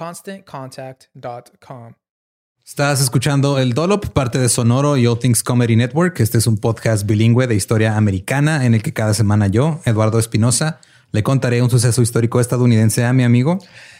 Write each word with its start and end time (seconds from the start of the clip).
ConstantContact.com. 0.00 1.92
Estás 2.64 3.02
escuchando 3.02 3.58
El 3.58 3.74
Dolop, 3.74 4.06
parte 4.06 4.38
de 4.38 4.48
Sonoro 4.48 4.96
y 4.96 5.06
All 5.06 5.18
Things 5.18 5.42
Comedy 5.42 5.76
Network. 5.76 6.20
Este 6.20 6.38
es 6.38 6.46
un 6.46 6.56
podcast 6.56 7.04
bilingüe 7.04 7.46
de 7.46 7.54
historia 7.54 7.98
americana 7.98 8.64
en 8.64 8.72
el 8.72 8.82
que 8.82 8.94
cada 8.94 9.12
semana 9.12 9.48
yo, 9.48 9.80
Eduardo 9.84 10.18
Espinosa, 10.18 10.80
le 11.12 11.22
contaré 11.22 11.60
un 11.60 11.68
suceso 11.68 12.00
histórico 12.00 12.40
estadounidense 12.40 13.04
a 13.04 13.12
mi 13.12 13.24
amigo 13.24 13.58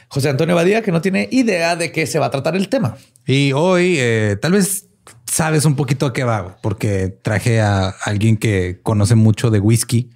José 0.09 0.31
Antonio 0.31 0.55
Badía, 0.55 0.83
que 0.83 0.91
no 0.91 1.03
tiene 1.03 1.29
idea 1.31 1.77
de 1.77 1.93
qué 1.93 2.07
se 2.07 2.19
va 2.19 2.27
a 2.27 2.31
tratar 2.31 2.57
el 2.57 2.69
tema. 2.71 2.97
Y 3.27 3.53
hoy, 3.53 3.97
eh, 3.99 4.39
tal 4.41 4.53
vez 4.53 4.89
sabes 5.31 5.67
un 5.67 5.77
poquito 5.77 6.07
a 6.07 6.13
qué 6.15 6.25
va, 6.25 6.57
porque 6.63 7.09
traje 7.09 7.61
a 7.61 7.91
alguien 8.05 8.39
que 8.39 8.81
conoce 8.83 9.17
mucho 9.17 9.51
de 9.51 9.61
whisky. 9.61 10.11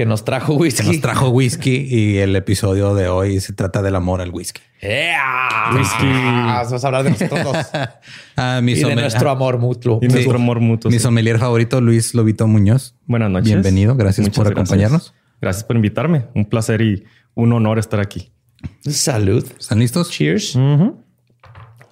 Que 0.00 0.06
nos 0.06 0.24
trajo 0.24 0.54
whisky. 0.54 0.82
Que 0.82 0.92
nos 0.92 1.00
trajo 1.02 1.28
whisky 1.28 1.86
y 1.86 2.16
el 2.16 2.34
episodio 2.34 2.94
de 2.94 3.08
hoy 3.08 3.38
se 3.38 3.52
trata 3.52 3.82
del 3.82 3.94
amor 3.94 4.22
al 4.22 4.30
whisky. 4.30 4.62
Yeah. 4.80 5.72
Whisky. 5.74 6.06
Vamos 6.06 6.82
a 6.82 6.86
hablar 6.86 7.04
de 7.04 7.10
nosotros 7.10 7.44
dos. 7.44 7.56
Ah, 8.34 8.60
mi 8.62 8.72
y 8.72 8.82
de 8.82 8.94
nuestro 8.96 9.28
amor 9.28 9.58
mutuo. 9.58 9.98
Y 10.00 10.08
nuestro 10.08 10.36
amor 10.36 10.58
mutuo. 10.60 10.90
Mi 10.90 10.98
sommelier 10.98 11.38
favorito, 11.38 11.82
Luis 11.82 12.14
Lobito 12.14 12.46
Muñoz. 12.46 12.94
Buenas 13.04 13.30
noches. 13.30 13.48
Bienvenido. 13.52 13.94
Gracias 13.94 14.26
Muchas 14.26 14.36
por 14.38 14.46
gracias. 14.46 14.70
acompañarnos. 14.70 15.14
Gracias 15.38 15.64
por 15.64 15.76
invitarme. 15.76 16.28
Un 16.34 16.46
placer 16.46 16.80
y 16.80 17.04
un 17.34 17.52
honor 17.52 17.78
estar 17.78 18.00
aquí. 18.00 18.32
Salud. 18.80 19.46
¿Están 19.58 19.80
listos? 19.80 20.10
Cheers. 20.10 20.58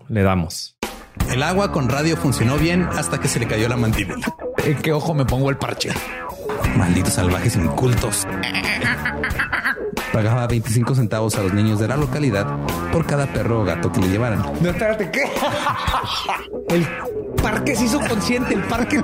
Le 0.09 0.23
damos. 0.23 0.79
El 1.31 1.43
agua 1.43 1.73
con 1.73 1.91
radio 1.91 2.17
funcionó 2.17 2.57
bien 2.57 2.85
hasta 2.85 3.21
que 3.21 3.29
se 3.29 3.39
le 3.39 3.47
cayó 3.47 3.69
la 3.69 3.77
mandíbula. 3.77 4.35
¿En 4.65 4.77
qué 4.79 4.95
ojo 4.95 5.13
me 5.13 5.27
pongo 5.27 5.51
el 5.51 5.59
parche? 5.59 5.91
Malditos 6.77 7.15
salvajes 7.15 7.57
incultos. 7.57 8.27
Pagaba 10.13 10.47
25 10.47 10.95
centavos 10.95 11.37
a 11.37 11.43
los 11.43 11.53
niños 11.53 11.79
de 11.79 11.89
la 11.89 11.97
localidad 11.97 12.47
por 12.93 13.07
cada 13.07 13.27
perro 13.27 13.61
o 13.61 13.65
gato 13.65 13.93
que 13.93 14.01
le 14.01 14.09
llevaran. 14.09 14.43
No, 14.61 14.71
espérate, 14.71 15.11
¿qué? 15.11 15.25
El 16.69 16.87
parque 17.43 17.77
se 17.77 17.85
hizo 17.85 18.01
consciente. 18.01 18.55
El 18.55 18.63
parque 18.63 19.03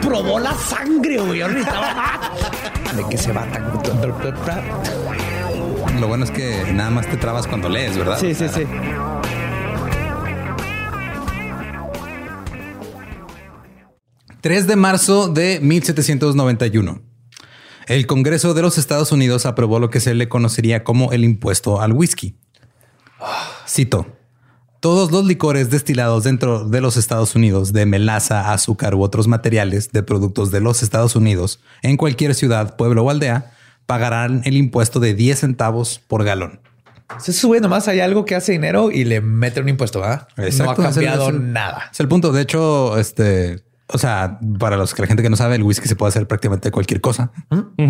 probó 0.00 0.38
la 0.38 0.52
sangre, 0.54 1.18
güey. 1.18 1.40
¿De 1.40 3.04
qué 3.08 3.16
se 3.16 3.32
va 3.32 3.44
tan? 3.46 3.72
Lo 6.00 6.08
bueno 6.08 6.24
es 6.24 6.30
que 6.30 6.72
nada 6.72 6.90
más 6.90 7.06
te 7.06 7.16
trabas 7.16 7.46
cuando 7.46 7.68
lees, 7.68 7.96
¿verdad? 7.96 8.18
Sí, 8.18 8.34
sí, 8.34 8.48
sí. 8.48 8.66
3 14.42 14.66
de 14.66 14.76
marzo 14.76 15.28
de 15.28 15.58
1791. 15.60 17.00
El 17.86 18.06
Congreso 18.06 18.54
de 18.54 18.62
los 18.62 18.76
Estados 18.78 19.10
Unidos 19.12 19.46
aprobó 19.46 19.78
lo 19.78 19.88
que 19.90 20.00
se 20.00 20.14
le 20.14 20.28
conocería 20.28 20.84
como 20.84 21.12
el 21.12 21.24
impuesto 21.24 21.80
al 21.80 21.92
whisky. 21.92 22.36
Cito. 23.68 24.06
Todos 24.80 25.12
los 25.12 25.24
licores 25.24 25.70
destilados 25.70 26.24
dentro 26.24 26.64
de 26.68 26.80
los 26.80 26.96
Estados 26.96 27.36
Unidos 27.36 27.72
de 27.72 27.86
melaza, 27.86 28.52
azúcar 28.52 28.96
u 28.96 29.02
otros 29.02 29.28
materiales 29.28 29.92
de 29.92 30.02
productos 30.02 30.50
de 30.50 30.60
los 30.60 30.82
Estados 30.82 31.14
Unidos 31.14 31.60
en 31.82 31.96
cualquier 31.96 32.34
ciudad, 32.34 32.74
pueblo 32.76 33.04
o 33.04 33.10
aldea 33.10 33.52
pagarán 33.86 34.42
el 34.44 34.56
impuesto 34.56 34.98
de 34.98 35.14
10 35.14 35.38
centavos 35.38 36.00
por 36.08 36.24
galón. 36.24 36.60
Se 37.20 37.32
sube 37.32 37.60
nomás, 37.60 37.86
hay 37.86 38.00
algo 38.00 38.24
que 38.24 38.34
hace 38.34 38.52
dinero 38.52 38.90
y 38.90 39.04
le 39.04 39.20
mete 39.20 39.60
un 39.60 39.68
impuesto, 39.68 40.00
¿verdad? 40.00 40.26
no 40.36 40.42
ha 40.42 40.46
Exacto, 40.46 40.82
es 40.82 40.88
el- 40.88 40.94
cambiado 40.94 41.28
es 41.28 41.34
el- 41.36 41.52
nada. 41.52 41.88
Es 41.92 42.00
el 42.00 42.08
punto. 42.08 42.32
De 42.32 42.42
hecho, 42.42 42.98
este, 42.98 43.62
o 43.92 43.98
sea, 43.98 44.38
para 44.58 44.76
los 44.76 44.94
que 44.94 45.02
la 45.02 45.08
gente 45.08 45.22
que 45.22 45.30
no 45.30 45.36
sabe, 45.36 45.56
el 45.56 45.62
whisky 45.62 45.88
se 45.88 45.96
puede 45.96 46.08
hacer 46.10 46.26
prácticamente 46.26 46.68
de 46.68 46.72
cualquier 46.72 47.00
cosa, 47.00 47.32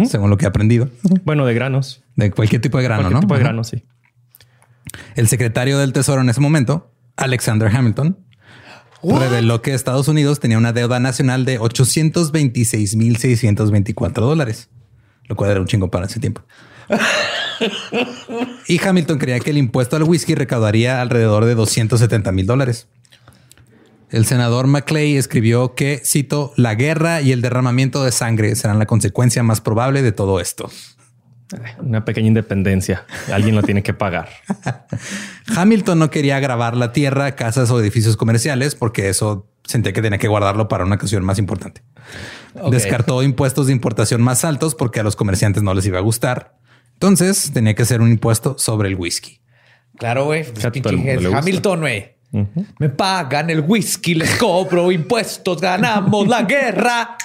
según 0.09 0.31
lo 0.31 0.37
que 0.37 0.45
he 0.45 0.49
aprendido, 0.49 0.89
Bueno, 1.25 1.47
de 1.47 1.55
granos. 1.55 2.03
de 2.17 2.31
cualquier 2.31 2.61
tipo 2.61 2.79
de 2.79 2.85
grano, 2.85 3.03
Cualquier 3.03 3.15
¿no? 3.15 3.21
tipo 3.21 3.35
de 3.35 3.41
Ajá. 3.41 3.49
grano, 3.51 3.65
sí. 3.65 3.85
El 5.17 5.29
secretario 5.29 5.79
del 5.79 5.93
Tesoro 5.93 6.21
en 6.21 6.29
ese 6.29 6.41
momento, 6.41 6.91
Alexander 7.17 7.75
Hamilton, 7.75 8.19
reveló 9.03 9.63
que 9.63 9.75
Estados 9.75 10.09
Unidos 10.09 10.39
tenía 10.41 10.59
una 10.59 10.73
deuda 10.73 11.01
nacional 11.01 11.45
de 11.45 11.59
826.624 11.61 14.13
dólares, 14.21 14.69
lo 15.29 15.37
cual 15.37 15.51
era 15.51 15.61
un 15.61 15.67
chingo 15.67 15.91
para 15.91 16.07
ese 16.07 16.21
tiempo. 16.21 16.43
y 18.69 18.81
Hamilton 18.87 19.19
creía 19.19 19.41
que 19.41 19.51
el 19.51 19.59
impuesto 19.59 19.97
al 19.97 20.03
whisky 20.05 20.35
recaudaría 20.35 21.01
alrededor 21.01 21.45
de 21.45 21.55
270 21.55 22.33
mil 22.33 22.47
dólares. 22.47 22.89
El 24.13 24.27
senador 24.27 24.67
Maclay 24.67 25.17
escribió 25.17 25.75
que, 25.75 26.03
cito, 26.05 26.53
la 26.57 26.75
guerra 26.75 27.23
y 27.23 27.33
el 27.33 27.41
derramamiento 27.41 28.05
de 28.05 28.13
sangre 28.13 28.55
serán 28.57 28.79
la 28.79 28.85
consecuencia 28.85 29.43
más 29.43 29.63
probable 29.63 30.03
de 30.03 30.13
todo 30.13 30.39
esto. 30.39 30.71
Una 31.81 32.05
pequeña 32.05 32.29
independencia. 32.29 33.07
Alguien 33.33 33.55
lo 33.55 33.63
tiene 33.63 33.83
que 33.83 33.95
pagar. 33.95 34.29
Hamilton 35.57 35.99
no 35.99 36.11
quería 36.11 36.41
grabar 36.41 36.77
la 36.77 36.93
tierra, 36.93 37.37
casas 37.37 37.71
o 37.71 37.81
edificios 37.81 38.19
comerciales 38.19 38.75
porque 38.75 39.09
eso 39.09 39.49
sentía 39.65 39.95
que 39.95 40.03
tenía 40.03 40.19
que 40.19 40.29
guardarlo 40.29 40.69
para 40.69 40.85
una 40.85 40.97
ocasión 40.97 41.25
más 41.25 41.39
importante. 41.39 41.83
Descartó 42.71 43.23
impuestos 43.23 43.67
de 43.67 43.73
importación 43.73 44.21
más 44.21 44.45
altos 44.45 44.75
porque 44.75 45.01
a 45.01 45.03
los 45.03 45.17
comerciantes 45.17 45.63
no 45.63 45.73
les 45.73 45.87
iba 45.87 45.99
a 45.99 46.03
gustar. 46.03 46.59
Entonces 46.95 47.51
tenía 47.53 47.75
que 47.75 47.83
hacer 47.83 48.03
un 48.03 48.11
impuesto 48.11 48.57
sobre 48.59 48.89
el 48.89 48.97
whisky. 48.97 49.41
Claro, 49.97 50.27
güey. 50.27 50.45
Pues, 50.45 50.67
Que 50.71 51.17
a. 52.33 52.61
Me 52.79 52.89
pagan 52.89 53.51
el 53.51 53.61
whisky, 53.61 54.15
les 54.15 54.37
cobro 54.37 54.91
impuestos, 54.91 55.61
ganamos 55.61 56.27
la 56.29 56.43
guerra. 56.43 57.17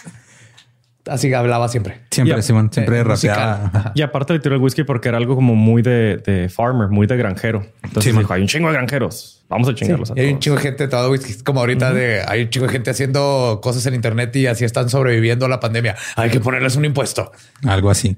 así 1.09 1.33
hablaba 1.33 1.69
siempre. 1.69 2.01
Siempre. 2.11 2.41
Simón, 2.41 2.69
siempre 2.71 2.99
Eh, 2.99 3.03
rapeaba. 3.03 3.91
Y 3.95 4.01
aparte 4.01 4.33
le 4.33 4.39
tiró 4.39 4.55
el 4.55 4.61
whisky 4.61 4.83
porque 4.83 5.07
era 5.07 5.17
algo 5.17 5.35
como 5.35 5.55
muy 5.55 5.81
de, 5.81 6.17
de 6.17 6.49
farmer, 6.49 6.89
muy 6.89 7.07
de 7.07 7.15
granjero. 7.15 7.65
Entonces 7.83 8.11
Sí, 8.11 8.17
dijo, 8.17 8.33
hay 8.33 8.41
un 8.41 8.47
chingo 8.47 8.67
de 8.67 8.73
granjeros. 8.73 9.45
Vamos 9.49 9.69
a 9.69 9.73
chingarlos 9.75 10.11
a 10.11 10.13
Y 10.17 10.19
hay 10.19 10.33
un 10.33 10.39
chingo 10.39 10.57
de 10.57 10.63
gente 10.63 10.87
todo 10.89 11.09
whisky, 11.09 11.41
como 11.43 11.61
ahorita 11.61 11.93
de 11.93 12.21
hay 12.27 12.41
un 12.43 12.49
chingo 12.49 12.65
de 12.67 12.73
gente 12.73 12.89
haciendo 12.89 13.61
cosas 13.63 13.85
en 13.85 13.93
internet 13.93 14.35
y 14.35 14.47
así 14.47 14.65
están 14.65 14.89
sobreviviendo 14.89 15.45
a 15.45 15.49
la 15.49 15.61
pandemia. 15.61 15.95
Hay 16.17 16.29
que 16.29 16.41
ponerles 16.41 16.75
un 16.75 16.83
impuesto. 16.83 17.31
Algo 17.65 17.89
así. 17.89 18.17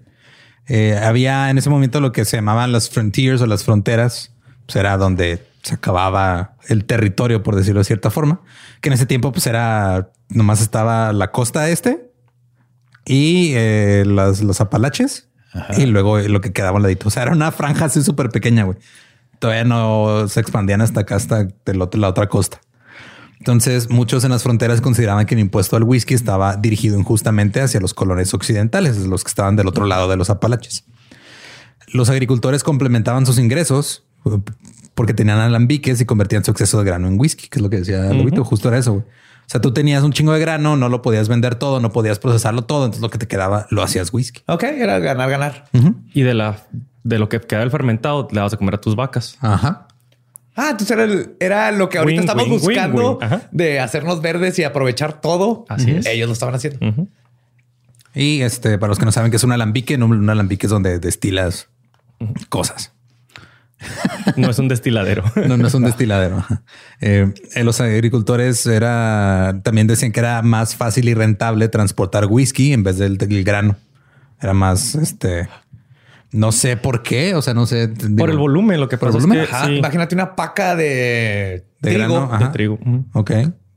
Eh, 0.68 1.00
había 1.02 1.50
en 1.52 1.58
ese 1.60 1.70
momento 1.70 2.00
lo 2.02 2.12
que 2.12 2.26
se 2.26 2.38
llamaban 2.38 2.72
las 2.72 2.90
frontiers 2.90 3.42
o 3.42 3.46
las 3.46 3.64
fronteras. 3.64 4.34
Pues 4.66 4.76
era 4.76 4.98
donde 4.98 5.44
se 5.70 5.76
acababa 5.76 6.56
el 6.68 6.84
territorio, 6.86 7.42
por 7.44 7.56
decirlo 7.56 7.80
de 7.80 7.86
cierta 7.86 8.10
forma. 8.10 8.42
Que 8.82 8.90
en 8.90 8.94
ese 8.94 9.06
tiempo, 9.06 9.32
pues 9.32 9.48
era 9.48 10.12
nomás 10.30 10.62
estaba 10.62 11.14
la 11.14 11.32
costa 11.32 11.70
este 11.70 12.12
y 13.06 13.52
eh, 13.56 14.04
las- 14.06 14.42
los 14.42 14.62
Apalaches 14.62 15.28
y 15.78 15.86
luego 15.88 16.20
lo 16.20 16.42
que 16.42 16.52
quedaba 16.54 16.80
ladito. 16.80 17.08
O 17.08 17.12
sea, 17.12 17.24
era 17.24 17.32
una 17.32 17.52
franja 17.52 17.86
así 17.86 18.04
súper 18.04 18.30
pequeña, 18.30 18.64
güey. 18.66 18.78
Todavía 19.40 19.64
no 19.64 20.28
se 20.28 20.40
expandían 20.42 20.82
hasta 20.82 21.02
acá, 21.02 21.16
hasta 21.16 21.48
del 21.66 21.82
otro- 21.82 22.00
la 22.00 22.10
otra 22.10 22.28
costa. 22.28 22.60
Entonces, 23.40 23.90
muchos 23.90 24.26
en 24.26 24.32
las 24.32 24.44
fronteras 24.44 24.82
consideraban 24.82 25.26
que 25.26 25.34
el 25.34 25.40
impuesto 25.40 25.78
al 25.78 25.84
whisky 25.84 26.14
estaba 26.14 26.58
dirigido 26.58 27.00
injustamente 27.00 27.62
hacia 27.62 27.80
los 27.80 27.94
colones 27.94 28.34
occidentales, 28.34 28.98
los 28.98 29.24
que 29.24 29.30
estaban 29.30 29.56
del 29.56 29.68
otro 29.68 29.86
lado 29.86 30.10
de 30.10 30.18
los 30.18 30.30
Apalaches. 30.30 30.84
Los 31.88 32.10
agricultores 32.10 32.64
complementaban 32.64 33.26
sus 33.26 33.40
ingresos 33.40 34.04
porque 35.00 35.14
tenían 35.14 35.40
alambiques 35.40 36.02
y 36.02 36.06
convertían 36.06 36.44
su 36.44 36.52
exceso 36.52 36.78
de 36.80 36.84
grano 36.84 37.08
en 37.08 37.18
whisky, 37.18 37.48
que 37.48 37.60
es 37.60 37.62
lo 37.64 37.70
que 37.70 37.78
decía 37.78 38.02
Lobito. 38.12 38.44
Justo 38.44 38.68
era 38.68 38.78
eso. 38.80 38.92
güey. 38.96 39.04
O 39.06 39.46
sea, 39.50 39.62
tú 39.62 39.72
tenías 39.72 40.04
un 40.04 40.12
chingo 40.12 40.34
de 40.34 40.42
grano, 40.42 40.76
no 40.76 40.90
lo 40.90 41.02
podías 41.02 41.30
vender 41.30 41.56
todo, 41.56 41.80
no 41.80 41.94
podías 41.94 42.20
procesarlo 42.20 42.66
todo. 42.66 42.84
Entonces, 42.84 43.02
lo 43.02 43.10
que 43.10 43.18
te 43.18 43.26
quedaba 43.26 43.66
lo 43.70 43.82
hacías 43.82 44.12
whisky. 44.12 44.42
Ok, 44.48 44.64
era 44.64 45.00
ganar, 45.00 45.30
ganar. 45.30 45.70
Y 46.14 46.24
de 46.24 46.34
la 46.34 46.58
de 47.06 47.18
lo 47.18 47.30
que 47.30 47.40
queda 47.40 47.62
del 47.62 47.72
fermentado, 47.72 48.28
le 48.30 48.42
vas 48.42 48.52
a 48.54 48.58
comer 48.58 48.76
a 48.76 48.82
tus 48.82 48.98
vacas. 48.98 49.38
Ajá. 49.40 49.88
Ah, 50.58 50.72
entonces 50.72 50.92
era, 50.92 51.04
el- 51.06 51.32
era 51.40 51.72
lo 51.72 51.88
que 51.88 51.98
ahorita 52.00 52.20
estamos 52.24 52.44
buscando 52.50 53.20
de 53.52 53.80
hacernos 53.80 54.22
verdes 54.22 54.60
y 54.60 54.66
aprovechar 54.66 55.22
todo. 55.22 55.64
Así 55.70 55.92
es. 55.92 56.06
Ellos 56.08 56.28
lo 56.28 56.34
estaban 56.34 56.56
haciendo. 56.56 57.08
Y 58.14 58.42
este, 58.42 58.78
para 58.78 58.90
los 58.90 59.00
que 59.00 59.06
no 59.06 59.14
saben 59.14 59.32
que 59.32 59.38
es 59.38 59.44
un 59.46 59.54
alambique, 59.54 59.98
no, 59.98 60.08
un 60.08 60.30
alambique 60.30 60.66
es 60.66 60.70
donde 60.72 61.00
destilas 61.00 61.70
cosas. 62.50 62.92
No 64.36 64.50
es 64.50 64.60
un 64.60 64.68
destiladero. 64.68 65.24
No, 65.48 65.58
no 65.58 65.68
es 65.68 65.74
un 65.74 65.84
destiladero. 65.84 66.44
Eh, 67.02 67.34
eh, 67.56 67.64
los 67.64 67.80
agricultores 67.82 68.66
era 68.66 69.60
también 69.64 69.88
decían 69.88 70.12
que 70.12 70.20
era 70.20 70.42
más 70.42 70.76
fácil 70.76 71.08
y 71.10 71.14
rentable 71.14 71.68
transportar 71.70 72.26
whisky 72.26 72.74
en 72.74 72.84
vez 72.84 72.98
del, 72.98 73.18
del 73.18 73.44
grano. 73.44 73.78
Era 74.42 74.54
más 74.54 74.96
este. 74.96 75.48
No 76.32 76.52
sé 76.52 76.78
por 76.78 77.02
qué. 77.04 77.34
O 77.36 77.42
sea, 77.42 77.54
no 77.54 77.66
sé. 77.66 77.90
Por 78.18 78.30
el 78.30 78.38
volumen, 78.38 78.80
lo 78.80 78.88
que 78.88 78.98
¿Por 78.98 79.10
pasa 79.10 79.18
el 79.18 79.24
es 79.24 79.28
volumen? 79.28 79.48
que 79.48 79.54
Ajá. 79.56 79.66
sí, 79.68 79.76
Imagínate 79.78 80.16
una 80.16 80.36
paca 80.36 80.76
de, 80.76 81.66
De 81.82 81.92
trigo. 81.92 81.98
grano, 82.14 82.30
ajá. 82.34 82.46
de 82.46 82.52
trigo. 82.52 82.80
Ok. 83.14 83.32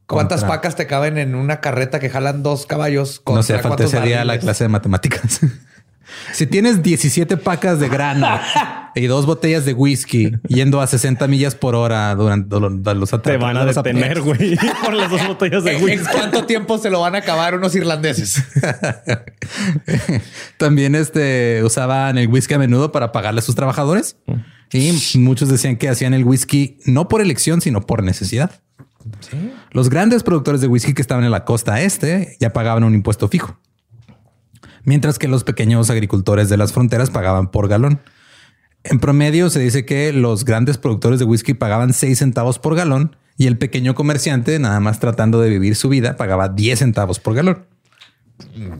¿Cuántas 0.06 0.40
Contra- 0.40 0.56
pacas 0.56 0.76
te 0.76 0.86
caben 0.86 1.16
en 1.16 1.34
una 1.34 1.60
carreta 1.60 1.98
que 1.98 2.10
jalan 2.10 2.42
dos 2.42 2.66
caballos? 2.66 3.22
No 3.26 3.42
sé, 3.42 3.54
contra 3.54 3.70
falta 3.70 3.84
ese 3.84 3.92
cuántos 3.96 4.08
día 4.08 4.24
la 4.26 4.38
clase 4.38 4.64
de 4.64 4.68
matemáticas. 4.68 5.40
si 6.32 6.46
tienes 6.46 6.82
17 6.82 7.38
pacas 7.38 7.80
de 7.80 7.88
grano 7.88 8.28
y 8.94 9.06
dos 9.06 9.26
botellas 9.26 9.64
de 9.64 9.72
whisky 9.74 10.32
yendo 10.48 10.80
a 10.80 10.86
60 10.86 11.26
millas 11.28 11.54
por 11.54 11.74
hora 11.74 12.14
durante 12.14 12.58
lo- 12.60 12.68
los 12.70 13.10
Te 13.10 13.16
ataques. 13.16 13.40
van 13.40 13.56
a 13.56 13.64
detener, 13.64 14.20
güey, 14.20 14.56
por 14.84 14.94
las 14.94 15.10
dos 15.10 15.26
botellas 15.26 15.64
de 15.64 15.76
¿En, 15.76 15.84
whisky. 15.84 15.98
en 15.98 16.04
cuánto 16.12 16.44
tiempo 16.44 16.78
se 16.78 16.90
lo 16.90 17.00
van 17.00 17.14
a 17.14 17.18
acabar 17.18 17.54
unos 17.54 17.74
irlandeses? 17.74 18.42
También 20.56 20.94
este 20.94 21.62
usaban 21.64 22.18
el 22.18 22.28
whisky 22.28 22.54
a 22.54 22.58
menudo 22.58 22.92
para 22.92 23.12
pagarle 23.12 23.40
a 23.40 23.42
sus 23.42 23.54
trabajadores 23.54 24.16
y 24.72 25.18
muchos 25.18 25.48
decían 25.48 25.76
que 25.76 25.88
hacían 25.88 26.14
el 26.14 26.24
whisky 26.24 26.78
no 26.86 27.08
por 27.08 27.20
elección, 27.20 27.60
sino 27.60 27.82
por 27.82 28.02
necesidad. 28.02 28.50
Los 29.72 29.90
grandes 29.90 30.22
productores 30.22 30.60
de 30.60 30.68
whisky 30.68 30.94
que 30.94 31.02
estaban 31.02 31.24
en 31.24 31.30
la 31.30 31.44
costa 31.44 31.80
este 31.82 32.36
ya 32.40 32.52
pagaban 32.52 32.84
un 32.84 32.94
impuesto 32.94 33.28
fijo, 33.28 33.58
mientras 34.84 35.18
que 35.18 35.28
los 35.28 35.44
pequeños 35.44 35.90
agricultores 35.90 36.48
de 36.48 36.56
las 36.56 36.72
fronteras 36.72 37.10
pagaban 37.10 37.50
por 37.50 37.68
galón. 37.68 38.00
En 38.84 38.98
promedio 38.98 39.48
se 39.50 39.60
dice 39.60 39.84
que 39.84 40.12
los 40.12 40.44
grandes 40.44 40.76
productores 40.78 41.18
de 41.18 41.24
whisky 41.24 41.54
pagaban 41.54 41.92
6 41.92 42.18
centavos 42.18 42.58
por 42.58 42.74
galón 42.74 43.16
y 43.36 43.46
el 43.46 43.56
pequeño 43.56 43.94
comerciante, 43.94 44.58
nada 44.58 44.80
más 44.80 44.98
tratando 45.00 45.40
de 45.40 45.50
vivir 45.50 45.76
su 45.76 45.88
vida, 45.88 46.16
pagaba 46.16 46.48
10 46.48 46.78
centavos 46.80 47.18
por 47.20 47.34
galón. 47.34 47.64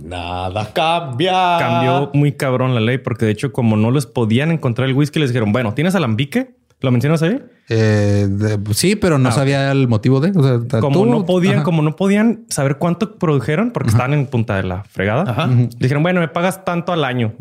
Nada 0.03 0.73
cambia. 0.73 1.57
Cambió 1.59 2.11
muy 2.15 2.33
cabrón 2.33 2.75
la 2.75 2.81
ley 2.81 2.99
porque 2.99 3.27
de 3.27 3.33
hecho 3.33 3.53
como 3.53 3.77
no 3.77 3.91
les 3.91 4.07
podían 4.07 4.51
encontrar 4.51 4.89
el 4.89 4.95
whisky 4.95 5.21
les 5.21 5.31
dijeron, 5.31 5.53
bueno, 5.53 5.73
¿tienes 5.75 5.95
alambique? 5.95 6.57
¿Lo 6.81 6.91
mencionas 6.91 7.23
ahí? 7.23 7.41
Eh, 7.69 8.27
de- 8.29 8.59
sí, 8.75 8.97
pero 8.97 9.17
no 9.19 9.31
sabía 9.31 9.71
el 9.71 9.87
motivo 9.87 10.19
de. 10.19 10.33
O 10.37 10.43
sea, 10.69 10.81
Como 10.81 11.05
tú- 11.05 11.07
no 11.07 11.25
podían, 11.25 11.55
Ajá. 11.57 11.63
como 11.63 11.81
no 11.83 11.95
podían 11.95 12.45
saber 12.49 12.77
cuánto 12.79 13.19
produjeron 13.19 13.71
porque 13.71 13.91
estaban 13.91 14.15
en 14.15 14.27
punta 14.27 14.57
de 14.57 14.65
la 14.65 14.83
fregada. 14.83 15.49
Dijeron, 15.79 16.03
bueno, 16.03 16.19
me 16.19 16.27
pagas 16.27 16.65
tanto 16.65 16.93
al 16.93 17.05
año, 17.05 17.35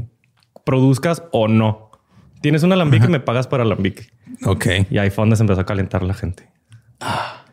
produzcas 0.63 1.23
o 1.31 1.47
no. 1.47 1.89
Tienes 2.41 2.63
un 2.63 2.73
alambique, 2.73 3.07
me 3.07 3.19
pagas 3.19 3.47
por 3.47 3.61
alambique. 3.61 4.09
Ok. 4.45 4.65
Y 4.89 4.97
ahí 4.97 5.09
fue 5.09 5.21
donde 5.23 5.35
se 5.35 5.43
empezó 5.43 5.61
a 5.61 5.65
calentar 5.65 6.03
la 6.03 6.13
gente. 6.13 6.49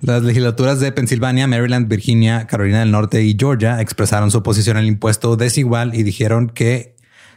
Las 0.00 0.22
legislaturas 0.22 0.80
de 0.80 0.92
Pensilvania, 0.92 1.46
Maryland, 1.46 1.88
Virginia, 1.88 2.46
Carolina 2.46 2.80
del 2.80 2.90
Norte 2.90 3.22
y 3.22 3.36
Georgia 3.38 3.80
expresaron 3.80 4.30
su 4.30 4.38
oposición 4.38 4.76
al 4.76 4.86
impuesto 4.86 5.36
desigual 5.36 5.94
y 5.94 6.02
dijeron 6.02 6.48
que, 6.48 6.94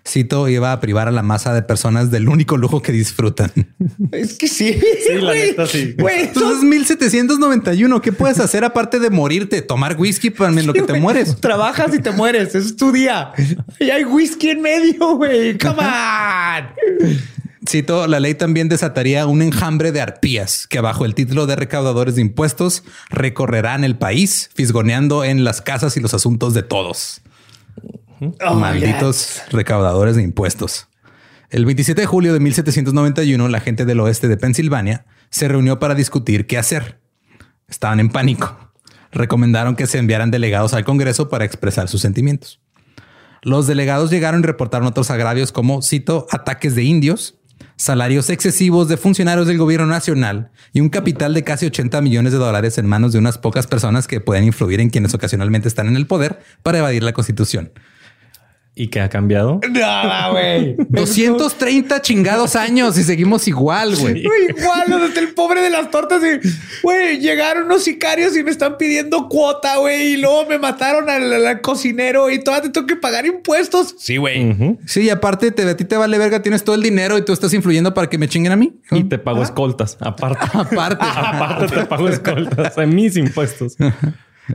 cito, 0.08 0.48
iba 0.48 0.72
a 0.72 0.80
privar 0.80 1.08
a 1.08 1.12
la 1.12 1.24
masa 1.24 1.54
de 1.54 1.62
personas 1.62 2.12
del 2.12 2.28
único 2.28 2.58
lujo 2.58 2.82
que 2.82 2.92
disfrutan. 2.92 3.52
Es 4.12 4.38
que 4.38 4.48
sí. 4.48 4.74
Sí, 4.74 5.14
la 5.16 5.22
güey. 5.22 5.48
neta, 5.48 5.68
sí. 5.68 5.96
Entonces 5.98 6.58
es 6.60 6.64
1791. 6.64 8.02
¿Qué 8.02 8.12
puedes 8.12 8.40
hacer 8.40 8.64
aparte 8.64 9.00
de 9.00 9.10
morirte? 9.10 9.62
Tomar 9.62 9.98
whisky 9.98 10.30
para 10.30 10.52
lo 10.52 10.74
que 10.74 10.82
te 10.82 11.00
mueres. 11.00 11.40
Trabajas 11.40 11.94
y 11.94 12.00
te 12.00 12.12
mueres. 12.12 12.56
Es 12.56 12.76
tu 12.76 12.92
día. 12.92 13.32
Y 13.80 13.90
hay 13.90 14.04
whisky 14.04 14.50
en 14.50 14.62
medio, 14.62 15.16
güey. 15.16 15.58
Come 15.58 15.80
on. 15.80 17.18
Cito, 17.70 18.08
la 18.08 18.20
ley 18.20 18.34
también 18.34 18.70
desataría 18.70 19.28
un 19.28 19.42
enjambre 19.44 19.92
de 19.92 20.02
arpías 20.02 20.66
que 20.68 20.82
bajo 20.82 21.06
el 21.06 21.14
título 21.14 21.46
de 21.46 21.56
recaudadores 21.56 22.16
de 22.16 22.22
impuestos 22.22 22.84
recorrerán 23.10 23.84
el 23.84 23.98
país 23.98 24.50
fisgoneando 24.56 25.24
en 25.24 25.44
las 25.44 25.62
casas 25.62 25.96
y 25.96 26.00
los 26.00 26.16
asuntos 26.16 26.56
de 26.56 26.64
todos. 26.64 27.22
Oh, 28.22 28.54
Malditos 28.54 29.42
recaudadores 29.50 30.16
de 30.16 30.22
impuestos. 30.22 30.88
El 31.50 31.66
27 31.66 32.02
de 32.02 32.06
julio 32.06 32.34
de 32.34 32.40
1791, 32.40 33.48
la 33.50 33.60
gente 33.60 33.84
del 33.84 34.00
oeste 34.00 34.28
de 34.28 34.38
Pensilvania 34.38 35.06
se 35.32 35.48
reunió 35.48 35.80
para 35.80 35.96
discutir 35.96 36.46
qué 36.46 36.60
hacer. 36.60 37.00
Estaban 37.68 38.00
en 38.00 38.10
pánico. 38.10 38.72
Recomendaron 39.12 39.76
que 39.76 39.88
se 39.88 39.98
enviaran 39.98 40.30
delegados 40.30 40.76
al 40.76 40.86
Congreso 40.86 41.30
para 41.30 41.46
expresar 41.46 41.88
sus 41.88 42.02
sentimientos. 42.02 42.62
Los 43.42 43.66
delegados 43.66 44.12
llegaron 44.12 44.42
y 44.42 44.44
reportaron 44.44 44.88
otros 44.88 45.10
agravios 45.10 45.52
como, 45.52 45.82
cito, 45.82 46.28
ataques 46.30 46.76
de 46.76 46.84
indios, 46.84 47.40
salarios 47.76 48.30
excesivos 48.30 48.88
de 48.88 48.98
funcionarios 48.98 49.48
del 49.48 49.58
gobierno 49.58 49.88
nacional 49.88 50.52
y 50.74 50.82
un 50.82 50.90
capital 50.90 51.34
de 51.34 51.44
casi 51.44 51.66
80 51.66 52.00
millones 52.02 52.34
de 52.34 52.38
dólares 52.38 52.78
en 52.78 52.86
manos 52.86 53.14
de 53.14 53.20
unas 53.20 53.40
pocas 53.40 53.66
personas 53.66 54.08
que 54.08 54.22
pueden 54.22 54.44
influir 54.44 54.80
en 54.80 54.92
quienes 54.92 55.16
ocasionalmente 55.16 55.68
están 55.68 55.88
en 55.88 55.96
el 55.96 56.06
poder 56.06 56.40
para 56.62 56.78
evadir 56.78 57.02
la 57.02 57.14
constitución. 57.14 57.72
¿Y 58.74 58.88
qué 58.88 59.02
ha 59.02 59.10
cambiado? 59.10 59.60
Nada, 59.70 60.30
güey. 60.30 60.76
230 60.90 62.02
chingados 62.02 62.56
años 62.56 62.98
y 62.98 63.04
seguimos 63.04 63.46
igual, 63.50 63.98
güey. 63.98 64.24
Igual, 64.24 64.84
donde 64.88 65.08
está 65.08 65.20
el 65.20 65.34
pobre 65.34 65.62
de 65.62 65.70
las 65.70 65.92
tortas. 65.92 66.22
y, 66.24 66.48
Güey, 66.82 67.20
llegaron 67.20 67.66
unos 67.66 67.84
sicarios 67.84 68.36
y 68.38 68.44
me 68.44 68.52
están 68.52 68.78
pidiendo 68.78 69.28
cuota, 69.28 69.76
güey. 69.78 70.14
Y 70.14 70.18
luego 70.18 70.46
me 70.46 70.58
mataron 70.58 71.10
al, 71.10 71.46
al 71.46 71.62
cocinero 71.62 72.30
y 72.30 72.40
todavía 72.42 72.64
te 72.64 72.70
tengo 72.70 72.88
que 72.88 72.96
pagar 72.96 73.26
impuestos. 73.26 73.94
Sí, 73.98 74.16
güey. 74.16 74.56
Sí, 74.86 75.02
y 75.02 75.10
aparte 75.10 75.52
te, 75.52 75.64
a 75.70 75.76
ti 75.76 75.84
te 75.84 75.98
vale 75.98 76.18
verga, 76.18 76.42
tienes 76.42 76.64
todo 76.64 76.76
el 76.76 76.82
dinero 76.82 77.18
y 77.18 77.26
tú 77.26 77.34
estás 77.34 77.54
influyendo 77.54 77.94
para 77.94 78.10
que 78.10 78.18
me 78.18 78.30
chinguen 78.30 78.54
a 78.54 78.56
mí. 78.56 78.80
Y 78.92 79.04
te 79.04 79.18
pago 79.20 79.44
escoltas. 79.44 79.98
Aparte. 80.00 80.46
Aparte. 80.54 81.06
Aparte 81.06 81.76
te 81.76 81.86
pago 81.88 82.08
escoltas 82.10 82.78
en 82.78 82.96
mis 82.96 83.18
impuestos. 83.18 83.76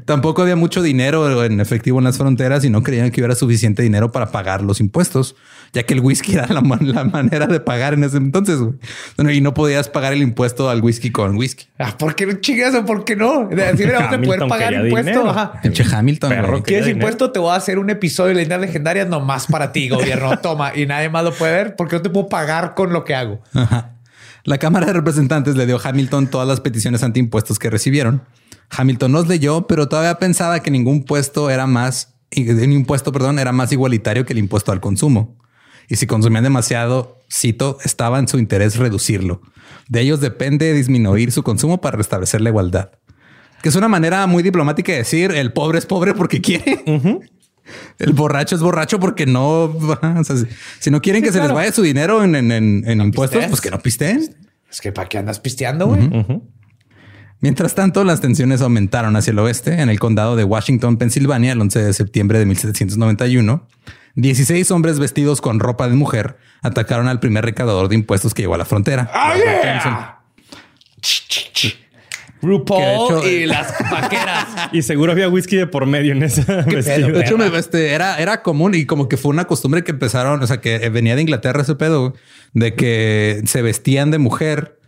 Tampoco 0.05 0.43
había 0.43 0.57
mucho 0.57 0.83
dinero 0.83 1.43
en 1.45 1.61
efectivo 1.61 1.99
en 1.99 2.05
las 2.05 2.19
fronteras 2.19 2.65
y 2.65 2.71
no 2.71 2.83
creían 2.83 3.11
que 3.11 3.21
hubiera 3.21 3.35
suficiente 3.35 3.83
dinero 3.83 4.13
para 4.13 4.31
pagar 4.33 4.61
los 4.63 4.81
impuestos, 4.81 5.37
ya 5.73 5.85
que 5.85 5.95
el 5.95 6.01
whisky 6.01 6.35
era 6.35 6.49
la, 6.49 6.61
man- 6.61 6.93
la 6.93 7.05
manera 7.05 7.47
de 7.47 7.61
pagar 7.61 7.95
en 7.95 8.05
ese 8.05 8.17
entonces. 8.19 8.59
y 9.33 9.41
no 9.41 9.55
podías 9.55 9.89
pagar 9.89 10.13
el 10.13 10.23
impuesto 10.23 10.69
al 10.69 10.83
whisky 10.83 11.11
con 11.11 11.37
whisky. 11.37 11.67
Ah, 11.79 11.95
¿Por 11.97 12.15
qué 12.15 12.27
no 12.27 12.35
chingas 12.35 12.75
o 12.75 12.85
por 12.85 13.05
qué 13.05 13.17
no? 13.17 13.43
Así 13.51 13.55
deberíamos 13.79 14.11
de 14.11 14.19
poder 14.19 14.43
Hamilton 14.43 14.49
pagar 14.49 14.75
impuesto. 14.87 15.31
Ajá. 15.31 15.61
Pinche 15.63 15.85
Hamilton. 15.91 16.31
Perro 16.31 16.63
¿Quieres 16.63 16.87
dinero. 16.87 17.07
impuesto? 17.07 17.33
Te 17.33 17.39
voy 17.39 17.53
a 17.53 17.55
hacer 17.57 17.79
un 17.79 17.89
episodio 17.89 18.29
de 18.31 18.35
leyendas 18.35 18.61
legendarias 18.61 19.09
nomás 19.09 19.47
para 19.47 19.73
ti, 19.73 19.89
gobierno. 19.89 20.37
Toma. 20.43 20.77
Y 20.77 20.87
nadie 20.87 21.09
más 21.09 21.25
lo 21.25 21.33
puede 21.33 21.53
ver 21.53 21.77
porque 21.77 21.97
no 21.97 22.03
te 22.03 22.11
puedo 22.11 22.29
pagar 22.29 22.75
con 22.75 22.93
lo 22.93 23.05
que 23.05 23.15
hago. 23.15 23.41
Ajá. 23.55 23.93
La 24.47 24.59
Cámara 24.59 24.87
de 24.87 24.93
Representantes 24.93 25.57
le 25.57 25.67
dio 25.67 25.77
a 25.77 25.89
Hamilton 25.89 26.31
todas 26.31 26.47
las 26.47 26.61
peticiones 26.61 27.03
antiimpuestos 27.03 27.59
que 27.59 27.69
recibieron. 27.69 28.23
Hamilton 28.71 29.11
los 29.11 29.27
leyó, 29.27 29.67
pero 29.67 29.89
todavía 29.89 30.21
pensaba 30.21 30.61
que 30.61 30.71
ningún 30.71 31.03
puesto 31.03 31.51
era 31.51 31.67
más 31.67 32.15
un 32.37 32.73
impuesto, 32.73 33.11
perdón, 33.11 33.41
era 33.41 33.51
más 33.51 33.73
igualitario 33.73 34.25
que 34.25 34.35
el 34.35 34.39
impuesto 34.39 34.71
al 34.71 34.81
consumo. 34.81 35.37
Y 35.89 35.97
si 35.97 36.07
consumían 36.07 36.45
demasiado, 36.45 37.25
cito, 37.29 37.79
estaba 37.85 38.21
en 38.21 38.29
su 38.29 38.39
interés 38.39 38.77
reducirlo. 38.77 39.43
De 39.89 40.03
ellos 40.03 40.21
depende 40.21 40.73
disminuir 40.73 41.33
su 41.33 41.43
consumo 41.43 41.81
para 41.81 41.97
restablecer 41.97 42.41
la 42.41 42.51
igualdad. 42.51 42.93
Que 43.63 43.71
es 43.71 43.75
una 43.75 43.89
manera 43.89 44.29
muy 44.29 44.45
diplomática 44.45 44.93
de 44.93 44.99
decir 44.99 45.33
el 45.33 45.53
pobre 45.53 45.81
es 45.81 45.87
pobre 45.87 46.15
porque 46.15 46.41
quiere. 46.41 46.85
El 47.99 48.13
borracho 48.13 48.55
es 48.57 48.63
borracho 48.63 48.99
porque 49.01 49.27
no. 49.27 49.65
o 49.65 50.25
sea, 50.25 50.37
si- 50.81 50.91
no 50.91 51.01
quieren 51.03 51.23
que 51.23 51.33
se 51.33 51.41
les 51.41 51.53
vaya 51.53 51.73
su 51.73 51.83
dinero 51.83 52.23
en, 52.25 52.35
en- 52.37 52.53
en- 52.53 52.85
en 52.89 53.01
impuestos, 53.01 53.39
pistees. 53.39 53.51
pues 53.51 53.61
que 53.61 53.71
no 53.71 53.81
pisteen. 53.81 54.37
Es 54.71 54.81
que 54.81 54.93
para 54.93 55.09
qué 55.09 55.19
andas 55.19 55.41
pisteando, 55.41 55.87
güey. 55.87 56.11
Mientras 57.41 57.75
tanto, 57.75 58.03
las 58.03 58.21
tensiones 58.21 58.63
aumentaron 58.63 59.15
hacia 59.17 59.31
el 59.31 59.39
oeste. 59.39 59.81
En 59.81 59.91
el 59.91 59.99
condado 60.01 60.37
de 60.37 60.45
Washington, 60.45 60.97
Pensilvania, 60.97 61.53
el 61.53 61.61
11 61.61 61.83
de 61.85 61.93
septiembre 61.93 62.39
de 62.39 62.47
1791, 62.47 63.67
16 64.15 64.71
hombres 64.71 64.99
vestidos 64.99 65.41
con 65.43 65.61
ropa 65.61 65.89
de 65.89 65.95
mujer 65.95 66.39
atacaron 66.63 67.09
al 67.09 67.21
primer 67.21 67.45
recaudador 67.45 67.89
de 67.89 67.95
impuestos 67.97 68.33
que 68.33 68.43
llegó 68.43 68.55
a 68.55 68.59
la 68.59 68.65
frontera. 68.65 69.11
¡Ah, 69.13 69.35
Robert 69.35 69.63
yeah! 69.63 70.21
RuPaul 72.43 72.83
hecho- 73.19 73.29
y 73.29 73.47
las 73.47 73.73
vaqueras. 73.91 74.47
Y 74.73 74.83
seguro 74.83 75.13
había 75.13 75.29
whisky 75.29 75.57
de 75.57 75.67
por 75.67 75.87
medio 75.87 76.13
en 76.13 76.23
ese 76.23 76.43
vestido. 76.63 77.09
De 77.09 77.21
hecho, 77.21 77.39
me- 77.39 77.47
este, 77.57 77.93
era, 77.93 78.19
era 78.19 78.43
común 78.43 78.75
y 78.75 78.85
como 78.87 79.09
que 79.09 79.17
fue 79.17 79.31
una 79.31 79.45
costumbre 79.47 79.85
que 79.85 79.93
empezaron, 79.93 80.43
o 80.43 80.47
sea, 80.47 80.61
que 80.61 80.89
venía 80.91 81.15
de 81.17 81.23
Inglaterra 81.23 81.63
ese 81.63 81.75
pedo 81.77 82.15
de 82.53 82.75
que 82.75 83.43
se 83.47 83.63
vestían 83.63 84.11
de 84.11 84.19
mujer, 84.19 84.79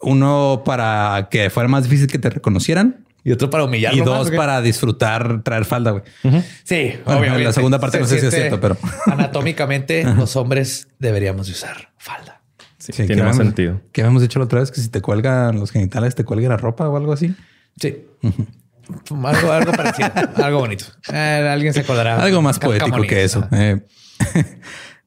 uno 0.00 0.62
para 0.64 1.28
que 1.30 1.50
fuera 1.50 1.68
más 1.68 1.84
difícil 1.84 2.08
que 2.08 2.18
te 2.18 2.28
reconocieran 2.30 3.04
Y 3.24 3.30
otro 3.32 3.48
para 3.50 3.64
humillarlo. 3.64 4.02
y 4.02 4.04
dos 4.04 4.30
para 4.32 4.60
disfrutar 4.60 5.42
traer 5.44 5.64
falda, 5.64 5.92
güey. 5.92 6.02
Sí, 6.64 6.94
Bueno, 7.04 7.20
obviamente. 7.20 7.44
la 7.44 7.52
segunda 7.52 7.78
parte 7.78 8.00
no 8.00 8.06
sé 8.06 8.18
si 8.20 8.26
es 8.26 8.34
cierto, 8.34 8.60
pero- 8.60 8.76
Anatómicamente, 9.06 10.04
los 10.04 10.34
hombres 10.36 10.88
deberíamos 10.98 11.46
de 11.46 11.52
usar 11.52 11.90
falda. 11.98 12.41
Sí, 12.82 12.92
Sí, 12.92 13.06
tiene 13.06 13.22
más 13.22 13.34
habíamos- 13.36 13.46
sentido. 13.54 13.80
Que 13.92 14.00
habíamos 14.00 14.22
dicho 14.22 14.38
la 14.40 14.46
otra 14.46 14.58
vez 14.60 14.70
que 14.72 14.80
si 14.80 14.88
te 14.88 15.00
cuelgan 15.00 15.58
los 15.60 15.70
genitales, 15.70 16.14
te 16.16 16.24
cuelga 16.24 16.48
la 16.48 16.56
ropa 16.56 16.88
o 16.88 16.96
algo 16.96 17.12
así. 17.12 17.34
Sí. 17.80 18.06
Algo, 19.24 19.52
algo 19.52 19.72
parecido, 19.72 20.10
algo 20.42 20.58
bonito. 20.58 20.84
Eh, 21.12 21.48
alguien 21.52 21.72
se 21.72 21.80
acordará. 21.80 22.20
Algo 22.20 22.42
más 22.42 22.58
poético 22.58 23.00
que 23.02 23.22
eso. 23.22 23.46
Eh, 23.52 23.86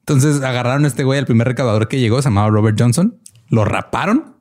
Entonces 0.00 0.40
agarraron 0.42 0.84
a 0.84 0.88
este 0.88 1.04
güey, 1.04 1.18
el 1.18 1.26
primer 1.26 1.46
recaudador 1.48 1.88
que 1.88 1.98
llegó, 1.98 2.22
se 2.22 2.28
llamaba 2.28 2.48
Robert 2.48 2.76
Johnson. 2.80 3.18
Lo 3.48 3.64
raparon, 3.64 4.36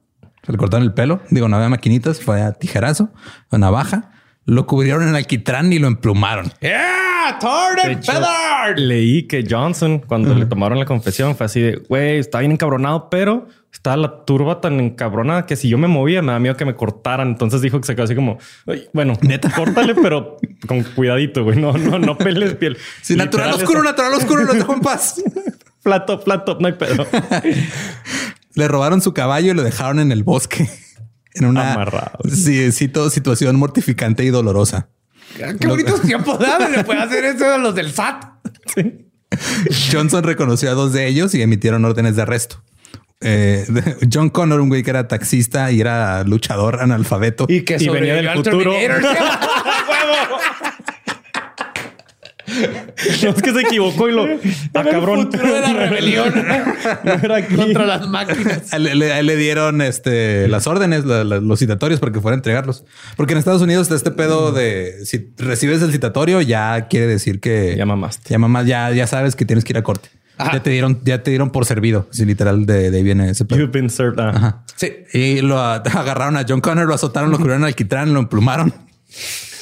se 0.46 0.52
le 0.52 0.58
cortaron 0.58 0.84
el 0.86 0.94
pelo. 0.94 1.22
Digo, 1.30 1.48
no 1.50 1.58
había 1.58 1.70
maquinitas, 1.70 2.22
fue 2.22 2.42
a 2.42 2.54
tijerazo, 2.54 3.12
a 3.52 3.58
navaja. 3.58 4.12
Lo 4.46 4.68
cubrieron 4.68 5.08
en 5.08 5.16
alquitrán 5.16 5.74
y 5.74 5.80
lo 5.80 5.88
emplumaron. 5.88 6.52
Yeah, 6.62 7.38
tarred 7.40 7.98
feathered. 8.04 8.78
leí 8.78 9.24
que 9.24 9.44
Johnson, 9.50 10.00
cuando 10.06 10.36
le 10.36 10.46
tomaron 10.46 10.78
la 10.78 10.86
confesión, 10.86 11.36
fue 11.36 11.48
así 11.48 11.62
de, 11.62 11.78
güey, 11.90 12.20
está 12.20 12.40
bien 12.40 12.52
encabronado, 12.52 13.10
pero 13.10 13.48
está 13.74 13.98
la 13.98 14.24
turba 14.24 14.62
tan 14.62 14.80
encabronada 14.80 15.48
que 15.48 15.56
si 15.56 15.68
yo 15.68 15.80
me 15.80 15.88
movía 15.88 16.22
me 16.22 16.32
da 16.32 16.40
miedo 16.40 16.56
que 16.56 16.64
me 16.66 16.76
cortaran. 16.76 17.30
Entonces 17.30 17.62
dijo 17.62 17.82
que 17.82 17.88
se 17.88 17.96
quedó 17.96 18.06
así 18.06 18.14
como, 18.14 18.38
"Ay, 18.68 18.88
bueno, 18.94 19.14
Neta. 19.22 19.50
córtale, 19.50 19.96
pero 19.96 20.38
con 20.68 20.84
cuidadito, 20.84 21.44
güey. 21.44 21.60
No, 21.60 21.74
no, 21.74 21.98
no 21.98 22.16
peles 22.16 22.54
piel. 22.54 22.78
Sí, 23.02 23.16
natural 23.16 23.50
oscuro, 23.52 23.80
eso. 23.80 23.84
natural 23.90 24.14
oscuro, 24.14 24.44
lo 24.44 24.54
dejo 24.54 24.74
en 24.74 24.82
paz. 24.82 25.24
Flat 25.82 26.06
top, 26.06 26.24
flat 26.24 26.46
top, 26.46 26.62
no 26.62 26.68
hay 26.68 26.74
pedo. 26.74 27.06
Le 28.54 28.68
robaron 28.68 29.02
su 29.02 29.14
caballo 29.14 29.52
y 29.52 29.56
lo 29.56 29.64
dejaron 29.64 30.00
en 30.00 30.12
el 30.12 30.24
bosque. 30.24 30.70
En 31.36 31.46
una 31.46 31.74
Amarrado. 31.74 32.20
sí, 32.30 32.72
cito, 32.72 33.10
situación 33.10 33.56
mortificante 33.58 34.24
y 34.24 34.30
dolorosa. 34.30 34.90
Qué 35.38 35.68
bonitos 35.68 36.02
tiempos. 36.02 36.40
¿verdad? 36.40 36.70
Le 36.70 36.84
puede 36.84 37.02
hacer 37.02 37.26
eso 37.26 37.54
a 37.54 37.58
los 37.58 37.76
del 37.76 37.92
SAT. 37.92 38.24
Johnson 39.92 40.24
reconoció 40.24 40.72
a 40.72 40.74
dos 40.74 40.94
de 40.94 41.08
ellos 41.08 41.34
y 41.36 41.42
emitieron 41.42 41.84
órdenes 41.84 42.16
de 42.16 42.22
arresto. 42.22 42.64
Eh, 43.22 43.66
John 44.12 44.30
Connor, 44.30 44.60
un 44.62 44.70
güey 44.70 44.84
que 44.84 44.90
era 44.92 45.08
taxista 45.08 45.72
y 45.72 45.82
era 45.82 46.24
luchador 46.24 46.82
analfabeto. 46.82 47.46
Y 47.50 47.62
que 47.62 47.78
Y 47.80 47.90
venía 47.90 48.16
del 48.16 48.30
futuro. 48.32 48.74
No 53.24 53.30
es 53.30 53.42
que 53.42 53.54
se 53.54 53.62
equivocó 53.62 54.10
y 54.10 54.14
lo. 54.14 54.24
Ah, 54.74 54.84
cabrón. 54.90 55.32
futuro 55.32 55.54
de 55.54 55.62
la 55.62 55.74
rebelión. 55.74 56.34
No 57.04 57.12
era 57.14 57.36
aquí. 57.38 57.56
Contra 57.56 57.86
las 57.86 58.08
máquinas. 58.08 58.72
A 58.74 58.78
él, 58.78 59.00
le- 59.00 59.12
a 59.14 59.20
él 59.20 59.26
le 59.26 59.36
dieron 59.36 59.82
este, 59.82 60.48
las 60.48 60.68
órdenes, 60.68 61.06
la- 61.06 61.24
la- 61.24 61.40
los 61.40 61.60
citatorios 61.60 62.00
para 62.00 62.12
que 62.12 62.22
fuera 62.22 62.36
a 62.36 62.38
entregarlos. 62.38 62.84
Porque 63.18 63.34
en 63.34 63.40
Estados 63.40 63.62
Unidos 63.62 63.84
está 63.84 63.96
este 63.96 64.12
pedo 64.12 64.52
de 64.52 65.06
si 65.06 65.30
recibes 65.38 65.82
el 65.82 65.92
citatorio, 65.92 66.42
ya 66.42 66.88
quiere 66.88 67.08
decir 67.08 67.40
que 67.40 67.76
Ya 67.78 67.86
mamaste. 67.86 68.30
Ya 68.30 68.38
mamás, 68.40 68.66
ya, 68.66 68.92
ya 68.92 69.08
sabes 69.08 69.36
que 69.36 69.46
tienes 69.46 69.64
que 69.66 69.74
ir 69.74 69.78
a 69.78 69.84
corte. 69.84 70.10
Ajá. 70.38 70.52
Ya 70.54 70.64
te 70.64 70.70
dieron, 70.70 71.00
ya 71.06 71.24
te 71.24 71.32
dieron 71.32 71.50
por 71.52 71.66
servido. 71.66 72.08
Sí, 72.12 72.26
literal, 72.26 72.66
de, 72.66 72.92
de 72.92 72.98
ahí 72.98 73.04
viene 73.04 73.30
ese 73.30 73.46
pedo. 73.46 73.58
You've 73.60 73.72
been 73.72 73.90
served. 73.90 74.20
Ah. 74.20 74.32
Ajá. 74.36 74.64
Sí. 74.76 74.92
Y 75.14 75.40
lo 75.42 75.60
agarraron 75.62 76.36
a 76.36 76.46
John 76.48 76.60
Connor, 76.60 76.88
lo 76.88 76.94
azotaron, 76.96 77.32
lo 77.32 77.38
cubrieron 77.38 77.64
al 77.64 77.68
alquitrán, 77.70 78.14
lo 78.14 78.20
emplumaron. 78.20 78.74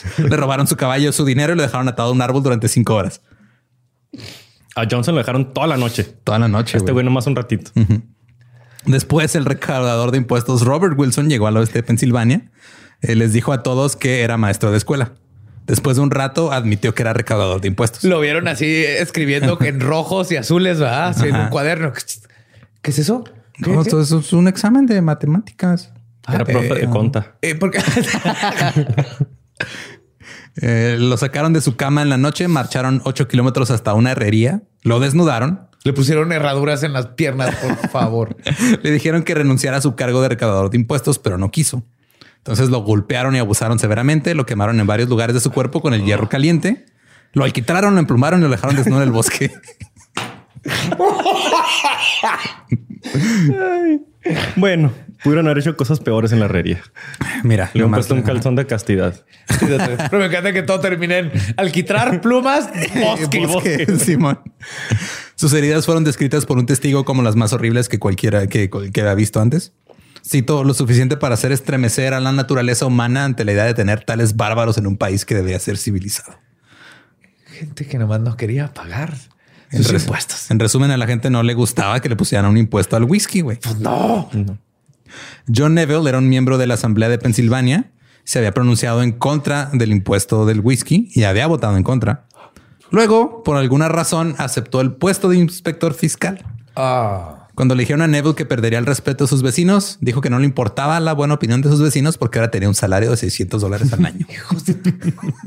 Le 0.17 0.35
robaron 0.37 0.67
su 0.67 0.75
caballo, 0.75 1.11
su 1.11 1.25
dinero 1.25 1.53
y 1.53 1.55
lo 1.55 1.61
dejaron 1.61 1.87
atado 1.87 2.09
a 2.09 2.11
un 2.11 2.21
árbol 2.21 2.43
durante 2.43 2.67
cinco 2.67 2.95
horas. 2.95 3.21
A 4.75 4.85
Johnson 4.89 5.15
lo 5.15 5.19
dejaron 5.19 5.53
toda 5.53 5.67
la 5.67 5.77
noche. 5.77 6.03
Toda 6.23 6.39
la 6.39 6.47
noche. 6.47 6.77
Este 6.77 6.91
güey. 6.91 7.05
nomás 7.05 7.27
un 7.27 7.35
ratito. 7.35 7.71
Después, 8.85 9.35
el 9.35 9.45
recaudador 9.45 10.11
de 10.11 10.17
impuestos 10.17 10.63
Robert 10.63 10.97
Wilson 10.97 11.29
llegó 11.29 11.47
al 11.47 11.57
oeste 11.57 11.79
de 11.79 11.83
Pensilvania. 11.83 12.51
Eh, 13.01 13.15
les 13.15 13.33
dijo 13.33 13.53
a 13.53 13.63
todos 13.63 13.95
que 13.95 14.21
era 14.21 14.37
maestro 14.37 14.71
de 14.71 14.77
escuela. 14.77 15.13
Después 15.67 15.95
de 15.95 16.03
un 16.03 16.11
rato, 16.11 16.51
admitió 16.51 16.93
que 16.93 17.03
era 17.03 17.13
recaudador 17.13 17.61
de 17.61 17.69
impuestos. 17.69 18.03
Lo 18.03 18.19
vieron 18.19 18.47
así 18.49 18.65
escribiendo 18.83 19.57
que 19.57 19.69
en 19.69 19.79
rojos 19.79 20.31
y 20.31 20.35
azules, 20.35 20.79
¿verdad? 20.79 21.09
Así 21.09 21.27
en 21.27 21.35
un 21.35 21.47
cuaderno. 21.47 21.93
¿Qué 22.81 22.91
es 22.91 22.99
eso? 22.99 23.23
¿Qué- 23.63 23.71
No, 23.71 23.83
qué? 23.83 23.89
eso 23.89 24.01
es 24.19 24.33
un 24.33 24.47
examen 24.49 24.85
de 24.85 25.01
matemáticas. 25.01 25.93
Era 26.27 26.43
profe 26.43 26.73
de 26.73 26.89
conta. 26.89 27.35
Eh, 27.41 27.55
porque 27.55 27.79
Eh, 30.57 30.97
lo 30.99 31.17
sacaron 31.17 31.53
de 31.53 31.61
su 31.61 31.75
cama 31.75 32.01
en 32.01 32.09
la 32.09 32.17
noche, 32.17 32.47
marcharon 32.47 33.01
ocho 33.05 33.27
kilómetros 33.27 33.71
hasta 33.71 33.93
una 33.93 34.11
herrería, 34.11 34.61
lo 34.83 34.99
desnudaron, 34.99 35.67
le 35.83 35.93
pusieron 35.93 36.31
herraduras 36.31 36.83
en 36.83 36.93
las 36.93 37.07
piernas, 37.07 37.55
por 37.55 37.89
favor. 37.89 38.37
le 38.83 38.91
dijeron 38.91 39.23
que 39.23 39.33
renunciara 39.33 39.77
a 39.77 39.81
su 39.81 39.95
cargo 39.95 40.21
de 40.21 40.29
recaudador 40.29 40.69
de 40.69 40.77
impuestos, 40.77 41.19
pero 41.19 41.37
no 41.37 41.51
quiso. 41.51 41.83
Entonces 42.37 42.69
lo 42.69 42.79
golpearon 42.83 43.35
y 43.35 43.39
abusaron 43.39 43.79
severamente, 43.79 44.35
lo 44.35 44.45
quemaron 44.45 44.79
en 44.79 44.87
varios 44.87 45.09
lugares 45.09 45.33
de 45.33 45.39
su 45.39 45.51
cuerpo 45.51 45.81
con 45.81 45.93
el 45.93 46.03
hierro 46.03 46.29
caliente, 46.29 46.85
lo 47.33 47.43
alquitraron, 47.43 47.95
lo 47.95 47.99
emplumaron 47.99 48.39
y 48.41 48.43
lo 48.43 48.49
dejaron 48.49 48.75
desnudo 48.75 49.01
en 49.01 49.07
el 49.07 49.11
bosque. 49.11 49.51
Bueno, 54.55 54.91
pudieron 55.23 55.45
haber 55.47 55.59
hecho 55.59 55.75
cosas 55.77 55.99
peores 55.99 56.31
en 56.31 56.39
la 56.39 56.45
herrería. 56.45 56.81
Mira, 57.43 57.71
Le 57.73 57.83
han 57.83 57.91
puesto 57.91 58.13
un 58.13 58.21
calzón 58.21 58.55
de 58.55 58.65
castidad. 58.65 59.25
Pero 59.59 60.19
me 60.19 60.25
encanta 60.25 60.53
que 60.53 60.63
todo 60.63 60.79
termine 60.79 61.19
en 61.19 61.31
alquitrar, 61.57 62.21
plumas, 62.21 62.69
bosque. 62.95 63.45
bosque, 63.45 63.97
Simón. 63.99 64.39
Sus 65.35 65.53
heridas 65.53 65.85
fueron 65.85 66.03
descritas 66.03 66.45
por 66.45 66.57
un 66.57 66.65
testigo 66.65 67.05
como 67.05 67.21
las 67.21 67.35
más 67.35 67.53
horribles 67.53 67.89
que 67.89 67.99
cualquiera 67.99 68.47
que, 68.47 68.69
que 68.69 69.01
había 69.01 69.15
visto 69.15 69.41
antes. 69.41 69.73
Cito 70.25 70.63
lo 70.63 70.73
suficiente 70.73 71.17
para 71.17 71.33
hacer 71.33 71.51
estremecer 71.51 72.13
a 72.13 72.21
la 72.21 72.31
naturaleza 72.31 72.85
humana 72.85 73.25
ante 73.25 73.43
la 73.43 73.51
idea 73.51 73.65
de 73.65 73.73
tener 73.73 74.05
tales 74.05 74.37
bárbaros 74.37 74.77
en 74.77 74.87
un 74.87 74.95
país 74.95 75.25
que 75.25 75.35
debía 75.35 75.59
ser 75.59 75.77
civilizado. 75.77 76.39
Gente 77.45 77.85
que 77.85 77.97
nomás 77.97 78.21
no 78.21 78.37
quería 78.37 78.73
pagar 78.73 79.13
En, 79.69 79.83
sus 79.83 80.01
impuestos. 80.01 80.49
en 80.49 80.59
resumen, 80.59 80.91
a 80.91 80.97
la 80.97 81.07
gente 81.07 81.29
no 81.29 81.43
le 81.43 81.53
gustaba 81.53 81.99
que 81.99 82.07
le 82.07 82.15
pusieran 82.15 82.45
un 82.49 82.57
impuesto 82.57 82.95
al 82.95 83.03
whisky, 83.03 83.41
güey. 83.41 83.59
Pues 83.61 83.79
no. 83.79 84.29
John 85.53 85.73
Neville 85.73 86.07
era 86.07 86.17
un 86.17 86.29
miembro 86.29 86.57
de 86.57 86.67
la 86.67 86.75
Asamblea 86.75 87.09
de 87.09 87.17
Pensilvania. 87.17 87.91
Se 88.23 88.39
había 88.39 88.53
pronunciado 88.53 89.03
en 89.03 89.11
contra 89.11 89.69
del 89.73 89.91
impuesto 89.91 90.45
del 90.45 90.61
whisky 90.61 91.09
y 91.13 91.23
había 91.23 91.47
votado 91.47 91.75
en 91.75 91.83
contra. 91.83 92.25
Luego, 92.91 93.43
por 93.43 93.57
alguna 93.57 93.89
razón, 93.89 94.35
aceptó 94.37 94.79
el 94.79 94.93
puesto 94.93 95.29
de 95.29 95.37
inspector 95.37 95.93
fiscal. 95.93 96.45
Ah. 96.75 97.47
Cuando 97.55 97.75
le 97.75 97.81
dijeron 97.81 98.01
a 98.01 98.07
Neville 98.07 98.35
que 98.35 98.45
perdería 98.45 98.79
el 98.79 98.85
respeto 98.85 99.25
de 99.25 99.27
sus 99.27 99.43
vecinos, 99.43 99.97
dijo 100.01 100.21
que 100.21 100.29
no 100.29 100.39
le 100.39 100.45
importaba 100.45 100.99
la 100.99 101.13
buena 101.13 101.35
opinión 101.35 101.61
de 101.61 101.69
sus 101.69 101.81
vecinos 101.81 102.17
porque 102.17 102.39
ahora 102.39 102.49
tenía 102.49 102.67
un 102.67 102.75
salario 102.75 103.11
de 103.11 103.17
600 103.17 103.61
dólares 103.61 103.93
al 103.93 104.05
año. 104.05 104.25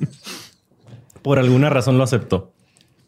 Por 1.23 1.39
alguna 1.39 1.71
razón 1.71 1.99
lo 1.99 2.05
aceptó. 2.05 2.53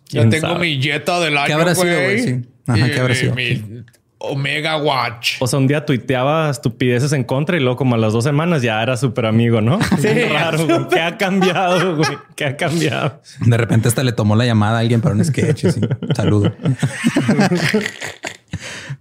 Ya 0.08 0.22
¿Quién 0.22 0.30
tengo 0.30 0.48
sabe? 0.48 0.60
mi 0.60 0.82
Jetta 0.82 1.20
del 1.20 1.36
año, 1.36 1.54
habrá 1.54 1.74
sido, 1.74 2.02
güey. 2.02 2.22
Sí. 2.22 2.40
Ajá, 2.66 2.90
¿qué 2.90 3.00
habrá 3.00 3.14
sido? 3.14 3.34
Mi 3.34 3.84
Omega 4.18 4.76
Watch. 4.76 5.36
O 5.40 5.46
sea, 5.46 5.58
un 5.58 5.68
día 5.68 5.86
tuiteaba 5.86 6.50
estupideces 6.50 7.12
en 7.12 7.22
contra 7.24 7.56
y 7.56 7.60
luego 7.60 7.76
como 7.76 7.94
a 7.94 7.98
las 7.98 8.12
dos 8.12 8.24
semanas 8.24 8.62
ya 8.62 8.82
era 8.82 8.96
súper 8.96 9.26
amigo, 9.26 9.60
¿no? 9.60 9.78
Sí. 10.00 10.08
Raro, 10.08 10.66
güey. 10.66 10.88
¿Qué 10.88 11.00
ha 11.00 11.16
cambiado, 11.16 11.96
güey? 11.96 12.18
¿Qué 12.34 12.44
ha 12.44 12.56
cambiado? 12.56 13.20
De 13.40 13.56
repente 13.56 13.88
hasta 13.88 14.02
le 14.02 14.12
tomó 14.12 14.34
la 14.36 14.44
llamada 14.44 14.78
a 14.78 14.80
alguien 14.80 15.00
para 15.00 15.14
un 15.14 15.24
sketch. 15.24 15.66
así. 15.66 15.80
Saludo. 16.14 16.52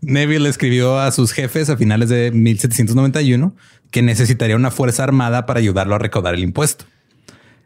Neville 0.02 0.50
escribió 0.50 1.00
a 1.00 1.12
sus 1.12 1.32
jefes 1.32 1.70
a 1.70 1.78
finales 1.78 2.10
de 2.10 2.32
1791 2.32 3.56
que 3.92 4.02
necesitaría 4.02 4.56
una 4.56 4.72
fuerza 4.72 5.04
armada 5.04 5.46
para 5.46 5.60
ayudarlo 5.60 5.96
a 5.96 6.00
recaudar 6.00 6.36
el 6.36 6.44
impuesto. 6.44 6.86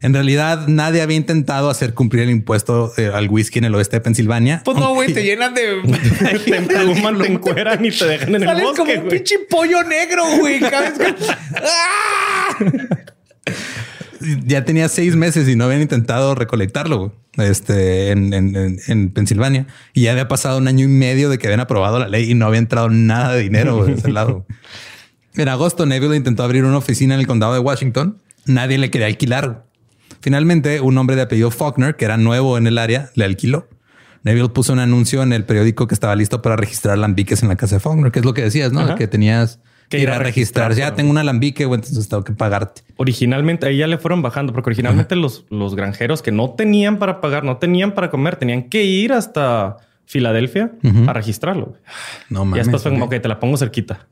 En 0.04 0.14
realidad, 0.14 0.68
nadie 0.68 1.02
había 1.02 1.16
intentado 1.18 1.70
hacer 1.70 1.94
cumplir 1.94 2.24
el 2.24 2.30
impuesto 2.32 2.92
eh, 2.98 3.12
al 3.14 3.30
whisky 3.30 3.60
en 3.60 3.66
el 3.66 3.76
oeste 3.76 3.98
de 3.98 4.02
Pensilvania. 4.02 4.62
Pues 4.66 4.76
no, 4.78 4.94
güey, 4.96 5.14
te 5.14 5.24
llenan 5.24 5.54
de. 5.54 5.82
te 6.46 6.56
empluman, 6.58 7.20
te 7.20 7.28
encueran 7.32 7.86
y 7.86 7.92
te 7.92 8.06
dejan 8.06 8.30
en 8.30 8.36
el 8.36 8.44
Sales 8.46 8.64
como 8.64 8.78
bosque, 8.86 9.00
un 9.00 9.10
pinche 9.10 9.36
pollo 9.50 9.84
negro, 9.84 10.24
güey. 10.40 10.60
Ya 14.46 14.64
tenía 14.66 14.88
seis 14.88 15.16
meses 15.16 15.50
y 15.50 15.56
no 15.56 15.64
habían 15.66 15.82
intentado 15.82 16.36
recolectarlo 16.36 17.00
güey, 17.36 17.50
este, 17.50 18.12
en, 18.12 18.32
en- 18.36 18.56
en- 18.56 18.80
en 18.88 19.10
Pensilvania. 19.10 19.66
Y 19.96 20.04
ya 20.04 20.12
había 20.12 20.28
pasado 20.28 20.60
un 20.60 20.68
año 20.68 20.86
y 20.86 20.90
medio 20.90 21.28
de 21.30 21.40
que 21.40 21.48
habían 21.48 21.60
aprobado 21.60 21.98
la 21.98 22.08
ley 22.08 22.30
y 22.30 22.36
no 22.36 22.46
había 22.46 22.60
entrado 22.60 22.90
nada 22.92 23.34
de 23.34 23.42
dinero 23.42 23.84
de 23.84 23.94
ese 23.94 24.12
lado. 24.12 24.46
En 25.36 25.48
agosto, 25.50 25.88
Neville 25.88 26.16
intentó 26.16 26.44
abrir 26.44 26.66
una 26.66 26.78
oficina 26.78 27.16
en 27.16 27.20
el 27.20 27.26
condado 27.26 27.54
de 27.54 27.60
Washington. 27.60 28.20
Nadie 28.46 28.78
le 28.78 28.92
quería 28.92 29.08
alquilar. 29.08 29.64
Finalmente, 30.22 30.82
un 30.82 30.98
hombre 30.98 31.16
de 31.16 31.24
apellido 31.24 31.52
Faulkner, 31.52 31.96
que 31.96 32.06
era 32.06 32.18
nuevo 32.18 32.58
en 32.58 32.68
el 32.68 32.78
área, 32.78 33.10
le 33.16 33.26
alquiló. 33.26 33.68
Neville 34.24 34.50
puso 34.50 34.72
un 34.74 34.80
anuncio 34.80 35.24
en 35.24 35.34
el 35.34 35.46
periódico 35.46 35.88
que 35.88 35.96
estaba 35.96 36.16
listo 36.16 36.42
para 36.42 36.56
registrar 36.56 36.98
lambiques 36.98 37.42
en 37.42 37.50
la 37.50 37.56
casa 37.56 37.78
de 37.78 37.80
Faulkner, 37.80 38.12
que 38.12 38.20
es 38.20 38.26
lo 38.26 38.34
que 38.34 38.44
decías, 38.44 38.72
¿no? 38.72 38.82
Ajá. 38.82 38.96
Que 38.96 39.08
tenías 39.08 39.60
que 39.90 40.00
ir 40.00 40.10
a 40.10 40.20
registrar. 40.20 40.70
registrar, 40.70 40.92
Ya 40.92 40.96
tengo 40.96 41.10
un 41.10 41.18
alambique, 41.18 41.66
güey, 41.66 41.80
entonces 41.80 42.08
tengo 42.08 42.24
que 42.24 42.34
pagarte. 42.34 42.84
Originalmente, 42.98 43.66
ahí 43.66 43.78
ya 43.78 43.88
le 43.88 43.98
fueron 43.98 44.22
bajando, 44.22 44.54
porque 44.54 44.70
originalmente 44.70 45.16
los, 45.16 45.46
los 45.50 45.76
granjeros 45.76 46.22
que 46.22 46.32
no 46.32 46.52
tenían 46.52 46.98
para 47.00 47.20
pagar, 47.20 47.44
no 47.44 47.58
tenían 47.58 47.94
para 47.94 48.10
comer, 48.12 48.36
tenían 48.36 48.70
que 48.70 48.84
ir 48.84 49.12
hasta 49.12 49.78
Filadelfia 50.06 50.72
a 51.08 51.14
registrarlo. 51.14 51.66
güey. 51.68 51.80
No 52.30 52.44
y 52.44 52.46
mames. 52.46 52.66
después 52.66 52.84
fue 52.84 52.92
como, 52.92 53.06
ok, 53.06 53.16
te 53.22 53.28
la 53.28 53.40
pongo 53.40 53.58
cerquita. 53.58 54.08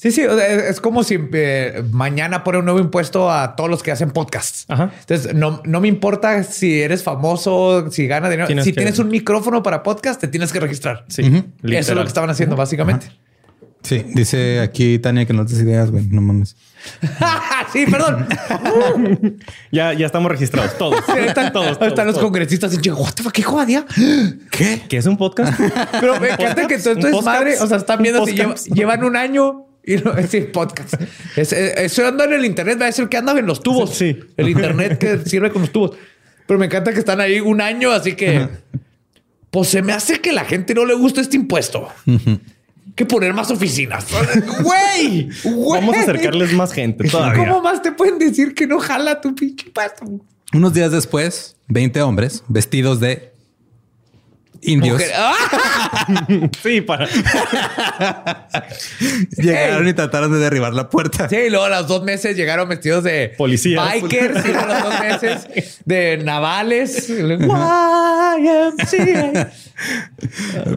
Sí, 0.00 0.12
sí, 0.12 0.24
o 0.24 0.36
sea, 0.36 0.46
es 0.46 0.80
como 0.80 1.02
si 1.02 1.18
eh, 1.32 1.82
mañana 1.90 2.44
pone 2.44 2.58
un 2.58 2.64
nuevo 2.64 2.78
impuesto 2.78 3.30
a 3.32 3.56
todos 3.56 3.68
los 3.68 3.82
que 3.82 3.90
hacen 3.90 4.12
podcasts. 4.12 4.64
Ajá. 4.68 4.92
Entonces, 5.00 5.34
no, 5.34 5.60
no 5.64 5.80
me 5.80 5.88
importa 5.88 6.44
si 6.44 6.80
eres 6.80 7.02
famoso, 7.02 7.90
si 7.90 8.06
ganas 8.06 8.30
dinero. 8.30 8.46
Tienes 8.46 8.64
si 8.64 8.70
que- 8.72 8.76
tienes 8.76 9.00
un 9.00 9.08
micrófono 9.08 9.60
para 9.62 9.82
podcast, 9.82 10.20
te 10.20 10.28
tienes 10.28 10.52
que 10.52 10.60
registrar. 10.60 11.04
Sí, 11.08 11.22
Eso 11.64 11.92
es 11.92 11.96
lo 11.96 12.02
que 12.02 12.08
estaban 12.08 12.30
haciendo, 12.30 12.54
básicamente. 12.54 13.10
Sí, 13.82 14.04
dice 14.14 14.60
aquí 14.60 14.98
Tania 14.98 15.24
que 15.24 15.32
no 15.32 15.46
te 15.46 15.52
des 15.54 15.62
ideas, 15.62 15.90
güey. 15.90 16.04
No 16.06 16.20
mames. 16.20 16.56
sí, 17.72 17.84
perdón. 17.90 18.26
Ya, 19.70 19.92
ya 19.92 20.06
estamos 20.06 20.30
registrados 20.30 20.76
todos. 20.78 21.04
Sí, 21.06 21.12
están, 21.26 21.52
todos, 21.52 21.72
están 21.72 21.90
todos, 21.90 22.06
los 22.06 22.14
todos. 22.14 22.24
congresistas 22.24 22.72
en 22.74 22.80
chingo. 22.80 22.98
What 22.98 23.12
the 23.14 23.22
fuck, 23.22 23.32
¿Qué 23.32 23.42
jodia? 23.42 23.84
¿Qué? 24.50 24.82
¿Qué 24.88 24.96
es 24.96 25.06
un 25.06 25.16
podcast? 25.16 25.58
Pero 26.00 26.18
me 26.20 26.30
encanta 26.30 26.66
que 26.66 26.78
todo 26.78 26.94
esto 26.94 27.08
¿Un 27.08 27.14
es 27.14 27.24
madre. 27.24 27.54
O 27.60 27.66
sea, 27.66 27.76
están 27.76 28.02
viendo 28.02 28.22
¿Un 28.22 28.28
si 28.56 28.70
llevan 28.72 29.04
un 29.04 29.16
año 29.16 29.66
y 29.94 29.96
no 29.96 30.10
es 30.12 30.30
decir, 30.30 30.52
podcast. 30.52 30.94
Es, 31.36 31.52
es- 31.52 31.76
eso 31.76 32.06
anda 32.06 32.24
en 32.24 32.32
el 32.34 32.44
internet, 32.44 32.78
va 32.80 32.86
a 32.86 32.92
ser 32.92 33.08
que 33.08 33.16
anda 33.16 33.38
en 33.38 33.46
los 33.46 33.62
tubos. 33.62 33.94
Sí. 33.94 34.18
El 34.36 34.48
internet 34.48 34.98
que 34.98 35.18
sirve 35.28 35.50
con 35.50 35.62
los 35.62 35.72
tubos. 35.72 35.92
Pero 36.46 36.58
me 36.58 36.66
encanta 36.66 36.92
que 36.92 36.98
están 37.00 37.20
ahí 37.20 37.40
un 37.40 37.60
año, 37.60 37.90
así 37.90 38.14
que 38.14 38.48
pues 39.50 39.68
se 39.68 39.82
me 39.82 39.92
hace 39.92 40.20
que 40.20 40.32
la 40.32 40.44
gente 40.44 40.74
no 40.74 40.84
le 40.84 40.94
gusta 40.94 41.20
este 41.20 41.36
impuesto. 41.36 41.88
Que 42.94 43.06
poner 43.06 43.32
más 43.32 43.50
oficinas. 43.50 44.06
Güey, 44.62 45.28
güey. 45.44 45.80
Vamos 45.80 45.96
a 45.96 46.00
acercarles 46.00 46.52
más 46.52 46.72
gente 46.72 47.08
todavía. 47.08 47.44
¿Cómo 47.44 47.62
más 47.62 47.80
te 47.82 47.92
pueden 47.92 48.18
decir 48.18 48.54
que 48.54 48.66
no 48.66 48.78
jala 48.80 49.20
tu 49.20 49.34
pinche 49.34 49.66
impuesto? 49.66 50.04
Unos 50.52 50.72
días 50.74 50.90
después, 50.90 51.56
20 51.68 52.00
hombres 52.02 52.42
vestidos 52.48 52.98
de 53.00 53.32
indios 54.62 55.02
¡Ah! 55.16 56.06
Sí, 56.62 56.80
para. 56.80 57.06
llegaron 59.36 59.88
y 59.88 59.92
trataron 59.92 60.32
de 60.32 60.38
derribar 60.38 60.74
la 60.74 60.88
puerta. 60.90 61.28
Sí, 61.28 61.36
y 61.36 61.50
luego 61.50 61.66
a 61.66 61.68
los 61.68 61.86
dos 61.88 62.02
meses 62.04 62.36
llegaron 62.36 62.68
vestidos 62.68 63.04
de 63.04 63.34
Policías. 63.36 63.84
bikers. 63.94 64.44
Y 64.44 64.48
luego 64.48 64.60
a 64.60 64.66
los 64.74 64.82
dos 64.82 65.00
meses 65.00 65.80
de 65.84 66.18
navales. 66.24 67.08
YMCA. 68.38 69.50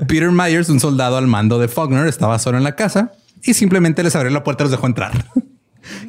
Peter 0.07 0.31
Myers, 0.31 0.69
un 0.69 0.79
soldado 0.79 1.17
al 1.17 1.27
mando 1.27 1.59
de 1.59 1.67
Faulkner, 1.67 2.07
estaba 2.07 2.39
solo 2.39 2.57
en 2.57 2.63
la 2.63 2.75
casa 2.75 3.11
y 3.43 3.53
simplemente 3.53 4.03
les 4.03 4.15
abrió 4.15 4.31
la 4.31 4.43
puerta 4.43 4.63
y 4.63 4.65
los 4.65 4.71
dejó 4.71 4.87
entrar. 4.87 5.11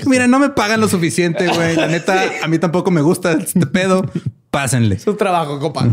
Mira, 0.06 0.26
no 0.26 0.38
me 0.38 0.50
pagan 0.50 0.80
lo 0.80 0.88
suficiente, 0.88 1.48
güey. 1.48 1.76
La 1.76 1.86
neta, 1.88 2.22
a 2.42 2.48
mí 2.48 2.58
tampoco 2.58 2.90
me 2.90 3.00
gusta 3.00 3.32
este 3.32 3.66
pedo. 3.66 4.04
Pásenle. 4.52 4.98
Su 5.00 5.14
trabajo, 5.16 5.58
compa. 5.58 5.88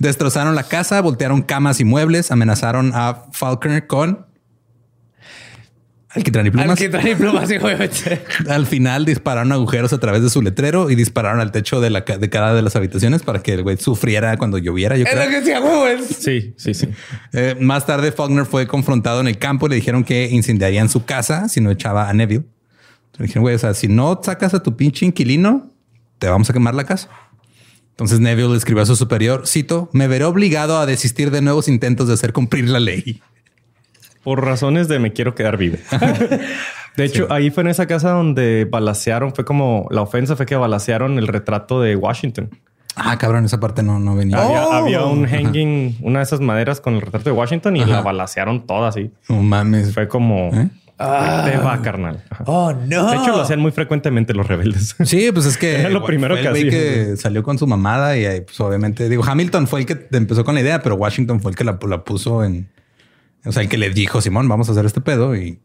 Destrozaron 0.00 0.54
la 0.56 0.64
casa, 0.64 1.00
voltearon 1.02 1.42
camas 1.42 1.78
y 1.78 1.84
muebles, 1.84 2.32
amenazaron 2.32 2.90
a 2.94 3.26
Faulkner 3.32 3.86
con 3.86 4.26
alquitrán 6.08 6.46
y 6.46 6.50
plumas. 6.50 6.70
Al 6.70 6.76
que 6.76 6.88
trae 6.88 7.14
plumas, 7.16 7.48
sí, 7.48 7.56
obviamente. 7.56 8.22
Al 8.48 8.66
final 8.66 9.04
dispararon 9.04 9.52
agujeros 9.52 9.92
a 9.92 9.98
través 10.00 10.22
de 10.22 10.28
su 10.30 10.42
letrero 10.42 10.90
y 10.90 10.94
dispararon 10.94 11.40
al 11.40 11.52
techo 11.52 11.80
de, 11.80 11.90
la, 11.90 12.04
ca- 12.04 12.18
de 12.18 12.28
cada 12.30 12.54
de 12.54 12.62
las 12.62 12.76
habitaciones 12.76 13.22
para 13.22 13.42
que 13.42 13.52
el 13.54 13.62
güey 13.62 13.76
sufriera 13.78 14.36
cuando 14.36 14.58
lloviera. 14.58 14.96
Yo 14.96 15.04
Es 15.04 15.14
lo 15.14 15.20
creo. 15.20 15.30
que 15.30 15.40
decía, 15.40 16.14
Sí, 16.18 16.54
sí, 16.56 16.74
sí. 16.74 16.88
Eh, 17.32 17.56
más 17.60 17.86
tarde, 17.86 18.12
Faulkner 18.12 18.46
fue 18.46 18.66
confrontado 18.66 19.20
en 19.20 19.28
el 19.28 19.38
campo 19.38 19.66
y 19.66 19.70
le 19.70 19.76
dijeron 19.76 20.02
que 20.04 20.28
incendiarían 20.30 20.88
su 20.88 21.04
casa 21.04 21.48
si 21.48 21.60
no 21.60 21.70
echaba 21.70 22.08
a 22.08 22.12
Neville. 22.14 22.44
Le 23.18 23.26
dijeron, 23.26 23.42
güey, 23.42 23.54
o 23.54 23.58
sea, 23.58 23.74
si 23.74 23.88
no 23.88 24.18
sacas 24.22 24.54
a 24.54 24.62
tu 24.62 24.76
pinche 24.76 25.04
inquilino, 25.06 25.70
te 26.18 26.28
vamos 26.28 26.48
a 26.48 26.52
quemar 26.54 26.74
la 26.74 26.84
casa. 26.84 27.08
Entonces 27.92 28.20
Neville 28.20 28.48
le 28.50 28.56
escribió 28.56 28.82
a 28.82 28.86
su 28.86 28.96
superior, 28.96 29.46
cito, 29.46 29.88
me 29.92 30.08
veré 30.08 30.24
obligado 30.24 30.78
a 30.78 30.86
desistir 30.86 31.30
de 31.30 31.40
nuevos 31.42 31.68
intentos 31.68 32.08
de 32.08 32.14
hacer 32.14 32.32
cumplir 32.32 32.68
la 32.68 32.80
ley. 32.80 33.20
Por 34.24 34.44
razones 34.44 34.88
de 34.88 34.98
me 34.98 35.12
quiero 35.12 35.34
quedar 35.34 35.56
vivo. 35.56 35.76
De 36.96 37.04
hecho, 37.04 37.26
ahí 37.30 37.50
fue 37.50 37.62
en 37.62 37.68
esa 37.70 37.86
casa 37.86 38.10
donde 38.10 38.66
balacearon, 38.70 39.34
fue 39.34 39.44
como 39.46 39.86
la 39.90 40.02
ofensa 40.02 40.36
fue 40.36 40.44
que 40.44 40.56
balacearon 40.56 41.18
el 41.18 41.26
retrato 41.26 41.80
de 41.80 41.96
Washington. 41.96 42.50
Ah, 42.96 43.16
cabrón, 43.16 43.46
esa 43.46 43.58
parte 43.58 43.82
no, 43.82 43.98
no 43.98 44.14
venía. 44.14 44.36
Había, 44.42 44.66
Oh. 44.66 44.72
había 44.72 45.04
un 45.06 45.24
hanging, 45.26 45.96
una 46.02 46.18
de 46.18 46.24
esas 46.24 46.40
maderas 46.40 46.82
con 46.82 46.94
el 46.94 47.00
retrato 47.00 47.24
de 47.30 47.32
Washington 47.32 47.76
y 47.76 47.84
la 47.86 48.02
balacearon 48.02 48.66
toda 48.66 48.88
así. 48.90 49.10
No 49.30 49.42
mames. 49.42 49.94
Fue 49.94 50.06
como 50.08 50.50
¿Eh? 50.52 50.68
Ah. 51.04 51.50
te 51.50 51.56
va, 51.58 51.80
carnal. 51.82 52.22
Ajá. 52.30 52.44
Oh, 52.46 52.72
no. 52.72 53.10
De 53.10 53.16
hecho, 53.16 53.28
lo 53.28 53.40
hacían 53.42 53.60
muy 53.60 53.72
frecuentemente 53.72 54.34
los 54.34 54.46
rebeldes. 54.46 54.94
Sí, 55.04 55.30
pues 55.32 55.46
es 55.46 55.56
que 55.58 55.80
Era 55.80 55.88
lo 55.90 56.04
primero 56.04 56.36
fue 56.36 56.68
que 56.68 57.16
salió 57.16 57.42
con 57.42 57.58
su 57.58 57.66
mamada 57.66 58.16
y 58.16 58.24
ahí, 58.26 58.40
pues 58.42 58.58
obviamente 58.60 59.08
digo 59.08 59.24
Hamilton 59.24 59.66
fue 59.66 59.80
el 59.80 59.86
que 59.86 60.06
empezó 60.12 60.44
con 60.44 60.54
la 60.54 60.60
idea, 60.60 60.82
pero 60.82 60.94
Washington 60.96 61.40
fue 61.40 61.50
el 61.50 61.56
que 61.56 61.64
la, 61.64 61.78
la 61.88 62.04
puso 62.04 62.44
en, 62.44 62.68
o 63.44 63.52
sea, 63.52 63.62
el 63.62 63.68
que 63.68 63.78
le 63.78 63.90
dijo 63.90 64.20
Simón, 64.20 64.48
vamos 64.48 64.68
a 64.68 64.72
hacer 64.72 64.86
este 64.86 65.00
pedo 65.00 65.34
y, 65.36 65.58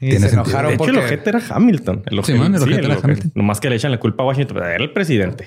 Y 0.00 0.10
tiene 0.10 0.14
se 0.20 0.30
sentido. 0.30 0.42
enojaron 0.44 0.68
De 0.70 0.74
hecho, 0.74 0.78
porque- 0.84 0.98
el 0.98 1.04
ojete 1.04 1.30
era 1.30 1.40
Hamilton. 1.50 2.02
El 2.06 2.18
ojete, 2.18 2.32
Simón, 2.38 2.54
el 2.54 2.60
sí, 2.60 2.64
ojete 2.64 2.80
el 2.86 2.90
era. 2.90 3.00
Hamilton. 3.02 3.32
Nomás 3.34 3.60
que 3.60 3.70
le 3.70 3.76
echan 3.76 3.90
la 3.92 4.00
culpa 4.00 4.22
a 4.22 4.26
Washington. 4.26 4.56
Era 4.58 4.76
el 4.76 4.92
presidente. 4.92 5.46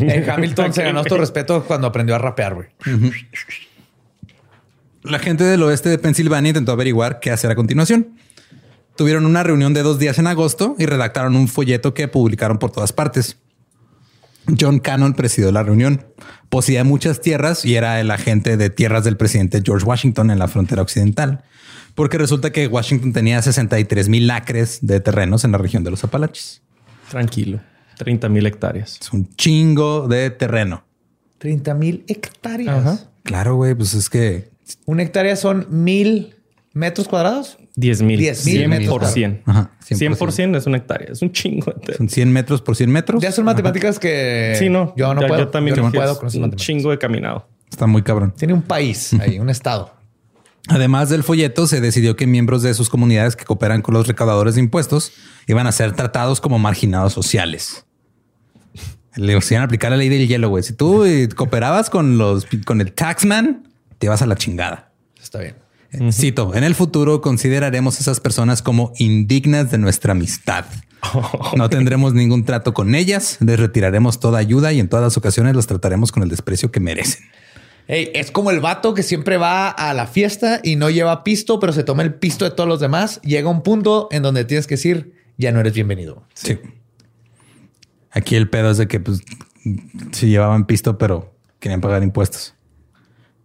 Eh, 0.00 0.26
Hamilton 0.28 0.72
se 0.72 0.82
ganó 0.82 1.04
tu 1.04 1.16
respeto 1.16 1.64
cuando 1.64 1.86
aprendió 1.86 2.14
a 2.14 2.18
rapear, 2.18 2.54
güey. 2.54 2.66
La 5.02 5.18
gente 5.18 5.42
del 5.44 5.62
oeste 5.64 5.88
de 5.88 5.98
Pensilvania 5.98 6.50
intentó 6.50 6.70
averiguar 6.72 7.18
qué 7.20 7.30
hacer 7.32 7.50
a 7.50 7.56
continuación. 7.56 8.08
Tuvieron 8.96 9.24
una 9.24 9.42
reunión 9.42 9.74
de 9.74 9.82
dos 9.82 9.98
días 9.98 10.18
en 10.18 10.26
agosto 10.26 10.76
y 10.78 10.86
redactaron 10.86 11.36
un 11.36 11.48
folleto 11.48 11.94
que 11.94 12.08
publicaron 12.08 12.58
por 12.58 12.70
todas 12.70 12.92
partes. 12.92 13.38
John 14.60 14.80
Cannon 14.80 15.14
presidió 15.14 15.52
la 15.52 15.62
reunión. 15.62 16.04
Poseía 16.48 16.84
muchas 16.84 17.20
tierras 17.20 17.64
y 17.64 17.76
era 17.76 18.00
el 18.00 18.10
agente 18.10 18.56
de 18.56 18.70
tierras 18.70 19.04
del 19.04 19.16
presidente 19.16 19.62
George 19.64 19.86
Washington 19.86 20.30
en 20.30 20.38
la 20.38 20.48
frontera 20.48 20.82
occidental, 20.82 21.44
porque 21.94 22.18
resulta 22.18 22.50
que 22.50 22.66
Washington 22.66 23.12
tenía 23.12 23.40
63 23.40 24.08
mil 24.08 24.30
acres 24.30 24.78
de 24.82 25.00
terrenos 25.00 25.44
en 25.44 25.52
la 25.52 25.58
región 25.58 25.84
de 25.84 25.90
los 25.90 26.04
Apalaches. 26.04 26.62
Tranquilo. 27.10 27.60
30 27.98 28.28
mil 28.28 28.46
hectáreas. 28.46 28.98
Es 29.00 29.12
un 29.12 29.34
chingo 29.36 30.08
de 30.08 30.30
terreno. 30.30 30.84
30 31.38 31.74
mil 31.74 32.04
hectáreas. 32.08 32.86
Ajá. 32.86 32.98
Claro, 33.22 33.56
güey, 33.56 33.74
pues 33.74 33.94
es 33.94 34.10
que 34.10 34.50
Una 34.84 35.02
hectárea 35.02 35.36
son 35.36 35.66
mil 35.70 36.34
metros 36.74 37.08
cuadrados. 37.08 37.58
10 37.76 38.02
mil. 38.02 38.18
10,000 38.18 38.56
100 38.58 38.70
por 38.70 38.78
metros 39.00 39.12
100. 39.14 39.42
Ajá, 39.46 39.70
100 39.82 40.16
por 40.16 40.32
100 40.32 40.54
es 40.56 40.66
una 40.66 40.76
hectárea. 40.78 41.08
Es 41.12 41.22
un 41.22 41.32
chingo. 41.32 41.72
de- 41.86 41.94
son 41.94 42.08
100 42.08 42.32
metros 42.32 42.60
por 42.62 42.76
100 42.76 42.90
metros. 42.90 43.22
Ya 43.22 43.32
son 43.32 43.44
matemáticas 43.44 43.98
que 43.98 44.56
Sí, 44.58 44.68
no. 44.68 44.94
yo 44.96 45.14
no 45.14 45.22
Ya- 45.22 45.28
puedo. 45.28 45.40
Yo 45.42 45.48
también 45.48 45.76
yo 45.76 45.82
no 45.82 45.90
puedo 45.92 46.16
con 46.18 46.26
esas 46.28 46.36
un 46.36 46.42
matemáticas. 46.42 46.66
chingo 46.66 46.90
de 46.90 46.98
caminado. 46.98 47.48
Está 47.70 47.86
muy 47.86 48.02
cabrón. 48.02 48.34
Tiene 48.36 48.52
un 48.54 48.62
país 48.62 49.14
ahí, 49.14 49.38
un 49.38 49.48
estado. 49.48 49.94
Además 50.68 51.08
del 51.08 51.22
folleto, 51.24 51.66
se 51.66 51.80
decidió 51.80 52.14
que 52.14 52.26
miembros 52.26 52.62
de 52.62 52.72
sus 52.74 52.88
comunidades 52.88 53.34
que 53.34 53.44
cooperan 53.44 53.82
con 53.82 53.94
los 53.94 54.06
recaudadores 54.06 54.54
de 54.54 54.60
impuestos 54.60 55.12
iban 55.48 55.66
a 55.66 55.72
ser 55.72 55.92
tratados 55.92 56.40
como 56.40 56.58
marginados 56.58 57.12
sociales. 57.12 57.84
Le 59.16 59.32
iban 59.32 59.60
a 59.62 59.64
aplicar 59.64 59.90
la 59.90 59.96
ley 59.96 60.08
del 60.08 60.26
hielo, 60.28 60.48
güey. 60.50 60.62
Si 60.62 60.72
tú 60.72 61.04
eh, 61.04 61.28
cooperabas 61.34 61.90
con 61.90 62.16
los 62.16 62.46
con 62.64 62.80
el 62.80 62.92
taxman, 62.92 63.68
te 63.98 64.06
ibas 64.06 64.22
a 64.22 64.26
la 64.26 64.36
chingada. 64.36 64.92
Está 65.20 65.38
bien. 65.40 65.56
Cito, 66.10 66.54
en 66.54 66.64
el 66.64 66.74
futuro 66.74 67.20
consideraremos 67.20 68.00
esas 68.00 68.20
personas 68.20 68.62
como 68.62 68.92
indignas 68.98 69.70
de 69.70 69.78
nuestra 69.78 70.12
amistad. 70.12 70.64
No 71.56 71.68
tendremos 71.68 72.14
ningún 72.14 72.44
trato 72.44 72.72
con 72.72 72.94
ellas, 72.94 73.36
les 73.40 73.58
retiraremos 73.58 74.20
toda 74.20 74.38
ayuda 74.38 74.72
y 74.72 74.78
en 74.78 74.88
todas 74.88 75.02
las 75.02 75.16
ocasiones 75.16 75.54
los 75.56 75.66
trataremos 75.66 76.12
con 76.12 76.22
el 76.22 76.28
desprecio 76.28 76.70
que 76.70 76.78
merecen. 76.78 77.24
Es 77.88 78.30
como 78.30 78.52
el 78.52 78.60
vato 78.60 78.94
que 78.94 79.02
siempre 79.02 79.36
va 79.36 79.68
a 79.68 79.92
la 79.94 80.06
fiesta 80.06 80.60
y 80.62 80.76
no 80.76 80.90
lleva 80.90 81.24
pisto, 81.24 81.58
pero 81.58 81.72
se 81.72 81.82
toma 81.82 82.04
el 82.04 82.14
pisto 82.14 82.44
de 82.44 82.52
todos 82.52 82.68
los 82.68 82.80
demás. 82.80 83.20
Llega 83.22 83.50
un 83.50 83.62
punto 83.62 84.08
en 84.12 84.22
donde 84.22 84.44
tienes 84.44 84.66
que 84.66 84.74
decir, 84.76 85.14
ya 85.36 85.50
no 85.50 85.60
eres 85.60 85.74
bienvenido. 85.74 86.22
Sí. 86.34 86.58
Aquí 88.12 88.36
el 88.36 88.48
pedo 88.48 88.70
es 88.70 88.78
de 88.78 88.86
que 88.86 89.00
pues 89.00 89.22
se 90.12 90.28
llevaban 90.28 90.66
pisto, 90.66 90.96
pero 90.96 91.34
querían 91.58 91.80
pagar 91.80 92.02
impuestos. 92.02 92.54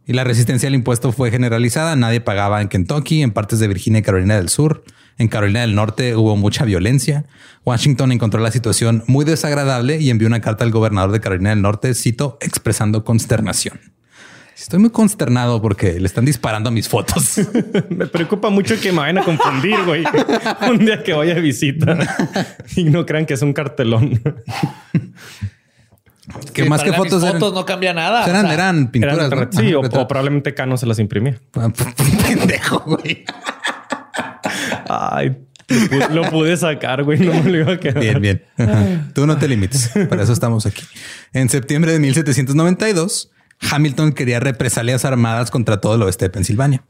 Y 0.07 0.13
la 0.13 0.23
resistencia 0.23 0.67
al 0.67 0.75
impuesto 0.75 1.11
fue 1.11 1.31
generalizada. 1.31 1.97
Nadie 1.97 2.21
pagaba 2.21 2.61
en 2.61 2.69
Kentucky, 2.69 3.21
en 3.21 3.31
partes 3.31 3.59
de 3.59 3.67
Virginia 3.67 3.99
y 3.99 4.03
Carolina 4.03 4.37
del 4.37 4.47
Sur. 4.47 4.85
En 5.17 5.27
Carolina 5.27 5.61
del 5.61 5.75
Norte 5.75 6.15
hubo 6.15 6.37
mucha 6.37 6.63
violencia. 6.63 7.25
Washington 7.65 8.13
encontró 8.13 8.39
la 8.39 8.51
situación 8.51 9.03
muy 9.07 9.25
desagradable 9.25 9.99
y 9.99 10.09
envió 10.09 10.27
una 10.27 10.39
carta 10.39 10.63
al 10.63 10.71
gobernador 10.71 11.11
de 11.11 11.19
Carolina 11.19 11.49
del 11.49 11.61
Norte, 11.61 11.93
cito, 11.93 12.37
expresando 12.39 13.03
consternación. 13.03 13.81
Estoy 14.57 14.79
muy 14.79 14.91
consternado 14.91 15.61
porque 15.61 15.99
le 15.99 16.07
están 16.07 16.23
disparando 16.23 16.69
a 16.69 16.71
mis 16.71 16.87
fotos. 16.87 17.41
Me 17.89 18.07
preocupa 18.07 18.49
mucho 18.49 18.79
que 18.79 18.91
me 18.91 18.99
vayan 18.99 19.19
a 19.19 19.23
confundir, 19.23 19.75
güey. 19.85 20.03
Un 20.69 20.79
día 20.79 21.03
que 21.03 21.13
vaya 21.13 21.35
de 21.35 21.41
visita 21.41 21.97
y 22.75 22.85
no 22.85 23.05
crean 23.05 23.25
que 23.25 23.35
es 23.35 23.41
un 23.41 23.53
cartelón. 23.53 24.19
que 26.53 26.63
Sí, 26.63 26.69
más 26.69 26.83
que 26.83 26.93
fotos, 26.93 27.23
eran, 27.23 27.39
fotos 27.39 27.53
no 27.53 27.65
cambia 27.65 27.93
nada. 27.93 28.25
eran, 28.25 28.45
o 28.45 28.47
sea, 28.47 28.53
eran 28.53 28.91
pinturas. 28.91 29.17
Eran 29.17 29.29
¿no? 29.29 29.35
retratos. 29.35 29.59
Sí, 29.59 29.73
Ajá, 29.73 30.01
o, 30.01 30.07
probablemente 30.07 30.53
Cano 30.53 30.77
se 30.77 30.85
las 30.85 30.99
imprimía. 30.99 31.39
Pendejo, 32.27 32.79
güey. 32.85 33.23
Ay, 34.89 35.37
lo 35.69 35.89
pude, 35.89 36.09
lo 36.13 36.23
pude 36.29 36.57
sacar, 36.57 37.03
güey. 37.03 37.19
No 37.19 37.33
me 37.43 37.49
lo 37.51 37.57
iba 37.59 37.73
a 37.73 37.79
quedar. 37.79 37.99
Bien, 37.99 38.21
bien. 38.21 38.43
Ajá. 38.57 39.09
Tú 39.13 39.25
no 39.27 39.37
te 39.37 39.47
limites. 39.47 39.91
Para 40.09 40.23
eso 40.23 40.33
estamos 40.33 40.65
aquí. 40.65 40.83
En 41.33 41.49
septiembre 41.49 41.91
de 41.91 41.99
1792, 41.99 43.31
Hamilton 43.71 44.13
quería 44.13 44.39
represalias 44.39 45.05
armadas 45.05 45.51
contra 45.51 45.81
todo 45.81 45.95
el 45.95 46.03
oeste 46.03 46.25
de 46.25 46.29
Pensilvania. 46.29 46.83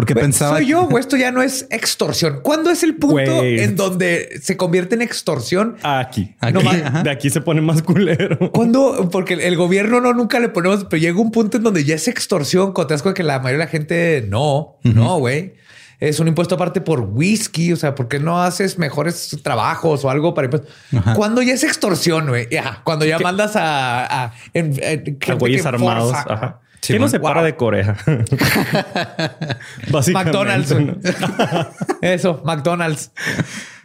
Porque 0.00 0.14
güey, 0.14 0.24
pensaba 0.24 0.56
Soy 0.56 0.66
yo, 0.68 0.84
o 0.84 0.98
esto 0.98 1.18
ya 1.18 1.30
no 1.30 1.42
es 1.42 1.66
extorsión. 1.68 2.40
¿Cuándo 2.42 2.70
es 2.70 2.82
el 2.82 2.96
punto 2.96 3.36
Güey. 3.36 3.60
en 3.60 3.76
donde 3.76 4.40
se 4.42 4.56
convierte 4.56 4.94
en 4.94 5.02
extorsión? 5.02 5.76
Aquí. 5.82 6.34
Aquí, 6.40 6.54
No, 6.54 7.02
de 7.02 7.10
aquí 7.10 7.28
se 7.28 7.42
pone 7.42 7.60
más 7.60 7.82
culero. 7.82 8.50
Cuando, 8.50 9.10
porque 9.12 9.34
el 9.34 9.56
gobierno 9.58 10.00
no 10.00 10.14
nunca 10.14 10.40
le 10.40 10.48
ponemos, 10.48 10.86
pero 10.88 10.98
llega 10.98 11.20
un 11.20 11.30
punto 11.30 11.58
en 11.58 11.64
donde 11.64 11.84
ya 11.84 11.96
es 11.96 12.08
extorsión. 12.08 12.72
Cuando 12.72 12.96
te 12.96 13.12
que 13.12 13.22
la 13.22 13.40
mayoría 13.40 13.58
de 13.58 13.64
la 13.66 13.70
gente 13.70 14.24
no, 14.26 14.78
no, 14.84 15.18
güey. 15.18 15.52
Es 15.98 16.18
un 16.18 16.28
impuesto 16.28 16.54
aparte 16.54 16.80
por 16.80 17.00
whisky. 17.00 17.74
O 17.74 17.76
sea, 17.76 17.94
¿por 17.94 18.08
qué 18.08 18.18
no 18.20 18.40
haces 18.40 18.78
mejores 18.78 19.36
trabajos 19.42 20.02
o 20.02 20.08
algo 20.08 20.32
para 20.32 20.46
impuestos? 20.46 20.72
Ajá. 20.96 21.12
Cuando 21.12 21.42
ya 21.42 21.52
es 21.52 21.62
extorsión, 21.62 22.28
güey. 22.28 22.48
Ya, 22.50 22.80
cuando 22.84 23.04
ya 23.04 23.18
mandas 23.18 23.54
a, 23.54 24.06
a, 24.06 24.24
A 24.24 25.34
güeyes 25.34 25.66
armados. 25.66 26.14
Ajá. 26.14 26.60
Sí, 26.82 26.94
¿Qué 26.94 26.98
no 26.98 27.08
se 27.08 27.20
para 27.20 27.42
de 27.42 27.56
Corea? 27.56 27.96
Básicamente. 29.90 30.12
McDonald's. 30.12 30.74
Eso, 32.00 32.42
McDonald's. 32.44 33.12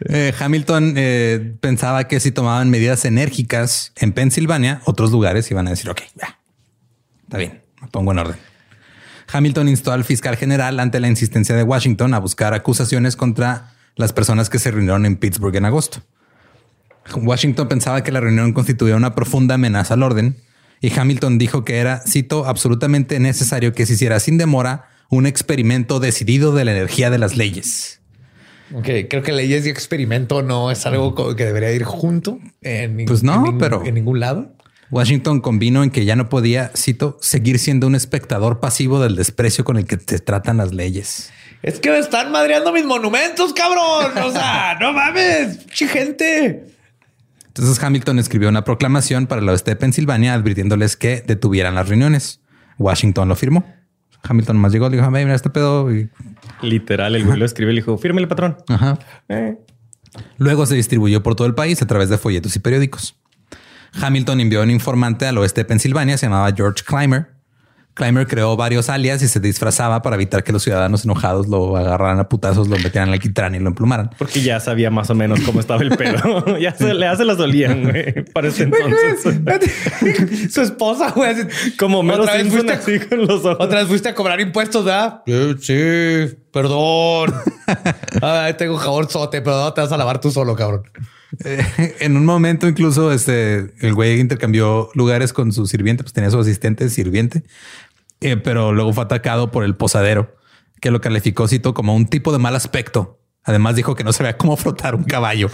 eh, 0.08 0.32
Hamilton 0.38 0.94
eh, 0.96 1.54
pensaba 1.60 2.04
que 2.04 2.20
si 2.20 2.32
tomaban 2.32 2.70
medidas 2.70 3.04
enérgicas 3.04 3.92
en 3.96 4.12
Pensilvania, 4.12 4.80
otros 4.84 5.12
lugares 5.12 5.50
iban 5.50 5.66
a 5.66 5.70
decir, 5.70 5.90
ok, 5.90 6.00
ya, 6.14 6.38
está 7.24 7.36
bien, 7.36 7.62
me 7.82 7.88
pongo 7.88 8.12
en 8.12 8.18
orden. 8.20 8.36
Hamilton 9.30 9.68
instó 9.68 9.92
al 9.92 10.04
fiscal 10.04 10.36
general 10.36 10.80
ante 10.80 10.98
la 11.00 11.08
insistencia 11.08 11.54
de 11.54 11.64
Washington 11.64 12.14
a 12.14 12.18
buscar 12.18 12.54
acusaciones 12.54 13.16
contra 13.16 13.74
las 13.96 14.12
personas 14.12 14.48
que 14.48 14.58
se 14.58 14.70
reunieron 14.70 15.04
en 15.04 15.16
Pittsburgh 15.16 15.56
en 15.56 15.64
agosto. 15.66 16.02
Washington 17.14 17.68
pensaba 17.68 18.02
que 18.02 18.12
la 18.12 18.20
reunión 18.20 18.52
constituía 18.52 18.96
una 18.96 19.14
profunda 19.14 19.54
amenaza 19.54 19.94
al 19.94 20.02
orden 20.02 20.36
y 20.80 20.96
Hamilton 20.98 21.38
dijo 21.38 21.64
que 21.64 21.76
era, 21.78 22.02
cito, 22.06 22.46
absolutamente 22.46 23.18
necesario 23.20 23.72
que 23.72 23.86
se 23.86 23.94
hiciera 23.94 24.20
sin 24.20 24.38
demora 24.38 24.88
un 25.10 25.26
experimento 25.26 26.00
decidido 26.00 26.52
de 26.54 26.64
la 26.64 26.72
energía 26.72 27.10
de 27.10 27.18
las 27.18 27.36
leyes. 27.36 28.00
Ok, 28.74 28.88
creo 29.08 29.22
que 29.22 29.30
leyes 29.32 29.64
y 29.66 29.68
experimento 29.70 30.42
no 30.42 30.70
es 30.72 30.84
algo 30.86 31.36
que 31.36 31.44
debería 31.44 31.70
ir 31.72 31.84
junto. 31.84 32.40
En, 32.62 33.04
Pues 33.06 33.22
no, 33.22 33.46
en 33.46 33.58
pero- 33.58 33.84
en 33.84 33.94
ningún 33.94 34.18
lado. 34.20 34.52
Washington 34.90 35.40
convino 35.40 35.82
en 35.82 35.90
que 35.90 36.04
ya 36.04 36.14
no 36.14 36.28
podía, 36.28 36.70
cito, 36.76 37.18
seguir 37.20 37.58
siendo 37.58 37.86
un 37.88 37.94
espectador 37.96 38.60
pasivo 38.60 39.00
del 39.00 39.16
desprecio 39.16 39.64
con 39.64 39.76
el 39.78 39.84
que 39.86 39.96
te 39.96 40.18
tratan 40.20 40.58
las 40.58 40.72
leyes. 40.72 41.30
Es 41.62 41.80
que 41.80 41.90
me 41.90 41.98
están 41.98 42.30
madreando 42.30 42.72
mis 42.72 42.84
monumentos, 42.84 43.52
cabrón. 43.52 44.16
O 44.24 44.30
sea, 44.30 44.76
no 44.80 44.92
mames, 44.92 45.58
gente. 45.72 46.66
Entonces 47.56 47.82
Hamilton 47.82 48.18
escribió 48.18 48.48
una 48.48 48.64
proclamación 48.64 49.26
para 49.26 49.40
el 49.40 49.48
oeste 49.48 49.70
de 49.72 49.76
Pensilvania 49.76 50.34
advirtiéndoles 50.34 50.96
que 50.96 51.22
detuvieran 51.26 51.74
las 51.74 51.88
reuniones. 51.88 52.40
Washington 52.78 53.28
lo 53.28 53.36
firmó. 53.36 53.64
Hamilton 54.22 54.56
más 54.58 54.72
llegó, 54.72 54.88
le 54.90 54.96
dijo, 54.98 55.10
"Ve, 55.10 55.24
mira 55.24 55.34
este 55.34 55.50
pedo. 55.50 55.94
y- 55.94 56.10
Literal, 56.62 57.14
el 57.16 57.24
güey 57.24 57.38
lo 57.38 57.44
escribe 57.44 57.72
y 57.72 57.74
le 57.76 57.80
dijo, 57.80 57.96
fírmele, 57.96 58.26
patrón. 58.26 58.56
Ajá. 58.68 58.98
Eh. 59.28 59.56
Luego 60.38 60.66
se 60.66 60.74
distribuyó 60.74 61.22
por 61.22 61.34
todo 61.34 61.46
el 61.46 61.54
país 61.54 61.80
a 61.82 61.86
través 61.86 62.08
de 62.08 62.18
folletos 62.18 62.54
y 62.56 62.58
periódicos. 62.58 63.16
Hamilton 64.00 64.40
envió 64.40 64.62
un 64.62 64.70
informante 64.70 65.26
al 65.26 65.38
oeste 65.38 65.62
de 65.62 65.64
Pensilvania, 65.66 66.18
se 66.18 66.26
llamaba 66.26 66.52
George 66.54 66.84
Clymer. 66.84 67.35
Clymer 67.96 68.26
creó 68.26 68.56
varios 68.56 68.90
alias 68.90 69.22
y 69.22 69.28
se 69.28 69.40
disfrazaba 69.40 70.02
para 70.02 70.16
evitar 70.16 70.44
que 70.44 70.52
los 70.52 70.62
ciudadanos 70.62 71.06
enojados 71.06 71.48
lo 71.48 71.78
agarraran 71.78 72.18
a 72.20 72.28
putazos, 72.28 72.68
lo 72.68 72.76
metieran 72.76 73.08
al 73.08 73.14
alquitrán 73.14 73.54
y 73.54 73.58
lo 73.58 73.68
emplumaran. 73.68 74.10
Porque 74.18 74.42
ya 74.42 74.60
sabía 74.60 74.90
más 74.90 75.08
o 75.08 75.14
menos 75.14 75.40
cómo 75.40 75.60
estaba 75.60 75.80
el 75.80 75.96
pedo. 75.96 76.58
ya 76.60 76.74
se, 76.74 76.92
le 76.92 77.06
hace 77.06 77.24
las 77.24 77.38
olían, 77.40 77.84
güey. 77.84 78.22
Para 78.34 78.48
ese 78.48 78.64
entonces. 78.64 79.22
Su 80.52 80.60
esposa, 80.60 81.10
güey. 81.12 81.34
Como 81.78 82.02
Mero 82.02 82.24
otra 82.24 82.34
vez 82.34 82.42
Simpson 82.42 82.66
fuiste, 82.66 82.92
así 82.92 83.08
con 83.08 83.26
los 83.26 83.44
ojos. 83.46 83.56
otra 83.60 83.78
vez 83.78 83.88
fuiste 83.88 84.10
a 84.10 84.14
cobrar 84.14 84.40
impuestos, 84.42 84.84
¿verdad? 84.84 85.22
Sí, 85.26 85.54
sí, 85.62 86.36
perdón. 86.52 87.34
Ay, 88.20 88.54
tengo 88.58 88.76
jabón 88.76 89.08
sote, 89.08 89.40
pero 89.40 89.56
no 89.56 89.72
te 89.72 89.80
vas 89.80 89.92
a 89.92 89.96
lavar 89.96 90.20
tú 90.20 90.30
solo, 90.30 90.54
cabrón. 90.54 90.82
Eh, 91.44 91.96
en 92.00 92.16
un 92.16 92.24
momento 92.24 92.68
incluso 92.68 93.12
este 93.12 93.74
el 93.80 93.94
güey 93.94 94.20
intercambió 94.20 94.90
lugares 94.94 95.32
con 95.32 95.52
su 95.52 95.66
sirviente, 95.66 96.02
pues 96.02 96.12
tenía 96.12 96.30
su 96.30 96.38
asistente 96.38 96.88
sirviente, 96.88 97.42
eh, 98.32 98.36
pero 98.36 98.72
luego 98.72 98.92
fue 98.92 99.04
atacado 99.04 99.50
por 99.50 99.64
el 99.64 99.74
posadero, 99.76 100.36
que 100.80 100.90
lo 100.90 101.00
calificó 101.00 101.48
cito 101.48 101.74
como 101.74 101.94
un 101.94 102.06
tipo 102.06 102.32
de 102.32 102.38
mal 102.38 102.54
aspecto. 102.56 103.20
Además 103.44 103.76
dijo 103.76 103.94
que 103.94 104.02
no 104.04 104.12
sabía 104.12 104.36
cómo 104.36 104.56
frotar 104.56 104.94
un 104.94 105.04
caballo. 105.04 105.48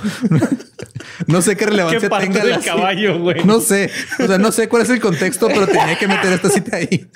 no 1.26 1.42
sé 1.42 1.56
qué 1.56 1.66
relevancia 1.66 2.00
¿Qué 2.00 2.08
parte 2.08 2.26
tenga 2.26 2.40
del 2.42 2.50
la- 2.52 2.60
caballo, 2.60 3.18
güey? 3.18 3.44
No 3.44 3.60
sé, 3.60 3.90
o 4.18 4.26
sea, 4.26 4.38
no 4.38 4.50
sé 4.52 4.68
cuál 4.68 4.82
es 4.82 4.90
el 4.90 5.00
contexto, 5.00 5.48
pero 5.48 5.66
tenía 5.66 5.98
que 5.98 6.08
meter 6.08 6.32
esta 6.32 6.48
cita 6.48 6.76
ahí. 6.76 7.08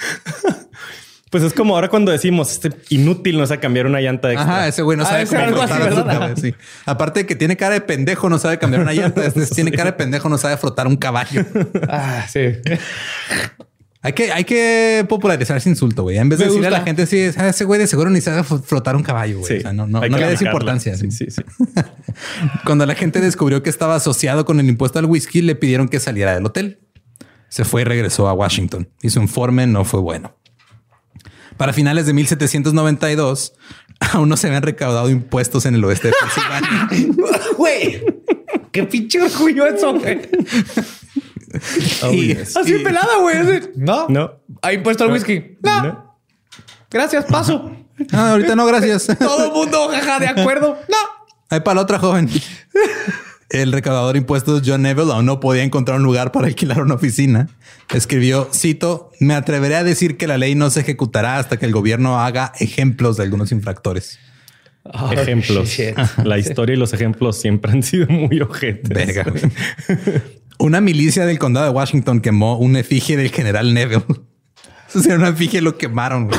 Pues 1.31 1.43
es 1.43 1.53
como 1.53 1.75
ahora 1.75 1.89
cuando 1.89 2.13
decimos 2.13 2.53
este 2.53 2.71
inútil 2.89 3.37
no 3.37 3.45
sé 3.47 3.59
cambiar 3.59 3.87
una 3.87 4.01
llanta 4.01 4.31
extra. 4.33 4.59
Ajá, 4.59 4.69
ese 4.69 4.83
güey 4.83 4.97
no 4.97 5.03
Ah, 5.05 5.07
sabe 5.07 5.27
cómo 5.27 5.41
algo 5.41 5.57
frotar 5.59 5.81
así, 5.83 5.87
a 5.89 5.91
su 5.91 5.97
¿verdad? 5.97 6.13
caballo. 6.13 6.37
sí. 6.37 6.55
Aparte 6.87 7.21
de 7.21 7.27
que 7.27 7.35
tiene 7.35 7.57
cara 7.57 7.75
de 7.75 7.81
pendejo, 7.81 8.29
no 8.31 8.39
sabe 8.39 8.59
cambiar 8.59 8.83
una 8.83 8.93
llanta. 8.95 9.25
Este 9.27 9.45
tiene 9.47 9.73
cara 9.73 9.91
de 9.91 9.97
pendejo, 9.97 10.29
no 10.29 10.39
sabe 10.39 10.57
frotar 10.57 10.87
un 10.87 10.97
caballo. 10.97 11.45
Ah, 11.89 12.25
sí. 12.29 12.41
Hay 14.07 14.13
que, 14.13 14.31
hay 14.33 14.45
que 14.45 15.05
popularizar 15.09 15.57
ese 15.57 15.69
insulto, 15.69 16.05
güey. 16.05 16.17
En 16.19 16.29
vez 16.29 16.39
de 16.39 16.45
Me 16.45 16.49
decirle 16.51 16.69
a 16.69 16.71
la 16.71 16.83
gente, 16.83 17.07
sí, 17.07 17.29
"Ah, 17.37 17.49
ese 17.49 17.65
güey 17.65 17.81
de 17.81 17.87
seguro 17.89 18.09
ni 18.09 18.21
sabe 18.21 18.43
fl- 18.43 18.63
flotar 18.63 18.95
un 18.95 19.03
caballo, 19.03 19.41
güey. 19.41 19.53
Sí. 19.55 19.59
O 19.59 19.61
sea, 19.63 19.73
no, 19.73 19.87
no, 19.89 20.01
le 20.01 20.27
des 20.29 20.43
importancia. 20.43 20.97
Sí, 20.97 21.11
sí, 21.11 21.27
sí. 21.31 21.43
Cuando 22.65 22.87
la 22.87 22.95
gente 22.95 23.21
descubrió 23.21 23.63
que 23.63 23.71
estaba 23.71 23.97
asociado 23.97 24.45
con 24.45 24.61
el 24.61 24.69
impuesto 24.69 24.99
al 24.99 25.07
whisky, 25.07 25.43
le 25.43 25.55
pidieron 25.57 25.89
que 25.89 25.99
saliera 26.01 26.35
del 26.35 26.47
hotel. 26.47 26.79
Se 27.49 27.65
fue 27.65 27.83
y 27.83 27.85
regresó 27.85 28.29
a 28.29 28.33
Washington 28.33 28.89
y 29.03 29.11
su 29.11 29.21
informe 29.21 29.67
no 29.67 29.85
fue 29.85 30.01
bueno. 30.01 30.37
Para 31.57 31.73
finales 31.73 32.07
de 32.07 32.13
1792, 32.13 33.55
aún 34.13 34.29
no 34.29 34.37
se 34.37 34.47
habían 34.47 34.63
recaudado 34.63 35.11
impuestos 35.11 35.67
en 35.67 35.75
el 35.75 35.85
oeste 35.85 36.09
de 36.09 36.15
Pensilvania. 36.21 37.17
Güey, 37.57 38.05
qué 38.71 38.83
pinche 38.85 39.21
orgullo 39.23 39.67
eso, 39.67 39.95
güey. 39.99 40.21
Oh, 42.03 42.11
Y- 42.13 42.35
yes. 42.35 42.57
Así 42.57 42.75
y- 42.77 42.79
pelada, 42.85 43.19
güey. 43.21 43.37
No, 43.77 44.07
No. 44.09 44.33
¿Ha 44.63 44.73
impuesto 44.73 45.05
al 45.05 45.13
whisky? 45.13 45.57
No. 45.63 45.83
No. 45.83 46.19
Gracias, 46.91 47.25
paso. 47.27 47.71
Ah, 48.13 48.33
ahorita 48.33 48.55
no, 48.57 48.67
gracias. 48.67 49.07
Todo 49.19 49.47
el 49.47 49.53
mundo, 49.53 49.89
jaja, 49.91 50.19
de 50.21 50.29
acuerdo. 50.29 50.79
No. 50.89 50.97
Hay 51.51 51.61
para 51.61 51.77
la 51.77 51.81
otra 51.83 51.99
joven. 51.99 52.29
El 53.49 53.71
recaudador 53.73 54.15
de 54.15 54.19
impuestos 54.19 54.63
John 54.67 54.83
Neville 54.83 55.13
aún 55.13 55.25
no 55.25 55.39
podía 55.39 55.63
encontrar 55.63 55.99
un 55.99 56.05
lugar 56.05 56.33
para 56.33 56.49
alquilar 56.49 56.83
una 56.83 56.95
oficina. 56.95 57.49
Escribió, 57.95 58.49
cito, 58.53 59.13
me 59.21 59.35
atreveré 59.35 59.77
a 59.77 59.85
decir 59.85 60.17
que 60.17 60.27
la 60.27 60.37
ley 60.37 60.55
no 60.57 60.69
se 60.71 60.81
ejecutará 60.81 61.39
hasta 61.39 61.57
que 61.57 61.67
el 61.67 61.73
gobierno 61.73 62.21
haga 62.21 62.53
ejemplos 62.59 63.17
de 63.17 63.23
algunos 63.23 63.53
infractores. 63.53 64.19
Ejemplos. 65.13 65.69
shit. 65.69 65.97
La 66.25 66.39
historia 66.39 66.75
y 66.75 66.79
los 66.79 66.93
ejemplos 66.93 67.41
siempre 67.41 67.73
han 67.73 67.83
sido 67.83 68.07
muy 68.09 68.41
ojetes. 68.41 68.89
Verga, 68.89 69.25
güey. 69.31 69.43
Una 70.59 70.81
milicia 70.81 71.27
del 71.27 71.39
condado 71.39 71.67
de 71.67 71.73
Washington 71.73 72.21
quemó 72.21 72.59
un 72.59 72.77
efigie 72.77 73.17
del 73.17 73.31
general 73.31 73.75
Neville. 73.75 74.05
Eso 74.95 75.07
era 75.07 75.17
una 75.17 75.29
efigie, 75.29 75.61
lo 75.61 75.77
quemaron. 75.77 76.29
güey. 76.29 76.39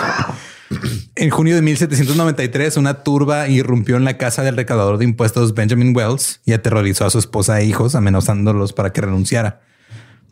En 1.15 1.29
junio 1.29 1.55
de 1.55 1.61
1793, 1.61 2.77
una 2.77 3.03
turba 3.03 3.47
irrumpió 3.47 3.97
en 3.97 4.03
la 4.03 4.17
casa 4.17 4.43
del 4.43 4.55
recaudador 4.55 4.97
de 4.97 5.05
impuestos 5.05 5.53
Benjamin 5.53 5.95
Wells 5.95 6.41
y 6.45 6.53
aterrorizó 6.53 7.05
a 7.05 7.09
su 7.09 7.19
esposa 7.19 7.59
e 7.59 7.65
hijos, 7.65 7.95
amenazándolos 7.95 8.73
para 8.73 8.91
que 8.91 9.01
renunciara. 9.01 9.61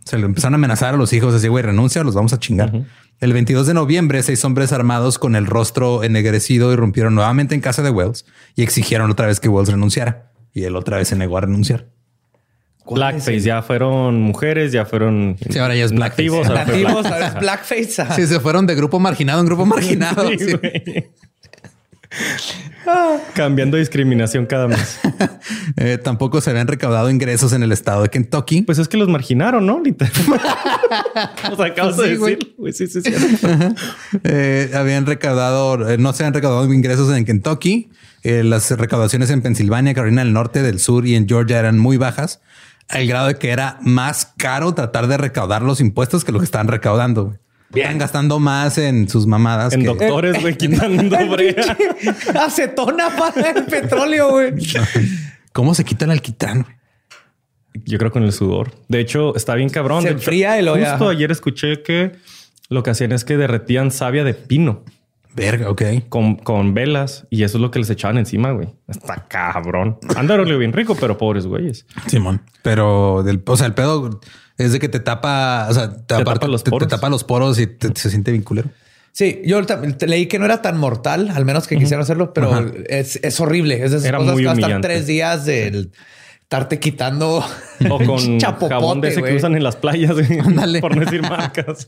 Se 0.04 0.18
le 0.18 0.26
empezaron 0.26 0.54
a 0.54 0.58
amenazar 0.58 0.94
a 0.94 0.98
los 0.98 1.14
hijos 1.14 1.34
así, 1.34 1.48
güey, 1.48 1.64
renuncia, 1.64 2.04
los 2.04 2.14
vamos 2.14 2.34
a 2.34 2.40
chingar. 2.40 2.72
El 3.20 3.34
22 3.34 3.66
de 3.66 3.74
noviembre, 3.74 4.22
seis 4.22 4.44
hombres 4.46 4.72
armados 4.72 5.18
con 5.18 5.36
el 5.36 5.48
rostro 5.48 6.04
ennegrecido 6.04 6.72
irrumpieron 6.72 7.16
nuevamente 7.16 7.56
en 7.56 7.62
casa 7.62 7.82
de 7.82 7.90
Wells 7.90 8.26
y 8.56 8.62
exigieron 8.62 9.10
otra 9.10 9.26
vez 9.26 9.40
que 9.40 9.50
Wells 9.50 9.70
renunciara. 9.70 10.32
Y 10.54 10.64
él 10.64 10.76
otra 10.76 10.98
vez 10.98 11.08
se 11.08 11.16
negó 11.16 11.38
a 11.38 11.42
renunciar. 11.42 11.88
Blackface, 12.90 13.40
ya 13.42 13.62
fueron 13.64 14.22
mujeres, 14.22 14.72
ya 14.72 14.86
fueron 14.86 15.38
Sí, 15.50 15.58
ahora 15.60 15.76
ya 15.76 15.86
es 15.86 15.92
blackface. 15.92 16.24
nativos, 16.24 16.48
ahora 16.48 16.66
fue 16.66 16.74
Nativos, 16.74 16.92
blackface. 17.04 17.14
ahora 17.14 17.28
es 17.28 17.40
blackface. 17.42 18.02
ajá. 18.02 18.16
Sí, 18.16 18.28
se 18.28 18.40
fueron 18.40 18.68
de 18.68 18.76
grupo 18.76 19.00
marginado 19.00 19.40
en 19.40 19.46
grupo 19.48 19.66
marginado. 19.66 20.30
Sí, 20.30 20.38
sí. 20.40 20.54
güey. 20.62 21.10
Cambiando 23.34 23.78
discriminación 23.78 24.46
cada 24.46 24.68
mes. 24.68 25.00
Eh, 25.78 25.98
tampoco 25.98 26.40
se 26.42 26.50
habían 26.52 26.68
recaudado 26.68 27.10
ingresos 27.10 27.52
en 27.52 27.62
el 27.62 27.72
estado 27.72 28.04
de 28.04 28.10
Kentucky. 28.10 28.62
Pues 28.62 28.80
es 28.80 28.88
que 28.88 28.96
los 28.98 29.10
marginaron, 29.10 29.66
¿no? 29.66 29.82
Literal. 29.82 30.12
Los 31.50 31.60
acabas 31.60 31.96
Pues 31.96 32.08
sí, 32.10 32.14
de 32.16 32.18
decir. 32.20 32.56
Güey, 32.58 32.74
sí, 32.74 32.88
sí, 32.88 33.02
sí. 33.02 33.12
Eh, 34.24 34.72
habían 34.74 35.06
recaudado, 35.06 35.90
eh, 35.90 35.98
no 35.98 36.14
se 36.14 36.24
han 36.24 36.34
recaudado 36.34 36.72
ingresos 36.74 37.16
en 37.16 37.26
Kentucky. 37.26 37.90
Eh, 38.24 38.44
las 38.44 38.72
recaudaciones 38.72 39.30
en 39.32 39.42
Pensilvania, 39.42 39.94
Carolina 39.94 40.24
del 40.24 40.34
Norte, 40.34 40.62
del 40.62 40.80
Sur 40.80 41.06
y 41.06 41.16
en 41.16 41.28
Georgia 41.28 41.60
eran 41.60 41.78
muy 41.78 41.98
bajas, 41.98 42.42
al 42.90 43.08
grado 43.08 43.28
de 43.28 43.36
que 43.36 43.50
era 43.52 43.78
más 43.82 44.34
caro 44.38 44.74
tratar 44.74 45.08
de 45.08 45.18
recaudar 45.18 45.62
los 45.62 45.82
impuestos 45.82 46.24
que 46.24 46.32
lo 46.32 46.40
que 46.40 46.46
estaban 46.46 46.68
recaudando. 46.68 47.26
güey. 47.26 47.38
Están 47.74 47.98
gastando 47.98 48.40
más 48.40 48.78
en 48.78 49.10
sus 49.10 49.26
mamadas. 49.28 49.74
En 49.74 49.82
que- 49.82 49.88
doctores, 49.88 50.40
güey, 50.42 50.56
quitando 50.56 51.18
brea. 51.30 51.76
Acetona 52.40 53.10
para 53.18 53.50
el 53.52 53.66
petróleo, 53.66 54.30
güey. 54.32 54.54
¿Cómo 55.54 55.74
se 55.74 55.84
quita 55.84 56.06
el 56.06 56.12
alquitrán? 56.12 56.64
güey? 56.64 56.76
Yo 57.86 57.98
creo 57.98 58.12
con 58.12 58.24
el 58.24 58.32
sudor. 58.32 58.72
De 58.88 59.00
hecho, 59.02 59.36
está 59.36 59.56
bien 59.56 59.70
cabrón. 59.70 60.02
Se 60.02 60.08
De 60.10 60.12
hecho, 60.14 60.20
enfría 60.22 60.60
y 60.60 60.64
lo- 60.64 60.76
Justo 60.78 61.10
ayer 61.10 61.32
escuché 61.32 61.82
que 61.84 62.14
lo 62.70 62.84
que 62.84 62.92
hacían 62.92 63.12
es 63.12 63.26
que 63.26 63.36
derretían 63.36 63.92
savia 63.92 64.24
de 64.24 64.34
pino 64.34 64.84
Verga, 65.36 65.70
ok. 65.70 65.82
con, 66.10 66.36
con 66.36 66.74
velas 66.74 67.28
y 67.30 67.44
eso 67.44 67.58
es 67.58 67.62
lo 67.62 67.72
que 67.72 67.80
les 67.80 67.90
echaban 67.90 68.18
encima, 68.18 68.52
güey. 68.52 68.70
Está 68.88 69.26
cabrón. 69.28 69.98
Andaron 70.16 70.48
bien 70.58 70.72
rico, 70.74 70.96
pero 71.00 71.18
pobres 71.18 71.46
güeyes. 71.46 71.86
Simón. 72.08 72.42
Pero 72.62 73.22
del, 73.24 73.42
o 73.46 73.58
sea, 73.58 73.68
el 73.68 73.74
pedo 73.74 74.20
es 74.58 74.72
de 74.72 74.80
que 74.80 74.88
te 74.90 75.00
tapa, 75.00 75.68
o 75.70 75.74
sea, 75.74 75.92
te, 75.94 76.04
Te 76.04 76.14
aparte- 76.16 76.34
tapa 76.40 76.48
los 76.48 76.64
te- 76.64 76.72
tapa 76.88 77.10
los 77.10 77.24
poros 77.24 77.60
y 77.60 77.68
te- 77.68 77.92
se 77.96 78.10
siente 78.10 78.32
bien 78.32 78.44
culero. 78.44 78.70
Sí, 79.12 79.42
yo 79.46 79.62
leí 80.06 80.26
que 80.28 80.40
no 80.40 80.46
era 80.46 80.62
tan 80.62 80.78
mortal, 80.78 81.30
al 81.34 81.46
menos 81.46 81.68
que 81.68 81.78
quisieran 81.78 82.02
hacerlo, 82.02 82.34
pero 82.34 82.66
es, 82.90 83.18
es 83.24 83.40
horrible. 83.40 83.76
Es 83.84 83.92
de 83.92 83.98
esas 83.98 84.06
Era 84.10 84.18
cosas 84.18 84.34
muy 84.34 84.42
que 84.44 84.48
va 84.48 84.52
a 84.52 84.56
estar 84.56 84.70
humillante. 84.72 84.88
tres 84.90 85.08
días 85.08 85.46
del 85.46 85.92
estarte 86.46 86.80
quitando 86.80 87.44
O 87.90 87.98
con 88.06 88.38
chapopote, 88.38 88.74
jabón 88.74 89.02
de 89.02 89.08
ese 89.10 89.24
que 89.24 89.36
usan 89.36 89.56
en 89.56 89.64
las 89.64 89.76
playas, 89.76 90.16
por 90.82 90.96
no 90.96 91.02
decir 91.02 91.24
marcas. 91.24 91.88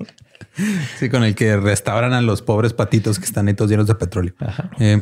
Sí, 0.99 1.09
con 1.09 1.23
el 1.23 1.35
que 1.35 1.55
restauran 1.57 2.13
a 2.13 2.21
los 2.21 2.41
pobres 2.41 2.73
patitos 2.73 3.19
que 3.19 3.25
están 3.25 3.47
ahí 3.47 3.53
todos 3.53 3.69
llenos 3.69 3.85
de 3.85 3.93
petróleo. 3.93 4.33
Eh, 4.79 5.01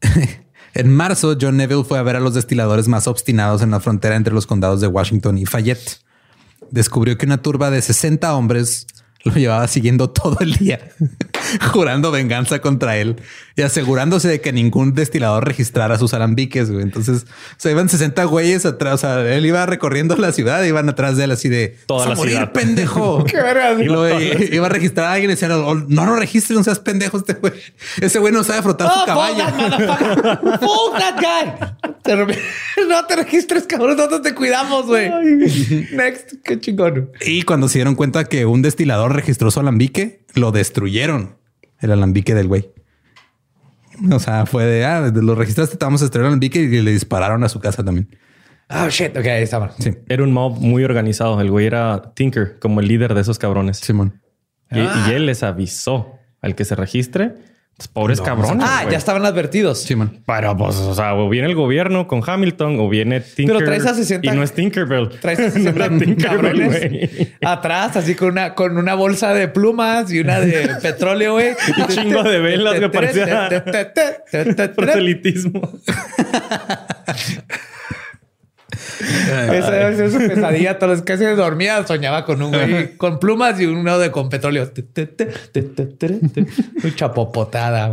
en 0.74 0.94
marzo, 0.94 1.36
John 1.38 1.58
Neville 1.58 1.84
fue 1.84 1.98
a 1.98 2.02
ver 2.02 2.16
a 2.16 2.20
los 2.20 2.32
destiladores 2.32 2.88
más 2.88 3.06
obstinados 3.06 3.60
en 3.60 3.70
la 3.70 3.80
frontera 3.80 4.16
entre 4.16 4.32
los 4.32 4.46
condados 4.46 4.80
de 4.80 4.86
Washington 4.86 5.36
y 5.36 5.44
Fayette. 5.44 6.00
Descubrió 6.70 7.18
que 7.18 7.26
una 7.26 7.42
turba 7.42 7.70
de 7.70 7.82
60 7.82 8.34
hombres 8.34 8.86
lo 9.24 9.34
llevaba 9.34 9.68
siguiendo 9.68 10.08
todo 10.08 10.38
el 10.40 10.54
día, 10.54 10.80
jurando 11.72 12.10
venganza 12.10 12.60
contra 12.60 12.96
él 12.96 13.16
y 13.56 13.62
asegurándose 13.62 14.26
de 14.28 14.40
que 14.40 14.52
ningún 14.52 14.94
destilador 14.94 15.46
registrara 15.46 15.96
sus 15.98 16.12
alambiques. 16.12 16.70
güey. 16.72 16.82
Entonces, 16.82 17.22
o 17.24 17.54
sea, 17.56 17.70
iban 17.70 17.88
60 17.88 18.24
güeyes 18.24 18.66
atrás. 18.66 18.94
O 18.94 18.98
sea, 18.98 19.20
él 19.34 19.46
iba 19.46 19.64
recorriendo 19.66 20.16
la 20.16 20.32
ciudad, 20.32 20.62
iban 20.64 20.88
atrás 20.88 21.16
de 21.16 21.24
él 21.24 21.30
así 21.30 21.48
de 21.48 21.76
Toda 21.86 22.00
"Vas 22.00 22.06
a 22.06 22.10
la 22.10 22.16
morir, 22.16 22.32
ciudad". 22.34 22.52
pendejo. 22.52 23.24
Qué. 23.26 23.36
Y 23.80 23.84
luego 23.84 24.20
iba 24.52 24.66
a 24.66 24.68
registrar 24.68 25.06
a 25.06 25.12
alguien 25.12 25.30
y 25.30 25.34
decían, 25.34 25.52
"Oh, 25.52 25.74
no 25.74 26.04
lo 26.06 26.16
registren, 26.16 26.58
no 26.58 26.64
seas 26.64 26.80
pendejo 26.80 27.18
este 27.18 27.34
güey. 27.34 27.52
Ese 28.00 28.18
güey 28.18 28.32
no 28.32 28.42
sabe 28.42 28.62
frotar 28.62 28.88
Oh, 28.92 29.00
su 29.00 29.06
caballo. 29.06 29.44
fuck 29.44 29.56
that 29.56 30.42
motherfucker. 30.42 30.58
Fuck 30.60 30.98
that 30.98 31.20
guy. 31.20 32.34
No 32.88 33.06
te 33.06 33.16
registres, 33.16 33.66
cabrón. 33.66 33.96
Nosotros 33.96 34.22
te 34.22 34.34
cuidamos, 34.34 34.86
güey. 34.86 35.10
Next. 35.92 36.34
Qué 36.44 36.58
chingón. 36.60 37.10
Y 37.24 37.42
cuando 37.42 37.68
se 37.68 37.78
dieron 37.78 37.94
cuenta 37.94 38.24
que 38.24 38.44
un 38.46 38.62
destilador 38.62 39.14
registró 39.14 39.50
su 39.50 39.60
alambique, 39.60 40.24
lo 40.34 40.50
destruyeron. 40.52 41.36
El 41.80 41.92
alambique 41.92 42.34
del 42.34 42.48
güey. 42.48 42.70
O 44.10 44.18
sea, 44.18 44.46
fue 44.46 44.64
de, 44.64 44.84
ah, 44.84 45.10
lo 45.14 45.34
registraste, 45.34 45.76
te 45.76 45.84
vamos 45.84 46.02
a 46.02 46.04
destruir 46.04 46.24
el 46.24 46.28
alambique 46.28 46.60
y 46.60 46.82
le 46.82 46.92
dispararon 46.92 47.44
a 47.44 47.48
su 47.48 47.60
casa 47.60 47.84
también. 47.84 48.08
Oh, 48.70 48.88
shit. 48.88 49.16
Ok, 49.16 49.26
ahí 49.26 49.42
estaba. 49.42 49.72
Sí, 49.78 49.92
Era 50.08 50.22
un 50.22 50.32
mob 50.32 50.58
muy 50.58 50.84
organizado. 50.84 51.40
El 51.40 51.50
güey 51.50 51.66
era 51.66 52.12
Tinker, 52.14 52.58
como 52.58 52.80
el 52.80 52.88
líder 52.88 53.14
de 53.14 53.20
esos 53.20 53.38
cabrones. 53.38 53.78
Simón. 53.78 54.20
Y, 54.70 54.78
y 54.78 55.12
él 55.12 55.26
les 55.26 55.42
avisó 55.42 56.18
al 56.40 56.54
que 56.54 56.64
se 56.64 56.74
registre. 56.74 57.34
Pues, 57.76 57.88
pobres 57.88 58.20
cabrones. 58.20 58.64
Ah, 58.68 58.86
ya 58.88 58.96
estaban 58.96 59.26
advertidos. 59.26 59.82
Simón. 59.82 60.22
Pero 60.24 60.56
pues, 60.56 60.76
o 60.76 60.94
sea, 60.94 61.14
o 61.14 61.28
viene 61.28 61.48
el 61.48 61.56
gobierno 61.56 62.06
con 62.06 62.22
Hamilton 62.24 62.78
o 62.78 62.88
viene 62.88 63.20
Tinker. 63.20 63.56
Pero 63.56 63.66
traes 63.66 63.84
a 63.86 63.94
60 63.94 64.32
Y 64.32 64.36
no 64.36 64.44
es 64.44 64.52
Tinkerbell. 64.52 65.08
Traes 65.20 65.40
a 65.40 65.42
no 65.42 65.50
60 65.50 65.84
era 65.84 65.98
Tinkerbell, 65.98 67.36
atrás, 67.44 67.96
así 67.96 68.14
con 68.14 68.28
una, 68.28 68.54
con 68.54 68.78
una 68.78 68.94
bolsa 68.94 69.34
de 69.34 69.48
plumas 69.48 70.12
y 70.12 70.20
una 70.20 70.38
de 70.38 70.76
petróleo, 70.82 71.32
güey. 71.32 71.56
Y 71.76 71.92
chingo 71.92 72.22
de 72.22 72.38
velas, 72.38 72.78
me 72.78 72.90
parecía 72.90 73.48
proselitismo. 74.76 75.72
Esa 79.52 79.88
es 79.90 80.12
su 80.12 80.18
pesadilla. 80.18 80.78
Todas 80.78 80.98
las 80.98 81.04
que 81.04 81.18
se 81.18 81.34
dormía 81.34 81.86
soñaba 81.86 82.24
con 82.24 82.42
un 82.42 82.52
güey 82.52 82.96
con 82.96 83.18
plumas 83.18 83.60
y 83.60 83.66
uno 83.66 83.98
de 83.98 84.10
con 84.10 84.28
petróleo. 84.28 84.70
Muy 86.82 86.94
chapopotada. 86.94 87.92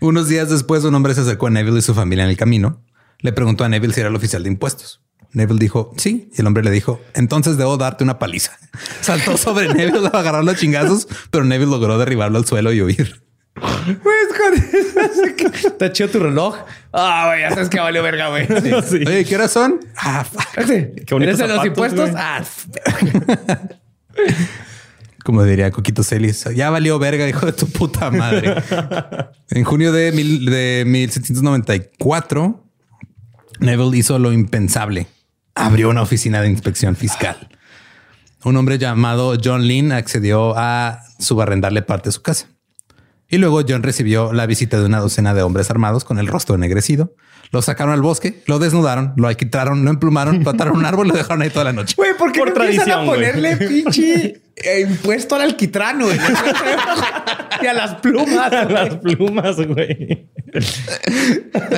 Unos 0.00 0.28
días 0.28 0.50
después, 0.50 0.84
un 0.84 0.94
hombre 0.94 1.14
se 1.14 1.20
acercó 1.20 1.46
a 1.46 1.50
Neville 1.50 1.78
y 1.78 1.82
su 1.82 1.94
familia 1.94 2.24
en 2.24 2.30
el 2.30 2.36
camino. 2.36 2.82
Le 3.20 3.32
preguntó 3.32 3.64
a 3.64 3.68
Neville 3.68 3.94
si 3.94 4.00
era 4.00 4.08
el 4.08 4.16
oficial 4.16 4.42
de 4.42 4.48
impuestos. 4.48 5.00
Neville 5.32 5.58
dijo 5.58 5.92
sí. 5.96 6.30
Y 6.36 6.40
el 6.40 6.46
hombre 6.46 6.62
le 6.62 6.70
dijo 6.70 7.00
entonces 7.14 7.56
debo 7.56 7.76
darte 7.76 8.04
una 8.04 8.18
paliza. 8.18 8.58
Saltó 9.00 9.36
sobre 9.36 9.72
Neville 9.72 10.08
a 10.12 10.18
agarrarlo 10.18 10.50
a 10.50 10.56
chingazos, 10.56 11.08
pero 11.30 11.44
Neville 11.44 11.70
logró 11.70 11.98
derribarlo 11.98 12.38
al 12.38 12.44
suelo 12.44 12.72
y 12.72 12.82
huir. 12.82 13.21
Pues 13.54 14.28
con 14.38 14.54
eso, 14.54 15.36
que- 15.36 15.68
Está 15.68 15.92
chido 15.92 16.08
tu 16.08 16.18
reloj. 16.20 16.56
Ah, 16.92 17.26
güey, 17.28 17.40
ya 17.42 17.50
sabes 17.50 17.68
que 17.68 17.78
valió 17.80 18.02
verga, 18.02 18.28
güey. 18.28 18.46
Sí. 18.88 19.04
Oye, 19.06 19.24
¿qué 19.24 19.34
horas 19.34 19.50
son? 19.52 19.80
Ah, 19.96 20.24
fuck. 20.24 20.64
Qué 20.66 21.14
bonitos 21.14 21.22
¿Eres 21.22 21.38
de 21.38 21.48
los 21.48 21.56
zapatos, 21.56 21.66
impuestos? 21.66 22.10
güey. 22.10 22.22
Ah, 22.22 22.42
Como 25.24 25.44
diría 25.44 25.70
Coquito 25.70 26.02
Celis, 26.02 26.44
ya 26.56 26.70
valió 26.70 26.98
verga, 26.98 27.28
hijo 27.28 27.46
de 27.46 27.52
tu 27.52 27.68
puta 27.68 28.10
madre. 28.10 28.54
en 29.50 29.62
junio 29.64 29.92
de, 29.92 30.10
mil- 30.10 30.46
de 30.46 30.82
1794, 30.86 32.64
Neville 33.60 33.96
hizo 33.98 34.18
lo 34.18 34.32
impensable. 34.32 35.06
Abrió 35.54 35.90
una 35.90 36.02
oficina 36.02 36.40
de 36.42 36.48
inspección 36.48 36.96
fiscal. 36.96 37.48
Un 38.42 38.56
hombre 38.56 38.78
llamado 38.78 39.36
John 39.42 39.62
Lynn 39.68 39.92
accedió 39.92 40.54
a 40.56 41.00
subarrendarle 41.20 41.82
parte 41.82 42.08
de 42.08 42.12
su 42.12 42.22
casa. 42.22 42.48
Y 43.32 43.38
luego 43.38 43.62
John 43.66 43.82
recibió 43.82 44.34
la 44.34 44.44
visita 44.44 44.78
de 44.78 44.84
una 44.84 45.00
docena 45.00 45.32
de 45.32 45.40
hombres 45.40 45.70
armados 45.70 46.04
con 46.04 46.18
el 46.18 46.26
rostro 46.26 46.54
ennegrecido. 46.54 47.14
Lo 47.50 47.62
sacaron 47.62 47.94
al 47.94 48.02
bosque, 48.02 48.42
lo 48.46 48.58
desnudaron, 48.58 49.14
lo 49.16 49.26
alquitraron, 49.26 49.86
lo 49.86 49.90
emplumaron, 49.90 50.42
mataron 50.42 50.76
un 50.76 50.84
árbol 50.84 51.06
y 51.06 51.10
lo 51.12 51.16
dejaron 51.16 51.40
ahí 51.40 51.48
toda 51.48 51.64
la 51.64 51.72
noche. 51.72 51.94
Güey, 51.96 52.10
¿por 52.18 52.30
qué 52.30 52.40
Por 52.40 52.54
no 52.54 52.62
empiezan 52.62 52.90
a 52.90 52.94
tradición, 52.94 53.06
güey. 53.06 53.20
ponerle 53.32 53.56
pinche 53.56 54.42
impuesto 54.86 55.34
al 55.34 55.42
alquitrán, 55.42 56.00
güey? 56.00 56.18
y 57.62 57.66
a 57.66 57.72
las 57.72 57.94
plumas. 57.96 58.52
Las 58.70 58.96
plumas, 58.96 59.56
güey. 59.56 60.28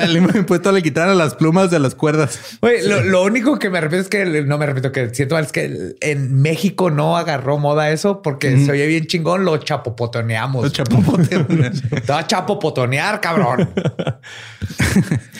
Le 0.07 0.17
hemos 0.17 0.35
puesto 0.45 0.71
le 0.71 0.81
quitaron 0.83 1.17
las 1.17 1.35
plumas 1.35 1.71
de 1.71 1.79
las 1.79 1.95
cuerdas. 1.95 2.57
Güey, 2.61 2.85
lo, 2.87 3.01
lo 3.01 3.23
único 3.23 3.57
que 3.57 3.69
me 3.69 3.77
arrepiento 3.77 4.03
es 4.03 4.09
que 4.09 4.41
no 4.43 4.57
me 4.57 4.65
repito 4.65 4.91
que 4.91 5.13
siento 5.15 5.35
mal 5.35 5.45
es 5.45 5.51
que 5.53 5.95
en 6.01 6.41
México 6.41 6.91
no 6.91 7.15
agarró 7.15 7.57
moda 7.57 7.91
eso 7.91 8.21
porque 8.21 8.57
se 8.65 8.71
oye 8.71 8.85
bien 8.87 9.05
chingón, 9.07 9.45
lo 9.45 9.55
chapopotoneamos. 9.57 10.73
Chapopote. 10.73 11.39
Te 11.39 11.99
va 12.11 12.19
a 12.19 12.27
chapopotonear, 12.27 13.21
cabrón. 13.21 13.69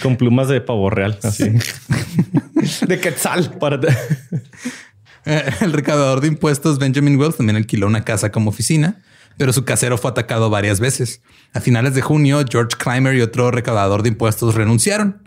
Con 0.02 0.16
plumas 0.16 0.48
de 0.48 0.62
pavo 0.62 0.90
real. 0.90 1.18
Así. 1.24 1.52
De 2.88 3.00
quetzal. 3.00 3.52
Para 3.60 3.76
Eh, 3.76 3.96
El 5.62 5.74
recaudador 5.74 6.22
de 6.22 6.28
impuestos 6.28 6.80
Benjamin 6.80 7.18
Wells 7.20 7.38
también 7.38 7.56
alquiló 7.58 7.88
una 7.88 8.04
casa 8.04 8.32
como 8.32 8.50
oficina, 8.50 9.02
pero 9.38 9.52
su 9.54 9.66
casero 9.66 9.98
fue 9.98 10.12
atacado 10.12 10.50
varias 10.50 10.80
veces. 10.80 11.22
A 11.54 11.60
finales 11.62 11.94
de 11.96 12.02
junio, 12.02 12.44
George 12.50 12.78
Clymer 12.78 13.16
y 13.16 13.22
otro 13.22 13.52
recaudador 13.52 14.04
de 14.04 14.10
impuestos 14.10 14.56
renunciaron. 14.56 15.22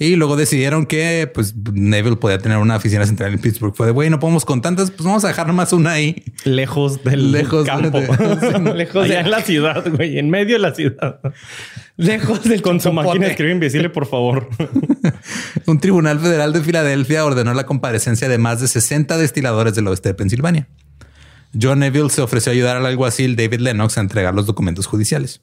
Y 0.00 0.14
luego 0.14 0.36
decidieron 0.36 0.86
que 0.86 1.28
pues 1.34 1.56
Neville 1.72 2.14
podía 2.14 2.38
tener 2.38 2.58
una 2.58 2.76
oficina 2.76 3.04
central 3.04 3.32
en 3.32 3.40
Pittsburgh. 3.40 3.74
Fue 3.74 3.86
de 3.86 3.90
güey, 3.92 4.08
no 4.10 4.20
podemos 4.20 4.44
con 4.44 4.62
tantas, 4.62 4.92
pues 4.92 5.04
vamos 5.04 5.24
a 5.24 5.28
dejar 5.28 5.48
nomás 5.48 5.72
una 5.72 5.90
ahí. 5.90 6.22
lejos 6.44 7.02
del 7.02 7.32
Lejos 7.32 7.66
campo. 7.66 7.98
de- 8.00 8.74
lejos 8.76 9.08
de- 9.08 9.18
en 9.18 9.28
la 9.28 9.42
ciudad, 9.42 9.84
güey. 9.90 10.20
En 10.20 10.30
medio 10.30 10.54
de 10.54 10.60
la 10.60 10.72
ciudad. 10.72 11.18
Lejos 11.96 12.44
del 12.44 12.62
Con 12.62 12.78
su 12.80 12.92
máquina 12.92 13.24
de 13.24 13.30
escribir 13.32 13.54
invisible, 13.54 13.90
por 13.90 14.06
favor. 14.06 14.48
Un 15.66 15.80
tribunal 15.80 16.18
federal 16.20 16.52
de 16.52 16.60
Filadelfia 16.60 17.24
ordenó 17.24 17.54
la 17.54 17.66
comparecencia 17.66 18.28
de 18.28 18.38
más 18.38 18.60
de 18.60 18.68
60 18.68 19.16
destiladores 19.16 19.74
del 19.74 19.86
oeste 19.88 20.10
de 20.10 20.14
Pensilvania. 20.14 20.68
John 21.60 21.78
Neville 21.78 22.10
se 22.10 22.22
ofreció 22.22 22.50
a 22.50 22.54
ayudar 22.54 22.76
al 22.76 22.86
alguacil 22.86 23.36
David 23.36 23.60
Lennox 23.60 23.96
a 23.98 24.00
entregar 24.00 24.34
los 24.34 24.46
documentos 24.46 24.86
judiciales. 24.86 25.40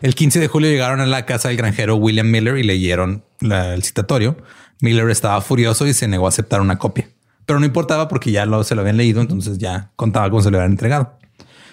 El 0.00 0.14
15 0.14 0.38
de 0.38 0.48
julio 0.48 0.70
llegaron 0.70 1.00
a 1.00 1.06
la 1.06 1.26
casa 1.26 1.48
del 1.48 1.56
granjero 1.56 1.96
William 1.96 2.30
Miller 2.30 2.56
y 2.56 2.62
leyeron 2.62 3.24
el 3.40 3.82
citatorio. 3.82 4.36
Miller 4.80 5.10
estaba 5.10 5.40
furioso 5.40 5.86
y 5.86 5.92
se 5.92 6.06
negó 6.06 6.26
a 6.26 6.28
aceptar 6.28 6.60
una 6.60 6.78
copia. 6.78 7.08
Pero 7.46 7.58
no 7.58 7.66
importaba 7.66 8.06
porque 8.06 8.30
ya 8.30 8.46
lo, 8.46 8.62
se 8.62 8.76
lo 8.76 8.82
habían 8.82 8.96
leído, 8.96 9.20
entonces 9.20 9.58
ya 9.58 9.90
contaba 9.96 10.30
cómo 10.30 10.42
se 10.42 10.50
lo 10.50 10.58
habían 10.58 10.72
entregado. 10.72 11.18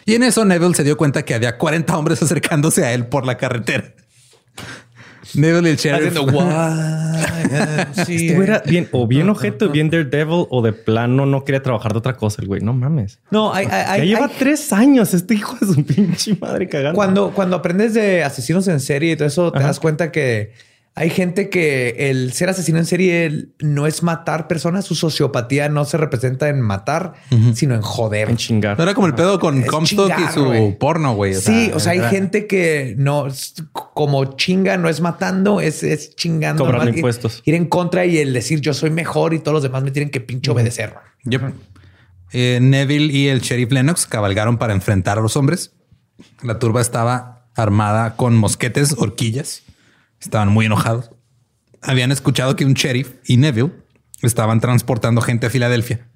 Y 0.06 0.16
en 0.16 0.24
eso 0.24 0.46
Neville 0.46 0.74
se 0.74 0.84
dio 0.84 0.98
cuenta 0.98 1.24
que 1.24 1.36
había 1.36 1.58
40 1.58 1.98
hombres 1.98 2.22
acercándose 2.24 2.84
a 2.84 2.94
él 2.94 3.08
por 3.08 3.26
la 3.26 3.38
carretera. 3.38 3.94
Neville 5.38 5.70
y 5.70 5.72
el 5.72 5.78
sheriff. 5.78 6.08
Haciendo 6.16 6.32
guay. 6.32 6.48
Este 7.98 8.34
güey 8.36 8.48
era 8.48 8.62
bien, 8.66 8.88
o 8.92 9.08
bien 9.08 9.30
objeto, 9.30 9.70
bien 9.70 9.90
Daredevil, 9.90 10.46
o 10.50 10.62
de 10.62 10.74
plano 10.74 11.26
no 11.26 11.44
quería 11.46 11.62
trabajar 11.64 11.94
de 11.94 12.00
otra 12.00 12.16
cosa. 12.18 12.42
El 12.42 12.48
güey, 12.48 12.62
no 12.62 12.74
mames. 12.74 13.20
No, 13.32 13.54
hay, 13.54 13.66
hay- 13.66 13.72
Ya 13.72 13.92
hay- 13.94 14.08
lleva 14.08 14.26
hay- 14.26 14.32
tres 14.38 14.74
años 14.74 15.14
este 15.14 15.36
hijo 15.36 15.56
de 15.62 15.74
su 15.74 15.84
pinche 15.86 16.36
madre 16.40 16.68
cagando. 16.68 16.96
Cuando, 16.96 17.32
cuando 17.32 17.56
aprendes 17.58 17.94
de 17.94 18.24
asesinos 18.24 18.68
en 18.68 18.80
serie 18.80 19.14
y 19.14 19.16
todo 19.16 19.28
eso, 19.28 19.52
te 19.52 19.60
das 19.60 19.80
cuenta 19.80 20.12
que 20.12 20.52
hay 20.98 21.10
gente 21.10 21.50
que 21.50 22.10
el 22.10 22.32
ser 22.32 22.48
asesino 22.48 22.80
en 22.80 22.86
serie 22.86 23.50
no 23.60 23.86
es 23.86 24.02
matar 24.02 24.48
personas. 24.48 24.86
Su 24.86 24.96
sociopatía 24.96 25.68
no 25.68 25.84
se 25.84 25.98
representa 25.98 26.48
en 26.48 26.62
matar, 26.62 27.16
sino 27.54 27.76
en 27.76 27.82
joder. 27.82 28.30
en 28.30 28.38
chingar. 28.38 28.78
No 28.78 28.84
era 28.86 28.94
como 28.94 29.08
el 29.08 29.14
pedo 29.14 29.38
con 29.38 29.62
Es 29.62 29.70
Comstock 29.70 30.14
y 30.18 30.34
su 30.34 30.78
porno, 30.80 31.14
güey. 31.14 31.34
sí, 31.34 31.70
o 31.74 31.82
sea, 31.82 31.92
hay 31.92 32.00
gente 32.10 32.48
que 32.48 32.96
no, 32.98 33.28
como 33.74 34.38
chinga, 34.38 34.78
no 34.78 34.88
es 34.88 35.02
matando, 35.02 35.60
es, 35.60 35.84
es 35.84 36.16
chingando. 36.16 36.64
Cobrando 36.64 36.92
impuestos. 36.92 37.42
Ir 37.44 37.56
en 37.56 37.66
contra 37.66 38.06
y 38.06 38.20
el 38.20 38.32
decir 38.32 38.62
yo 38.62 38.74
soy 38.74 38.90
mejor 38.90 39.34
y 39.34 39.40
todos 39.40 39.56
los 39.56 39.64
demás 39.64 39.84
me 39.84 39.92
tienen 39.92 40.10
que 40.10 40.22
pinche 40.22 40.50
obedecer. 40.50 40.94
Yep. 41.26 41.42
Eh, 42.32 42.60
Neville 42.62 43.12
y 43.12 43.28
el 43.28 43.42
sheriff 43.42 43.70
Lennox 43.70 44.06
cabalgaron 44.06 44.58
para 44.58 44.72
enfrentar 44.72 45.18
a 45.18 45.22
los 45.22 45.36
hombres. 45.36 45.74
La 46.42 46.58
turba 46.58 46.80
estaba 46.80 47.50
armada 47.54 48.16
con 48.16 48.38
mosquetes, 48.38 48.96
horquillas. 48.98 49.65
Estaban 50.26 50.50
muy 50.50 50.66
enojados. 50.66 51.12
Habían 51.84 52.12
escuchado 52.12 52.56
que 52.56 52.66
un 52.66 52.74
sheriff 52.74 53.14
y 53.26 53.38
Neville 53.38 53.72
estaban 54.24 54.60
transportando 54.60 55.22
gente 55.22 55.46
a 55.46 55.50
Filadelfia. 55.52 56.08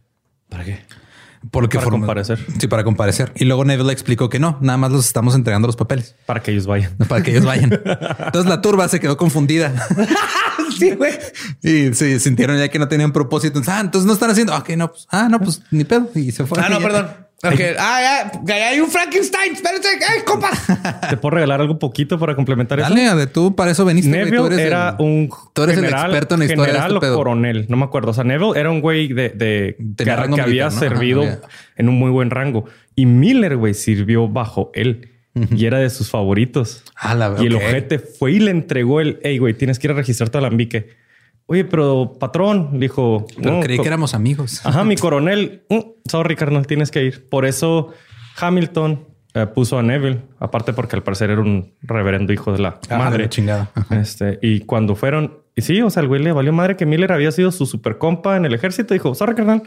¿Para 0.49 0.63
qué? 0.65 0.79
Por 1.51 1.61
lo 1.63 1.69
que 1.69 1.77
Para 1.77 1.91
comparecer. 1.91 2.43
Sí, 2.59 2.67
para 2.67 2.83
comparecer. 2.83 3.31
Y 3.35 3.45
luego 3.45 3.63
Neville 3.65 3.93
explicó 3.93 4.27
que 4.29 4.39
no, 4.39 4.57
nada 4.61 4.77
más 4.77 4.91
los 4.91 5.05
estamos 5.05 5.35
entregando 5.35 5.67
los 5.67 5.75
papeles 5.77 6.15
Para 6.25 6.41
que 6.41 6.51
ellos 6.51 6.65
vayan. 6.65 6.97
para 7.07 7.21
que 7.23 7.31
ellos 7.31 7.45
vayan. 7.45 7.71
Entonces 8.25 8.45
la 8.49 8.61
turba 8.61 8.87
se 8.89 8.99
quedó 8.99 9.15
confundida 9.15 9.71
Sí, 10.79 10.91
güey. 10.91 11.13
y 11.61 11.93
se 11.93 12.19
sintieron 12.19 12.57
ya 12.57 12.67
que 12.69 12.79
no 12.79 12.87
tenían 12.87 13.11
propósito. 13.11 13.59
Entonces, 13.59 13.73
ah, 13.73 13.79
entonces 13.81 14.07
no 14.07 14.13
están 14.13 14.31
haciendo. 14.31 14.55
Ok, 14.55 14.69
no, 14.71 14.89
pues, 14.91 15.07
ah, 15.11 15.27
no, 15.29 15.39
pues 15.39 15.61
ni 15.71 15.83
pedo. 15.83 16.09
Y 16.15 16.31
se 16.31 16.45
fue. 16.45 16.59
Ah, 16.61 16.67
no, 16.69 16.79
perdón. 16.79 17.07
Ok. 17.41 17.59
Ah, 17.79 18.01
ya, 18.01 18.41
ya 18.45 18.67
hay 18.69 18.79
un 18.81 18.89
Frankenstein. 18.89 19.53
Espérense. 19.53 19.87
¡Ay, 20.09 20.21
compa! 20.25 20.49
¿Te 21.09 21.15
puedo 21.17 21.35
regalar 21.35 21.61
algo 21.61 21.79
poquito 21.79 22.19
para 22.19 22.35
complementar 22.35 22.79
eso? 22.79 22.89
Dale, 22.93 23.27
tú 23.27 23.55
para 23.55 23.71
eso 23.71 23.85
veniste. 23.85 24.09
güey. 24.09 24.23
Tú 24.25 24.31
Neville 24.35 24.55
eres 24.55 24.59
era 24.67 24.95
el- 24.99 25.05
un 25.05 25.29
tú 25.53 25.63
eres 25.63 25.77
el 25.77 25.85
general, 25.85 26.05
experto 26.11 26.35
en 26.35 26.39
la 26.39 26.45
historia 26.45 26.63
de 26.65 26.69
general 26.71 26.91
este 26.91 26.97
o 26.97 26.99
pedo. 27.01 27.15
coronel, 27.15 27.65
no 27.69 27.77
me 27.77 27.85
acuerdo. 27.85 28.11
O 28.11 28.13
sea, 28.13 28.25
Neville 28.25 28.59
era 28.59 28.69
un 28.69 28.81
güey 28.81 29.07
de, 29.13 29.29
de 29.29 29.77
que, 29.97 30.11
había 30.11 30.69
servido 30.69 31.23
en 31.77 31.87
un 31.89 31.95
muy 31.95 32.11
buen 32.11 32.29
rango. 32.29 32.65
Y 32.95 33.05
Miller, 33.05 33.55
güey, 33.55 33.73
sirvió 33.73 34.27
bajo 34.27 34.71
él 34.73 35.09
y 35.55 35.65
era 35.65 35.77
de 35.79 35.89
sus 35.89 36.09
favoritos. 36.09 36.83
Ah, 36.97 37.15
la 37.15 37.33
Y 37.39 37.45
el 37.45 37.55
ojete 37.55 37.99
fue 37.99 38.33
y 38.33 38.39
le 38.39 38.51
entregó 38.51 38.99
el, 38.99 39.19
hey, 39.23 39.37
güey, 39.37 39.53
tienes 39.53 39.79
que 39.79 39.87
ir 39.87 39.91
a 39.91 39.95
registrarte 39.95 40.37
al 40.37 40.43
alambique. 40.43 40.89
Oye, 41.51 41.65
pero 41.65 42.13
patrón, 42.19 42.79
dijo, 42.79 43.25
Pero 43.35 43.53
"No, 43.53 43.59
creí 43.59 43.79
que 43.79 43.87
éramos 43.87 44.13
amigos. 44.13 44.63
Ajá, 44.65 44.83
mi 44.83 44.95
coronel. 44.95 45.63
Mm, 45.69 45.79
sorry, 46.07 46.35
carnal, 46.35 46.67
tienes 46.67 46.91
que 46.91 47.03
ir. 47.03 47.27
Por 47.27 47.45
eso 47.45 47.91
Hamilton 48.39 49.03
eh, 49.33 49.47
puso 49.47 49.77
a 49.79 49.83
Neville, 49.83 50.21
aparte 50.39 50.73
porque 50.73 50.95
al 50.95 51.01
parecer 51.03 51.31
era 51.31 51.41
un 51.41 51.73
reverendo 51.81 52.31
hijo 52.33 52.51
de 52.53 52.59
la 52.59 52.79
Ah, 52.89 52.97
madre. 52.99 53.23
la 53.23 53.29
chingada. 53.29 53.71
Ajá. 53.73 53.99
Este, 53.99 54.37
y 54.43 54.59
cuando 54.61 54.95
fueron, 54.95 55.39
y 55.55 55.61
sí, 55.63 55.81
o 55.81 55.89
sea, 55.89 56.01
el 56.03 56.07
güey 56.07 56.21
le 56.21 56.31
valió 56.31 56.53
madre 56.53 56.75
que 56.77 56.85
Miller 56.85 57.11
había 57.11 57.31
sido 57.31 57.51
su 57.51 57.65
super 57.65 57.97
compa 57.97 58.37
en 58.37 58.45
el 58.45 58.53
ejército. 58.53 58.93
Dijo, 58.93 59.15
sorry, 59.15 59.33
carnal. 59.35 59.63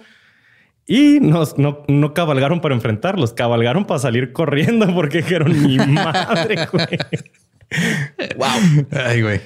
Y 0.87 1.19
nos, 1.21 1.59
no, 1.59 1.83
no 1.89 2.15
cabalgaron 2.15 2.61
para 2.61 2.75
enfrentarlos, 2.77 3.33
cabalgaron 3.33 3.85
para 3.87 3.99
salir 4.01 4.33
corriendo 4.33 4.93
porque 4.95 5.19
dijeron 5.19 5.61
mi 5.63 5.79
madre, 5.79 6.67
güey. 6.73 6.99
Ay, 8.91 9.23
güey. 9.23 9.41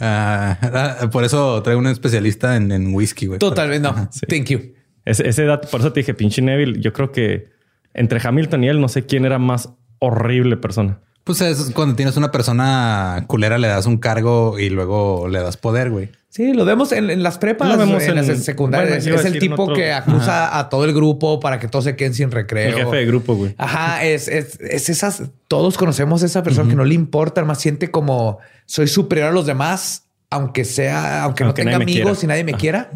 Ah, 0.00 0.58
ah, 1.02 1.08
por 1.12 1.24
eso 1.24 1.62
traigo 1.62 1.80
un 1.80 1.86
especialista 1.86 2.56
en, 2.56 2.72
en 2.72 2.94
whisky, 2.94 3.26
güey. 3.26 3.38
Totalmente. 3.38 3.88
No. 3.88 3.94
Thank 4.28 4.46
you. 4.46 4.74
Ese, 5.04 5.28
ese 5.28 5.44
dato, 5.44 5.68
por 5.68 5.80
eso 5.80 5.92
te 5.92 6.00
dije, 6.00 6.14
pinche 6.14 6.42
Neville. 6.42 6.80
Yo 6.80 6.92
creo 6.92 7.12
que 7.12 7.48
entre 7.94 8.20
Hamilton 8.22 8.64
y 8.64 8.68
él, 8.68 8.80
no 8.80 8.88
sé 8.88 9.06
quién 9.06 9.24
era 9.24 9.38
más 9.38 9.70
horrible 9.98 10.56
persona. 10.56 11.00
Pues 11.28 11.40
es 11.42 11.70
cuando 11.74 11.94
tienes 11.94 12.16
una 12.16 12.30
persona 12.30 13.22
culera, 13.26 13.58
le 13.58 13.68
das 13.68 13.84
un 13.86 13.98
cargo 13.98 14.58
y 14.58 14.70
luego 14.70 15.28
le 15.28 15.40
das 15.40 15.56
poder, 15.58 15.90
güey. 15.90 16.10
Sí, 16.30 16.52
lo 16.54 16.64
vemos 16.64 16.92
en, 16.92 17.10
en 17.10 17.22
las 17.22 17.36
prepas, 17.38 17.68
Lo 17.68 17.76
vemos 17.76 18.02
en, 18.02 18.16
en- 18.16 18.26
las 18.26 18.44
secundarias. 18.44 19.04
bueno, 19.04 19.20
es 19.20 19.24
el 19.26 19.38
tipo 19.38 19.62
otro- 19.64 19.74
que 19.74 19.92
acusa 19.92 20.58
a 20.58 20.68
todo 20.70 20.84
el 20.86 20.94
grupo 20.94 21.38
para 21.40 21.58
que 21.58 21.68
todos 21.68 21.84
se 21.84 21.96
queden 21.96 22.14
sin 22.14 22.30
recreo. 22.30 22.68
El 22.68 22.84
jefe 22.84 22.96
de 22.96 23.06
grupo, 23.06 23.34
güey. 23.34 23.54
Ajá, 23.58 24.04
es, 24.04 24.26
es, 24.28 24.58
es 24.60 24.88
esas. 24.88 25.22
Todos 25.48 25.76
conocemos 25.76 26.22
a 26.22 26.26
esa 26.26 26.42
persona 26.42 26.68
que 26.70 26.76
no 26.76 26.84
le 26.84 26.94
importa, 26.94 27.44
más 27.44 27.60
siente 27.60 27.90
como 27.90 28.38
soy 28.66 28.88
superior 28.88 29.28
a 29.28 29.32
los 29.32 29.46
demás, 29.46 30.04
aunque 30.30 30.64
sea, 30.64 31.24
aunque, 31.24 31.44
Aunque 31.44 31.64
no 31.64 31.70
tenga 31.72 31.82
amigos 31.82 32.18
quiera. 32.20 32.24
y 32.24 32.26
nadie 32.28 32.44
me 32.44 32.54
quiera, 32.54 32.90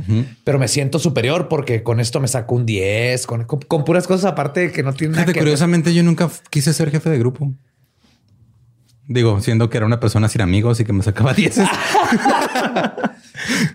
pero 0.44 0.58
me 0.58 0.68
siento 0.68 0.98
superior 0.98 1.48
porque 1.48 1.82
con 1.82 2.00
esto 2.00 2.20
me 2.20 2.28
saco 2.28 2.54
un 2.54 2.64
10, 2.66 3.26
con, 3.26 3.44
con, 3.44 3.60
con 3.60 3.84
puras 3.84 4.06
cosas 4.06 4.26
aparte 4.30 4.60
de 4.60 4.72
que 4.72 4.82
no 4.82 4.92
tiene 4.94 5.16
nada 5.16 5.32
que 5.32 5.38
curiosamente, 5.38 5.92
yo 5.94 6.02
nunca 6.02 6.28
quise 6.50 6.72
ser 6.74 6.90
jefe 6.90 7.08
de 7.10 7.18
grupo. 7.18 7.52
Digo, 9.12 9.40
siendo 9.40 9.68
que 9.68 9.76
era 9.76 9.86
una 9.86 10.00
persona 10.00 10.28
sin 10.28 10.40
amigos 10.40 10.80
y 10.80 10.84
que 10.84 10.92
me 10.92 11.02
sacaba 11.02 11.32
10. 11.34 11.60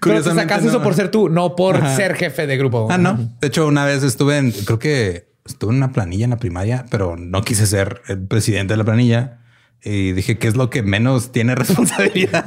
Pero 0.02 0.24
te 0.24 0.34
sacas 0.34 0.64
eso 0.64 0.78
no. 0.78 0.84
por 0.84 0.94
ser 0.94 1.12
tú, 1.12 1.30
no 1.30 1.56
por 1.56 1.78
Ajá. 1.78 1.96
ser 1.96 2.16
jefe 2.16 2.48
de 2.48 2.58
grupo. 2.58 2.88
Ah, 2.90 2.98
no. 2.98 3.18
De 3.42 3.48
hecho, 3.48 3.68
una 3.68 3.86
vez 3.86 4.04
estuve 4.04 4.38
en, 4.38 4.52
creo 4.52 4.80
que 4.80 5.28
estuve 5.46 5.72
en 5.72 5.78
una 5.78 5.92
planilla 5.92 6.26
en 6.26 6.30
la 6.32 6.38
primaria, 6.38 6.86
pero 6.90 7.16
no 7.18 7.42
quise 7.44 7.66
ser 7.68 8.02
el 8.08 8.20
presidente 8.26 8.74
de 8.74 8.78
la 8.78 8.84
planilla 8.86 9.40
y 9.84 10.12
dije 10.14 10.38
que 10.38 10.48
es 10.48 10.56
lo 10.56 10.70
que 10.70 10.84
menos 10.84 11.32
tiene 11.32 11.56
responsabilidad. 11.56 12.46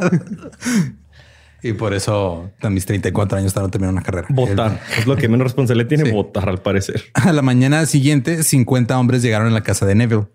y 1.62 1.72
por 1.74 1.92
eso 1.94 2.50
a 2.62 2.70
mis 2.70 2.86
34 2.86 3.38
años 3.38 3.48
estaba 3.48 3.68
terminando 3.68 3.98
una 3.98 4.04
carrera. 4.04 4.26
Votar. 4.30 4.80
Es 4.98 5.06
lo 5.06 5.16
que 5.16 5.28
menos 5.28 5.44
responsabilidad 5.44 5.88
tiene 5.88 6.04
Sí. 6.06 6.10
votar, 6.12 6.48
al 6.48 6.62
parecer. 6.62 7.04
A 7.14 7.32
la 7.32 7.42
mañana 7.42 7.84
siguiente, 7.86 8.42
50 8.42 8.98
hombres 8.98 9.22
llegaron 9.22 9.48
a 9.48 9.50
la 9.50 9.62
casa 9.62 9.84
de 9.86 9.94
Neville. 9.94 10.26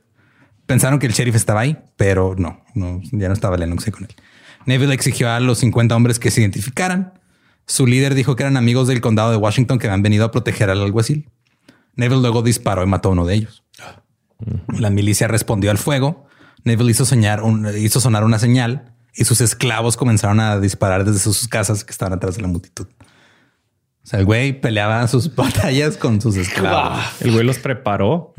Pensaron 0.66 1.00
que 1.00 1.06
el 1.08 1.14
sheriff 1.14 1.36
estaba 1.36 1.62
ahí, 1.62 1.78
pero 1.96 2.36
no, 2.38 2.64
no 2.74 3.02
ya 3.12 3.28
no 3.28 3.34
estaba 3.34 3.58
Lennox 3.58 3.90
con 3.92 4.04
él. 4.06 4.16
Neville 4.66 4.94
exigió 4.94 5.30
a 5.32 5.40
los 5.40 5.60
50 5.60 5.96
hombres 5.96 6.18
que 6.20 6.32
se 6.32 6.42
identificaran. 6.42 7.14
Su 7.68 7.86
líder 7.86 8.16
dijo 8.16 8.36
que 8.36 8.44
eran 8.44 8.58
amigos 8.58 8.88
del 8.88 9.00
condado 9.02 9.32
de 9.32 9.38
Washington 9.38 9.78
que 9.80 9.88
habían 9.88 10.02
venido 10.02 10.26
a 10.26 10.32
proteger 10.32 10.70
al 10.70 10.82
alguacil. 10.82 11.30
Neville 11.96 12.22
luego 12.22 12.42
disparó 12.42 12.84
y 12.84 12.88
mató 12.88 13.10
a 13.10 13.12
uno 13.12 13.26
de 13.26 13.36
ellos. 13.36 13.64
La 14.68 14.90
milicia 14.90 15.28
respondió 15.28 15.72
al 15.72 15.78
fuego. 15.78 16.26
Neville 16.64 16.92
hizo, 16.92 17.06
soñar 17.06 17.42
un- 17.44 17.68
hizo 17.78 18.00
sonar 18.00 18.24
una 18.24 18.40
señal 18.40 18.94
y 19.14 19.26
sus 19.26 19.40
esclavos 19.42 19.98
comenzaron 19.98 20.40
a 20.40 20.60
disparar 20.60 21.06
desde 21.06 21.20
sus 21.20 21.48
casas 21.48 21.84
que 21.86 21.92
estaban 21.92 22.14
atrás 22.14 22.36
de 22.36 22.42
la 22.42 22.48
multitud. 22.48 22.88
O 24.04 24.08
sea, 24.08 24.20
el 24.20 24.26
güey 24.26 24.60
peleaba 24.60 25.08
sus 25.08 25.34
batallas 25.36 25.98
con 25.98 26.22
sus 26.22 26.36
esclavos. 26.38 27.04
El 27.22 27.32
güey 27.32 27.46
los 27.46 27.60
preparó 27.60 28.34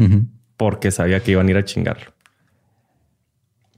porque 0.57 0.91
sabía 0.91 1.21
que 1.21 1.31
iban 1.33 1.47
a 1.47 1.51
ir 1.53 1.57
a 1.57 1.65
chingarlo. 1.65 2.13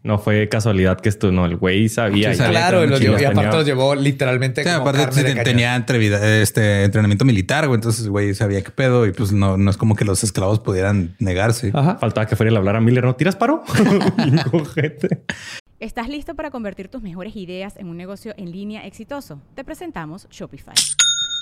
No 0.08 0.18
fue 0.18 0.48
casualidad 0.48 0.98
que 0.98 1.10
esto, 1.10 1.30
no, 1.32 1.44
el 1.44 1.56
güey 1.56 1.90
sabía. 1.90 2.30
Sí, 2.32 2.38
sabía. 2.38 2.60
Claro, 2.60 2.82
y, 2.82 2.88
los 2.88 2.98
llevó- 2.98 3.20
y 3.20 3.24
aparte 3.24 3.40
tenía- 3.42 3.52
los 3.58 3.66
llevó 3.66 3.94
literalmente 3.94 4.62
Sí, 4.64 4.70
como 4.70 4.88
aparte 4.88 5.04
carne 5.04 5.34
de 5.34 5.44
tenía 5.44 5.76
entrevida- 5.76 6.40
este 6.40 6.84
entrenamiento 6.84 7.26
militar, 7.26 7.66
güey. 7.66 7.74
Entonces, 7.76 8.08
güey, 8.08 8.34
sabía 8.34 8.62
qué 8.62 8.70
pedo 8.70 9.04
y 9.06 9.12
pues 9.12 9.32
no, 9.32 9.58
no 9.58 9.70
es 9.70 9.76
como 9.76 9.96
que 9.96 10.06
los 10.06 10.24
esclavos 10.24 10.60
pudieran 10.60 11.14
negarse. 11.18 11.72
Ajá. 11.74 11.96
Faltaba 11.98 12.26
que 12.26 12.36
fuera 12.36 12.50
a 12.52 12.56
hablar 12.56 12.76
a 12.76 12.80
Miller. 12.80 13.04
¿No 13.04 13.16
tiras 13.16 13.36
paro? 13.36 13.62
¿Estás 15.78 16.08
listo 16.08 16.34
para 16.34 16.50
convertir 16.50 16.88
tus 16.88 17.02
mejores 17.02 17.36
ideas 17.36 17.76
en 17.76 17.88
un 17.88 17.98
negocio 17.98 18.32
en 18.38 18.50
línea 18.50 18.86
exitoso? 18.86 19.42
Te 19.54 19.62
presentamos 19.62 20.26
Shopify. 20.30 20.74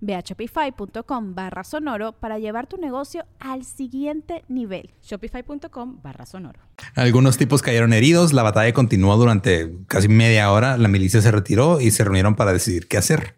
Ve 0.00 0.14
a 0.14 0.20
shopify.com 0.20 1.34
barra 1.34 1.64
sonoro 1.64 2.12
para 2.12 2.38
llevar 2.38 2.66
tu 2.66 2.76
negocio 2.76 3.24
al 3.38 3.64
siguiente 3.64 4.44
nivel. 4.48 4.90
Shopify.com 5.02 6.00
barra 6.02 6.26
sonoro. 6.26 6.60
Algunos 6.94 7.36
tipos 7.36 7.62
cayeron 7.62 7.92
heridos, 7.92 8.32
la 8.32 8.42
batalla 8.42 8.72
continuó 8.72 9.16
durante 9.16 9.72
casi 9.86 10.08
media 10.08 10.50
hora, 10.50 10.76
la 10.76 10.88
milicia 10.88 11.20
se 11.20 11.30
retiró 11.30 11.80
y 11.80 11.90
se 11.90 12.04
reunieron 12.04 12.34
para 12.34 12.52
decidir 12.52 12.88
qué 12.88 12.98
hacer. 12.98 13.36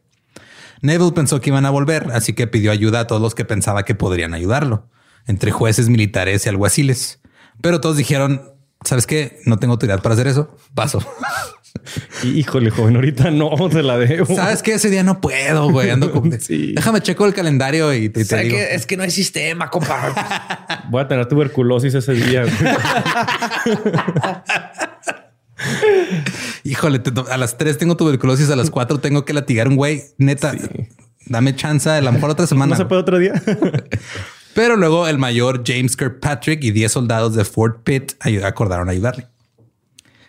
Neville 0.81 1.13
pensó 1.13 1.41
que 1.41 1.51
iban 1.51 1.65
a 1.65 1.71
volver, 1.71 2.11
así 2.13 2.33
que 2.33 2.47
pidió 2.47 2.73
ayuda 2.73 3.01
a 3.01 3.07
todos 3.07 3.23
los 3.23 3.35
que 3.35 3.45
pensaba 3.45 3.85
que 3.85 3.95
podrían 3.95 4.35
ayudarlo, 4.35 4.89
entre 5.27 5.53
jueces, 5.53 5.89
militares 5.89 6.45
y 6.45 6.49
alguaciles. 6.49 7.21
Pero 7.61 7.81
todos 7.81 7.97
dijeron, 7.97 8.43
¿sabes 8.85 9.07
qué? 9.07 9.41
No 9.47 9.59
tengo 9.59 9.75
autoridad 9.75 10.03
para 10.03 10.15
hacer 10.15 10.27
eso. 10.27 10.57
Paso. 10.75 10.99
Híjole, 12.25 12.71
joven, 12.71 12.97
ahorita 12.97 13.31
no 13.31 13.51
te 13.69 13.83
la 13.83 13.99
debo. 13.99 14.35
Sabes 14.35 14.63
que 14.63 14.75
ese 14.75 14.91
día 14.91 15.03
no 15.03 15.21
puedo, 15.21 15.71
güey. 15.71 15.91
Ando 15.91 16.13
con... 16.13 16.31
Déjame 16.49 17.01
checo 17.01 17.27
el 17.27 17.35
calendario 17.35 17.93
y 17.95 18.09
te, 18.09 18.25
digo. 18.25 18.57
Que 18.57 18.75
es 18.75 18.87
que 18.87 18.97
no 18.97 19.03
hay 19.03 19.11
sistema, 19.11 19.71
compa. 19.71 20.85
Voy 20.91 21.03
a 21.03 21.09
tener 21.09 21.27
tuberculosis 21.27 21.95
ese 21.95 22.13
día. 22.15 22.45
Híjole, 26.65 27.01
a 27.31 27.37
las 27.37 27.59
tres 27.59 27.79
tengo 27.79 27.97
tuberculosis, 27.97 28.51
a 28.51 28.57
las 28.57 28.71
cuatro 28.71 28.99
tengo 28.99 29.25
que 29.25 29.33
latigar 29.33 29.69
un 29.69 29.77
güey. 29.77 30.03
Neta, 30.19 30.55
dame 31.27 31.55
chance. 31.57 31.89
A 31.89 32.01
lo 32.01 32.13
mejor 32.13 32.31
otra 32.31 32.47
semana. 32.47 32.71
No 32.71 32.77
se 32.77 32.85
puede 32.85 33.01
otro 33.01 33.19
día. 33.19 33.35
Pero 34.55 34.77
luego 34.77 35.07
el 35.09 35.19
mayor 35.19 35.63
James 35.67 35.97
Kirkpatrick 35.97 36.63
y 36.63 36.73
10 36.73 36.93
soldados 36.93 37.35
de 37.35 37.45
Fort 37.45 37.83
Pitt 37.85 38.13
acordaron 38.45 38.89
ayudarle. 38.89 39.27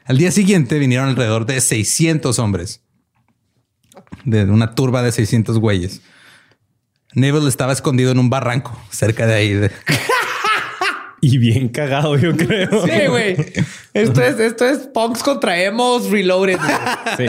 Al 0.06 0.18
día 0.18 0.32
siguiente 0.32 0.80
vinieron 0.80 1.10
alrededor 1.10 1.46
de 1.46 1.62
600 1.62 2.38
hombres. 2.40 2.82
De 4.26 4.44
una 4.46 4.76
turba 4.76 5.02
de 5.02 5.12
600 5.12 5.60
güeyes. 5.60 6.02
Neville 7.14 7.48
estaba 7.48 7.74
escondido 7.74 8.12
en 8.12 8.20
un 8.20 8.30
barranco 8.30 8.78
cerca 8.90 9.26
de 9.26 9.34
ahí. 9.34 9.70
y 11.22 11.38
bien 11.38 11.70
cagado, 11.70 12.18
yo 12.18 12.36
creo. 12.36 12.86
Sí, 12.86 13.08
güey. 13.08 13.36
Esto 13.94 14.22
es, 14.22 14.40
esto 14.40 14.66
es 14.66 14.80
punks 14.80 15.24
contra 15.24 15.62
emos 15.62 16.10
reloaded. 16.10 16.60
Sí. 17.18 17.26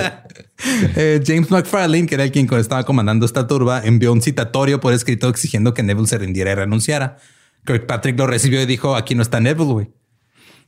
Eh, 0.97 1.21
James 1.27 1.51
McFarlane, 1.51 2.07
que 2.07 2.15
era 2.15 2.25
el 2.25 2.33
quien 2.33 2.49
estaba 2.55 2.85
comandando 2.85 3.27
esta 3.27 3.47
turba, 3.47 3.83
envió 3.85 4.13
un 4.13 4.23
citatorio 4.23 4.81
por 4.81 4.95
escrito 4.95 5.29
exigiendo 5.29 5.75
que 5.75 5.83
Neville 5.83 6.07
se 6.07 6.17
rindiera 6.17 6.53
y 6.53 6.55
renunciara. 6.55 7.19
Kirkpatrick 7.67 8.19
lo 8.19 8.27
recibió 8.27 8.63
y 8.63 8.67
dijo: 8.67 8.97
Aquí 8.97 9.15
no 9.15 9.21
está 9.21 9.41
Neville, 9.41 9.73
güey. 9.73 9.91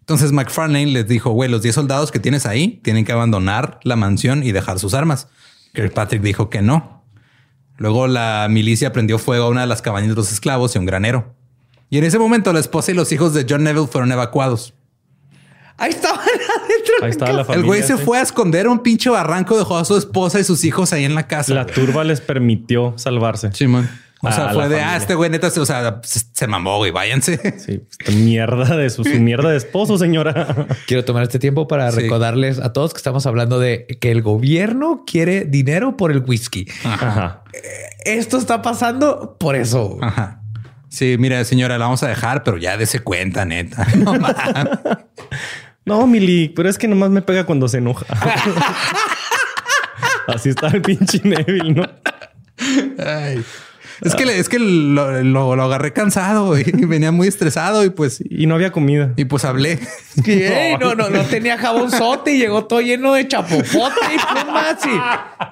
Entonces 0.07 0.31
McFarlane 0.31 0.87
les 0.87 1.09
dijo, 1.09 1.33
güey, 1.33 1.51
los 1.51 1.63
10 1.63 1.75
soldados 1.75 2.13
que 2.13 2.21
tienes 2.21 2.47
ahí 2.47 2.81
tienen 2.85 3.05
que 3.05 3.11
abandonar 3.11 3.81
la 3.83 3.97
mansión 3.97 4.45
y 4.45 4.53
dejar 4.53 4.79
sus 4.79 4.95
armas. 4.95 5.27
Kirkpatrick 5.75 6.23
dijo 6.23 6.49
que 6.49 6.63
no. 6.63 7.03
Luego 7.77 8.07
la 8.07 8.47
milicia 8.49 8.93
prendió 8.93 9.19
fuego 9.19 9.47
a 9.47 9.49
una 9.49 9.63
de 9.63 9.67
las 9.67 9.83
cabañas 9.83 10.11
de 10.11 10.15
los 10.15 10.31
esclavos 10.31 10.77
y 10.77 10.79
un 10.79 10.87
granero. 10.87 11.35
Y 11.91 11.99
en 11.99 12.05
ese 12.05 12.21
momento 12.21 12.53
la 12.53 12.61
esposa 12.61 12.93
y 12.93 12.95
los 12.95 13.11
hijos 13.11 13.35
de 13.35 13.47
John 13.51 13.65
Neville 13.65 13.89
fueron 13.89 14.13
evacuados. 14.13 14.75
Ahí 15.77 15.91
estaban 15.91 16.21
adentro. 16.21 16.95
Ahí 17.03 17.11
estaba 17.11 17.33
la 17.33 17.45
familia. 17.45 17.61
El 17.61 17.67
güey 17.67 17.83
se 17.83 17.97
fue 17.97 18.19
a 18.19 18.23
esconder 18.23 18.67
a 18.67 18.71
un 18.71 18.85
pinche 18.85 19.11
barranco, 19.11 19.59
dejó 19.59 19.77
a 19.77 19.85
su 19.85 19.97
esposa 19.97 20.39
y 20.39 20.45
sus 20.45 20.65
hijos 20.65 20.93
ahí 20.93 21.05
en 21.05 21.17
la 21.17 21.27
casa. 21.27 21.53
La 21.53 21.67
turba 21.67 22.05
les 22.05 22.21
permitió 22.21 22.95
salvarse. 22.97 23.51
Sí, 23.53 23.67
o 24.23 24.33
sea, 24.33 24.49
fue 24.51 24.69
de, 24.69 24.81
ah, 24.81 24.97
este 24.97 25.15
güey 25.15 25.29
neta, 25.31 25.49
o 25.49 25.67
sea, 25.67 26.01
se, 26.03 26.47
mamó, 26.47 26.79
güey, 26.79 26.91
váyanse. 26.91 27.39
Sí, 27.59 27.83
mierda 28.13 28.77
de 28.77 28.91
su, 28.91 29.03
mierda 29.05 29.51
de 29.51 29.57
esposo, 29.57 29.99
señora. 29.99 30.67
Quiero 30.87 31.05
tomar 31.05 31.23
este 31.23 31.39
tiempo 31.39 31.69
para 31.69 31.91
recordarles 31.91 32.59
a 32.59 32.73
todos 32.73 32.93
que 32.93 32.99
estamos 32.99 33.27
hablando 33.27 33.59
de 33.59 33.87
que 34.01 34.11
el 34.11 34.23
gobierno 34.23 35.05
quiere 35.07 35.45
dinero 35.45 35.97
por 35.97 36.13
el 36.13 36.23
whisky. 36.27 36.67
Ajá. 36.85 37.43
Eh, 37.53 37.61
esto 38.05 38.39
está 38.39 38.63
pasando 38.63 39.37
por 39.39 39.57
eso. 39.57 39.99
Ajá. 40.01 40.43
Sí, 40.89 41.17
mira, 41.19 41.45
señora, 41.45 41.77
la 41.79 41.85
vamos 41.85 42.03
a 42.03 42.09
dejar, 42.09 42.43
pero 42.43 42.57
ya 42.57 42.77
dése 42.77 43.01
cuenta, 43.01 43.45
neta. 43.45 43.87
No, 45.85 46.01
no 46.01 46.07
Mili, 46.09 46.49
pero 46.49 46.69
es 46.69 46.79
que 46.79 46.89
nomás 46.89 47.11
me 47.11 47.23
pega 47.23 47.45
cuando 47.45 47.69
se 47.69 47.79
enoja. 47.79 48.07
Así 50.27 50.49
está 50.49 50.67
el 50.69 50.83
pinche 50.83 51.21
Neville, 51.23 51.75
¿no? 51.75 51.89
Ay. 52.99 53.45
Es 54.03 54.15
que, 54.15 54.39
es 54.39 54.49
que 54.49 54.59
lo, 54.59 55.23
lo, 55.23 55.63
agarré 55.63 55.93
cansado 55.93 56.59
y 56.59 56.65
venía 56.87 57.13
muy 57.13 57.29
estresado 57.29 57.85
y 57.85 57.91
pues... 57.91 58.23
Y 58.29 58.47
no 58.47 58.55
había 58.55 58.71
comida. 58.73 59.13
Y 59.17 59.25
pues 59.25 59.45
hablé. 59.45 59.79
no, 60.81 60.95
no, 60.95 61.09
no 61.09 61.23
tenía 61.25 61.57
jabonzote 61.57 62.35
y 62.35 62.39
llegó 62.39 62.67
todo 62.67 62.81
lleno 62.81 63.15
de 63.15 63.27
chapopote 63.27 64.01
y 64.15 64.35
plumas 64.35 64.79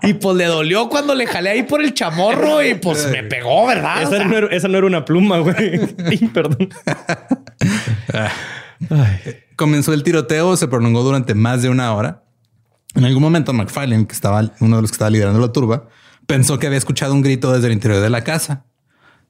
y, 0.02 0.08
y 0.08 0.14
pues 0.14 0.36
le 0.36 0.46
dolió 0.46 0.88
cuando 0.88 1.14
le 1.14 1.26
jalé 1.26 1.50
ahí 1.50 1.62
por 1.62 1.82
el 1.82 1.94
chamorro 1.94 2.62
y 2.62 2.74
pues 2.74 3.08
me 3.10 3.22
pegó, 3.22 3.66
¿verdad? 3.66 4.02
Esa, 4.02 4.24
no, 4.24 4.36
era, 4.36 4.46
esa 4.48 4.68
no, 4.68 4.78
era, 4.78 4.86
una 4.86 5.04
pluma, 5.04 5.38
güey. 5.38 5.78
perdón. 6.34 6.68
Comenzó 9.56 9.92
el 9.92 10.02
tiroteo, 10.02 10.56
se 10.56 10.68
prolongó 10.68 11.02
durante 11.02 11.34
más 11.34 11.62
de 11.62 11.70
una 11.70 11.94
hora. 11.94 12.22
En 12.94 13.04
algún 13.04 13.22
momento 13.22 13.52
McFarlane, 13.52 14.06
que 14.06 14.12
estaba 14.12 14.52
uno 14.60 14.76
de 14.76 14.82
los 14.82 14.90
que 14.90 14.94
estaba 14.94 15.10
liderando 15.10 15.40
la 15.40 15.52
turba, 15.52 15.88
pensó 16.26 16.58
que 16.58 16.66
había 16.66 16.78
escuchado 16.78 17.14
un 17.14 17.22
grito 17.22 17.52
desde 17.52 17.66
el 17.66 17.72
interior 17.72 18.00
de 18.00 18.10
la 18.10 18.24
casa. 18.24 18.64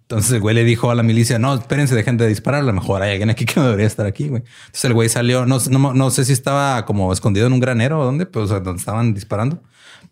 Entonces 0.02 0.32
el 0.32 0.40
güey 0.40 0.54
le 0.54 0.64
dijo 0.64 0.90
a 0.90 0.94
la 0.94 1.02
milicia, 1.02 1.38
no, 1.38 1.54
espérense, 1.54 1.94
dejen 1.94 2.18
de 2.18 2.28
disparar. 2.28 2.60
A 2.60 2.64
lo 2.64 2.72
mejor 2.74 3.02
hay 3.02 3.12
alguien 3.12 3.30
aquí 3.30 3.46
que 3.46 3.54
no 3.58 3.64
debería 3.64 3.86
estar 3.86 4.04
aquí, 4.04 4.28
güey. 4.28 4.42
Entonces 4.66 4.84
el 4.84 4.92
güey 4.92 5.08
salió, 5.08 5.46
no, 5.46 5.58
no, 5.70 6.10
sé 6.10 6.24
si 6.26 6.32
estaba 6.32 6.84
como 6.84 7.12
escondido 7.12 7.46
en 7.46 7.54
un 7.54 7.60
granero 7.60 8.00
o 8.00 8.04
dónde, 8.04 8.26
pero 8.26 8.46
donde 8.46 8.78
estaban 8.78 9.14
disparando. 9.14 9.62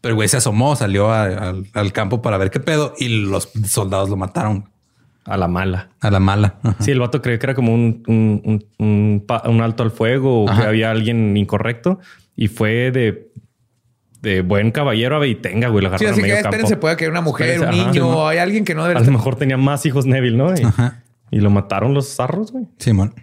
Pero 0.00 0.12
el 0.12 0.16
güey 0.16 0.28
se 0.28 0.38
asomó, 0.38 0.76
salió 0.76 1.12
al 1.12 1.92
campo 1.92 2.22
para 2.22 2.38
ver 2.38 2.50
qué 2.50 2.58
pedo 2.58 2.94
y 2.98 3.08
los 3.08 3.50
soldados 3.66 4.08
lo 4.08 4.16
mataron. 4.16 4.70
A 5.24 5.36
la 5.36 5.46
mala. 5.46 5.90
A 6.00 6.10
la 6.10 6.18
mala. 6.18 6.56
Sí, 6.80 6.90
el 6.90 6.98
vato 6.98 7.22
creía 7.22 7.38
que 7.38 7.46
era 7.46 7.54
como 7.54 7.72
un, 7.72 8.02
un, 8.08 9.24
un 9.44 9.60
alto 9.60 9.82
al 9.82 9.92
fuego 9.92 10.44
o 10.44 10.46
que 10.46 10.62
había 10.62 10.90
alguien 10.90 11.36
incorrecto 11.36 12.00
y 12.34 12.48
fue 12.48 12.90
de 12.90 13.30
de 14.22 14.40
buen 14.40 14.70
caballero 14.70 15.20
a 15.20 15.26
tenga, 15.40 15.68
güey. 15.68 15.86
sí, 15.98 16.06
así 16.06 16.22
que 16.22 16.38
espérense, 16.38 16.76
puede 16.76 16.96
que 16.96 17.08
una 17.08 17.20
mujer, 17.20 17.60
un 17.60 17.70
niño, 17.70 18.26
hay 18.26 18.38
alguien 18.38 18.64
que 18.64 18.74
no 18.74 18.84
debe. 18.84 18.98
A 18.98 19.02
lo 19.02 19.12
mejor 19.12 19.36
tenía 19.36 19.56
más 19.56 19.84
hijos 19.84 20.06
Neville, 20.06 20.36
¿no? 20.36 20.54
Y, 20.54 20.62
y 21.36 21.40
lo 21.40 21.50
mataron 21.50 21.92
los 21.92 22.14
zarros, 22.14 22.52
güey. 22.52 22.66
Simón. 22.78 23.14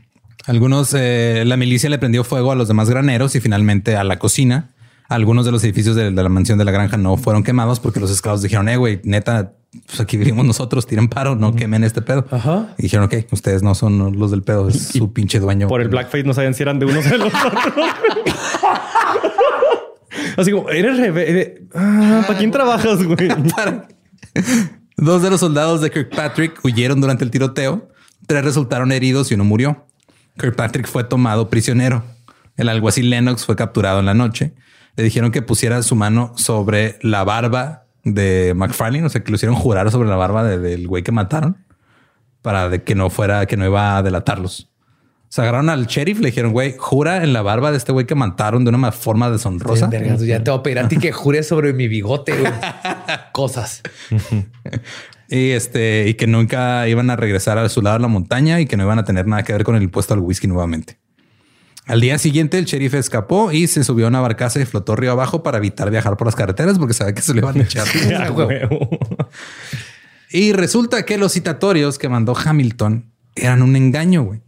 Algunos, 0.46 0.94
eh, 0.98 1.44
la 1.46 1.58
milicia 1.58 1.90
le 1.90 2.00
prendió 2.00 2.24
fuego 2.24 2.52
a 2.52 2.56
los 2.56 2.68
demás 2.68 2.90
graneros 2.90 3.36
y 3.36 3.40
finalmente 3.40 3.96
a 3.96 4.04
la 4.04 4.20
cocina. 4.20 4.72
Algunos 5.08 5.46
de 5.46 5.52
los 5.52 5.64
edificios 5.64 5.96
de, 5.96 6.12
la 6.12 6.30
mansión 6.30 6.58
de 6.58 6.66
la 6.66 6.72
granja 6.72 6.98
no 6.98 7.18
fueron 7.18 7.44
quemados 7.44 7.80
porque 7.80 8.00
los 8.00 8.12
esclavos 8.12 8.42
dijeron, 8.42 8.68
eh, 8.70 8.78
güey, 8.78 9.00
neta, 9.04 9.54
pues 9.86 10.00
aquí 10.00 10.18
vivimos 10.18 10.46
nosotros, 10.46 10.86
tiren 10.86 11.08
paro, 11.08 11.36
no 11.36 11.56
quemen 11.56 11.84
este 11.84 12.02
pedo. 12.02 12.26
Ajá. 12.30 12.74
Y 12.78 12.84
dijeron, 12.84 13.06
ok, 13.06 13.16
ustedes 13.32 13.64
no 13.64 13.74
son 13.74 14.20
los 14.20 14.32
del 14.32 14.44
pedo, 14.44 14.68
es 14.70 14.90
su 14.90 15.14
pinche 15.14 15.40
dueño. 15.40 15.68
Por 15.68 15.82
el 15.82 15.90
blackface 15.90 16.24
no 16.24 16.34
sabían 16.34 16.54
si 16.54 16.64
eran 16.64 16.80
de 16.80 16.86
unos 16.86 17.10
de 17.10 17.18
los 17.18 17.28
otros. 17.28 17.74
Así 20.38 20.52
como, 20.52 20.70
eres 20.70 20.98
rebelde. 20.98 21.68
Ah, 21.74 22.24
¿Para 22.26 22.40
quién 22.40 22.52
trabajas, 22.52 23.04
güey? 23.04 23.30
Dos 24.98 25.22
de 25.22 25.30
los 25.30 25.40
soldados 25.40 25.82
de 25.82 25.92
Kirkpatrick 25.92 26.60
huyeron 26.64 27.00
durante 27.02 27.24
el 27.24 27.32
tiroteo. 27.32 27.90
Tres 28.28 28.44
resultaron 28.44 28.92
heridos 28.92 29.32
y 29.32 29.36
uno 29.36 29.44
murió. 29.44 29.88
Kirkpatrick 30.38 30.88
fue 30.88 31.04
tomado 31.04 31.50
prisionero. 31.50 32.04
El 32.58 32.70
alguacil 32.70 33.10
Lennox 33.10 33.46
fue 33.46 33.56
capturado 33.56 34.00
en 34.00 34.06
la 34.06 34.14
noche. 34.14 34.54
Le 34.96 35.04
dijeron 35.04 35.32
que 35.32 35.42
pusiera 35.42 35.82
su 35.84 35.96
mano 35.96 36.34
sobre 36.36 37.00
la 37.02 37.24
barba 37.24 37.86
de 38.04 38.54
McFarlane, 38.56 39.06
o 39.06 39.10
sea, 39.10 39.24
que 39.24 39.32
lo 39.32 39.36
hicieron 39.36 39.56
jurar 39.56 39.92
sobre 39.92 40.10
la 40.10 40.16
barba 40.16 40.44
del 40.44 40.88
güey 40.88 41.04
que 41.04 41.12
mataron 41.12 41.58
para 42.42 42.78
que 42.80 42.96
no 42.96 43.10
fuera, 43.10 43.46
que 43.46 43.58
no 43.58 43.66
iba 43.66 43.98
a 43.98 44.04
delatarlos. 44.04 44.70
Se 45.30 45.42
agarraron 45.42 45.70
al 45.70 45.86
sheriff, 45.86 46.20
le 46.20 46.28
dijeron, 46.28 46.52
güey, 46.52 46.76
jura 46.78 47.24
en 47.24 47.34
la 47.34 47.44
barba 47.44 47.70
de 47.70 47.78
este 47.78 47.92
güey 47.92 48.08
que 48.08 48.16
mataron 48.16 48.66
de 48.66 48.70
una 48.72 48.92
forma 48.92 49.30
deshonrosa. 49.30 49.88
ya 49.92 50.44
te 50.44 50.50
voy 50.50 50.60
a 50.60 50.64
pedir 50.64 50.80
a 50.80 50.88
ti 50.88 50.98
que 50.98 51.12
jure 51.12 51.44
sobre 51.44 51.72
mi 51.72 51.88
bigote. 51.88 52.34
Cosas. 53.32 53.84
y 55.30 55.52
este, 55.52 56.08
y 56.08 56.16
que 56.16 56.26
nunca 56.26 56.88
iban 56.88 57.12
a 57.12 57.16
regresar 57.16 57.60
a 57.60 57.70
su 57.70 57.84
lado 57.84 57.98
de 57.98 58.02
la 58.02 58.08
montaña 58.08 58.60
y 58.60 58.66
que 58.66 58.76
no 58.76 58.84
iban 58.84 58.98
a 58.98 59.04
tener 59.04 59.28
nada 59.28 59.44
que 59.44 59.54
ver 59.54 59.64
con 59.64 59.76
el 59.76 59.84
impuesto 59.84 60.16
al 60.16 60.20
whisky 60.20 60.48
nuevamente. 60.48 60.98
Al 61.86 62.02
día 62.02 62.18
siguiente, 62.18 62.58
el 62.58 62.66
sheriff 62.66 62.96
escapó 62.96 63.52
y 63.52 63.68
se 63.68 63.84
subió 63.84 64.06
a 64.06 64.10
una 64.10 64.22
barcaza 64.22 64.60
y 64.60 64.66
flotó 64.66 64.96
río 64.96 65.12
abajo 65.12 65.44
para 65.44 65.60
evitar 65.60 65.92
viajar 65.92 66.18
por 66.18 66.26
las 66.28 66.36
carreteras 66.36 66.78
porque 66.80 66.94
sabía 66.94 67.14
que 67.14 67.22
se 67.22 67.34
le 67.34 67.40
iban 67.40 67.58
a 67.60 67.64
echar. 67.64 67.88
Y 70.32 70.54
resulta 70.54 71.06
que 71.06 71.18
los 71.18 71.34
citatorios 71.34 71.98
que 71.98 72.08
mandó 72.08 72.38
Hamilton 72.38 73.12
eran 73.36 73.64
un 73.64 73.76
engaño, 73.76 74.22
güey. 74.22 74.42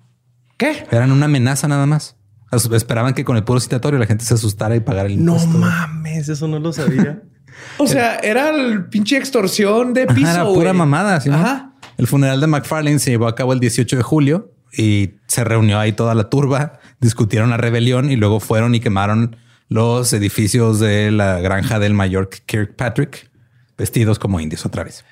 ¿Qué? 0.62 0.86
Eran 0.92 1.12
una 1.12 1.26
amenaza 1.26 1.68
nada 1.68 1.86
más. 1.88 2.16
Esperaban 2.52 3.14
que 3.16 3.26
con 3.26 3.36
el 3.36 3.44
puro 3.44 3.60
citatorio 3.60 3.98
la 4.00 4.06
gente 4.06 4.24
se 4.26 4.36
asustara 4.36 4.76
y 4.76 4.80
pagara 4.80 5.08
el 5.10 5.24
No 5.26 5.34
impuesto. 5.38 5.58
mames, 5.58 6.30
eso 6.30 6.48
no 6.48 6.60
lo 6.60 6.72
sabía. 6.72 7.24
O 7.78 7.86
sea, 7.86 8.16
era 8.20 8.50
el 8.52 8.86
pinche 8.86 9.18
extorsión 9.18 9.94
de 9.94 10.04
Ajá, 10.04 10.14
piso. 10.16 10.30
era 10.32 10.44
pura 10.46 10.70
güey. 10.72 10.74
mamada. 10.74 11.20
¿sí, 11.20 11.30
no? 11.30 11.36
Ajá. 11.36 11.74
El 11.98 12.08
funeral 12.08 12.40
de 12.40 12.48
McFarlane 12.48 12.98
se 13.00 13.12
llevó 13.12 13.28
a 13.28 13.36
cabo 13.36 13.54
el 13.54 13.60
18 13.60 13.98
de 13.98 14.04
julio 14.04 14.54
y 14.72 15.16
se 15.28 15.44
reunió 15.44 15.78
ahí 15.80 15.92
toda 15.92 16.16
la 16.16 16.30
turba, 16.30 16.80
discutieron 17.02 17.50
la 17.50 17.58
rebelión 17.58 18.10
y 18.10 18.16
luego 18.16 18.40
fueron 18.40 18.74
y 18.74 18.80
quemaron 18.80 19.36
los 19.68 20.14
edificios 20.14 20.80
de 20.80 21.12
la 21.12 21.40
granja 21.42 21.78
del 21.80 21.94
mayor 21.94 22.30
Kirkpatrick 22.30 23.30
vestidos 23.78 24.18
como 24.18 24.40
indios 24.40 24.66
otra 24.66 24.84
vez. 24.84 25.04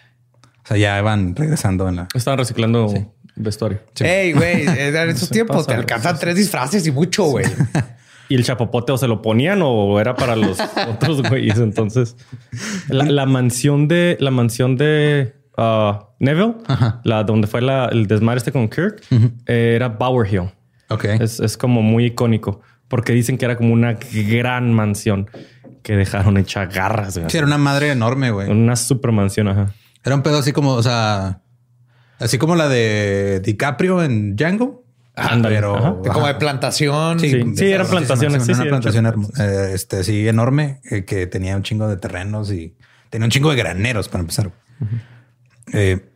O 0.64 0.68
sea, 0.68 0.78
ya 0.78 1.02
van 1.02 1.36
regresando 1.36 1.90
en 1.90 1.98
la... 1.98 2.08
Estaban 2.14 2.38
reciclando 2.40 3.14
vestuario. 3.40 3.80
Ey, 4.00 4.34
güey, 4.34 4.68
en 4.68 4.96
esos 5.10 5.30
tiempos 5.30 5.66
te 5.66 5.74
alcanzan 5.74 6.16
sí, 6.16 6.22
tres 6.22 6.36
disfraces 6.36 6.86
y 6.86 6.92
mucho, 6.92 7.24
güey. 7.26 7.46
Y 8.28 8.36
el 8.36 8.44
chapopote 8.44 8.92
o 8.92 8.98
se 8.98 9.08
lo 9.08 9.22
ponían 9.24 9.62
o 9.64 10.00
era 10.00 10.16
para 10.16 10.36
los 10.36 10.60
otros 10.90 11.24
güeyes. 11.28 11.58
Entonces, 11.58 12.16
la, 12.88 13.06
la 13.06 13.26
mansión 13.26 13.88
de 13.88 14.18
la 14.20 14.30
mansión 14.30 14.78
de 14.78 15.34
uh, 15.58 15.94
Neville, 16.20 16.56
Ajá. 16.68 17.02
la 17.04 17.24
donde 17.24 17.48
fue 17.48 17.62
la- 17.62 17.86
el 17.92 18.06
desmadre 18.06 18.38
este 18.38 18.52
con 18.52 18.70
Kirk, 18.70 19.02
eh, 19.48 19.74
era 19.76 19.88
Bower 19.90 20.32
Hill. 20.32 20.52
Ok. 20.90 21.06
Es, 21.06 21.40
es 21.40 21.58
como 21.58 21.82
muy 21.82 22.06
icónico 22.06 22.62
porque 22.88 23.14
dicen 23.14 23.38
que 23.38 23.46
era 23.46 23.56
como 23.56 23.74
una 23.74 23.94
gran 24.30 24.74
mansión 24.74 25.30
que 25.84 25.96
dejaron 25.96 26.38
hecha 26.38 26.66
garras. 26.66 27.18
güey. 27.18 27.30
Sí, 27.30 27.38
era 27.38 27.48
una 27.48 27.58
madre 27.58 27.90
enorme, 27.92 28.32
güey. 28.32 28.50
Una 28.50 28.76
super 28.76 29.12
mansión. 29.12 29.48
Ajá. 29.48 29.74
Era 30.04 30.16
un 30.16 30.22
pedo 30.24 30.38
así 30.40 30.52
como, 30.54 30.74
o 30.74 30.84
sea, 30.84 31.42
así 32.20 32.38
como 32.38 32.56
la 32.56 32.68
de 32.68 33.42
DiCaprio 33.44 34.04
en 34.04 34.36
Django. 34.36 34.84
Ándale, 35.16 35.56
pero 35.56 35.76
ajá. 35.76 35.96
Como 36.14 36.28
de 36.28 36.36
plantación. 36.36 37.20
Sí, 37.20 37.44
sí, 37.56 37.72
eran 37.72 37.88
plantaciones, 37.88 38.44
sí, 38.46 38.52
Una 38.52 38.64
sí, 38.64 38.70
plantación 38.70 39.06
eh, 39.38 39.72
este, 39.74 39.98
así 39.98 40.28
enorme 40.28 40.80
eh, 40.90 41.04
que 41.04 41.28
tenía 41.28 41.56
un 41.56 41.64
chingo 41.64 41.88
de 41.88 41.98
terrenos 41.98 42.52
y 42.52 42.76
tenía 43.10 43.26
un 43.26 43.32
chingo 43.32 43.50
de 43.50 43.58
graneros 43.58 44.08
para 44.08 44.22
empezar. 44.22 44.52
Eh, 45.74 46.10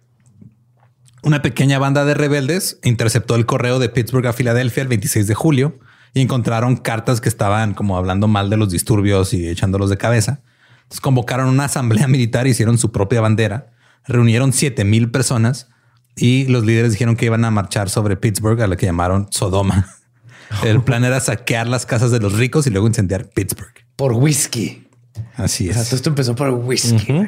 una 1.21 1.41
pequeña 1.41 1.79
banda 1.79 2.05
de 2.05 2.13
rebeldes 2.13 2.79
interceptó 2.83 3.35
el 3.35 3.45
correo 3.45 3.79
de 3.79 3.89
Pittsburgh 3.89 4.27
a 4.27 4.33
Filadelfia 4.33 4.83
el 4.83 4.89
26 4.89 5.27
de 5.27 5.33
julio 5.33 5.79
y 6.13 6.21
encontraron 6.21 6.77
cartas 6.77 7.19
que 7.19 7.29
estaban 7.29 7.73
como 7.73 7.97
hablando 7.97 8.27
mal 8.27 8.49
de 8.49 8.57
los 8.57 8.69
disturbios 8.69 9.33
y 9.33 9.47
echándolos 9.47 9.89
de 9.89 9.97
cabeza. 9.97 10.41
Entonces 10.83 11.01
convocaron 11.01 11.49
una 11.49 11.65
asamblea 11.65 12.07
militar, 12.07 12.47
hicieron 12.47 12.77
su 12.77 12.91
propia 12.91 13.21
bandera, 13.21 13.67
reunieron 14.05 14.53
7 14.53 14.83
mil 14.85 15.11
personas 15.11 15.69
y 16.15 16.45
los 16.45 16.65
líderes 16.65 16.91
dijeron 16.91 17.15
que 17.15 17.25
iban 17.25 17.43
a 17.45 17.51
marchar 17.51 17.89
sobre 17.89 18.15
Pittsburgh, 18.17 18.61
a 18.61 18.67
la 18.67 18.75
que 18.75 18.85
llamaron 18.85 19.27
Sodoma. 19.31 19.87
El 20.63 20.83
plan 20.83 21.03
era 21.03 21.19
saquear 21.19 21.67
las 21.67 21.85
casas 21.85 22.11
de 22.11 22.19
los 22.19 22.33
ricos 22.33 22.67
y 22.67 22.69
luego 22.69 22.87
incendiar 22.87 23.29
Pittsburgh. 23.29 23.73
Por 23.95 24.13
whisky. 24.13 24.87
Así 25.35 25.69
O 25.69 25.73
sea, 25.73 25.81
es. 25.81 25.87
todo 25.89 25.95
esto 25.97 26.09
empezó 26.09 26.35
por 26.35 26.49
whisky. 26.51 27.27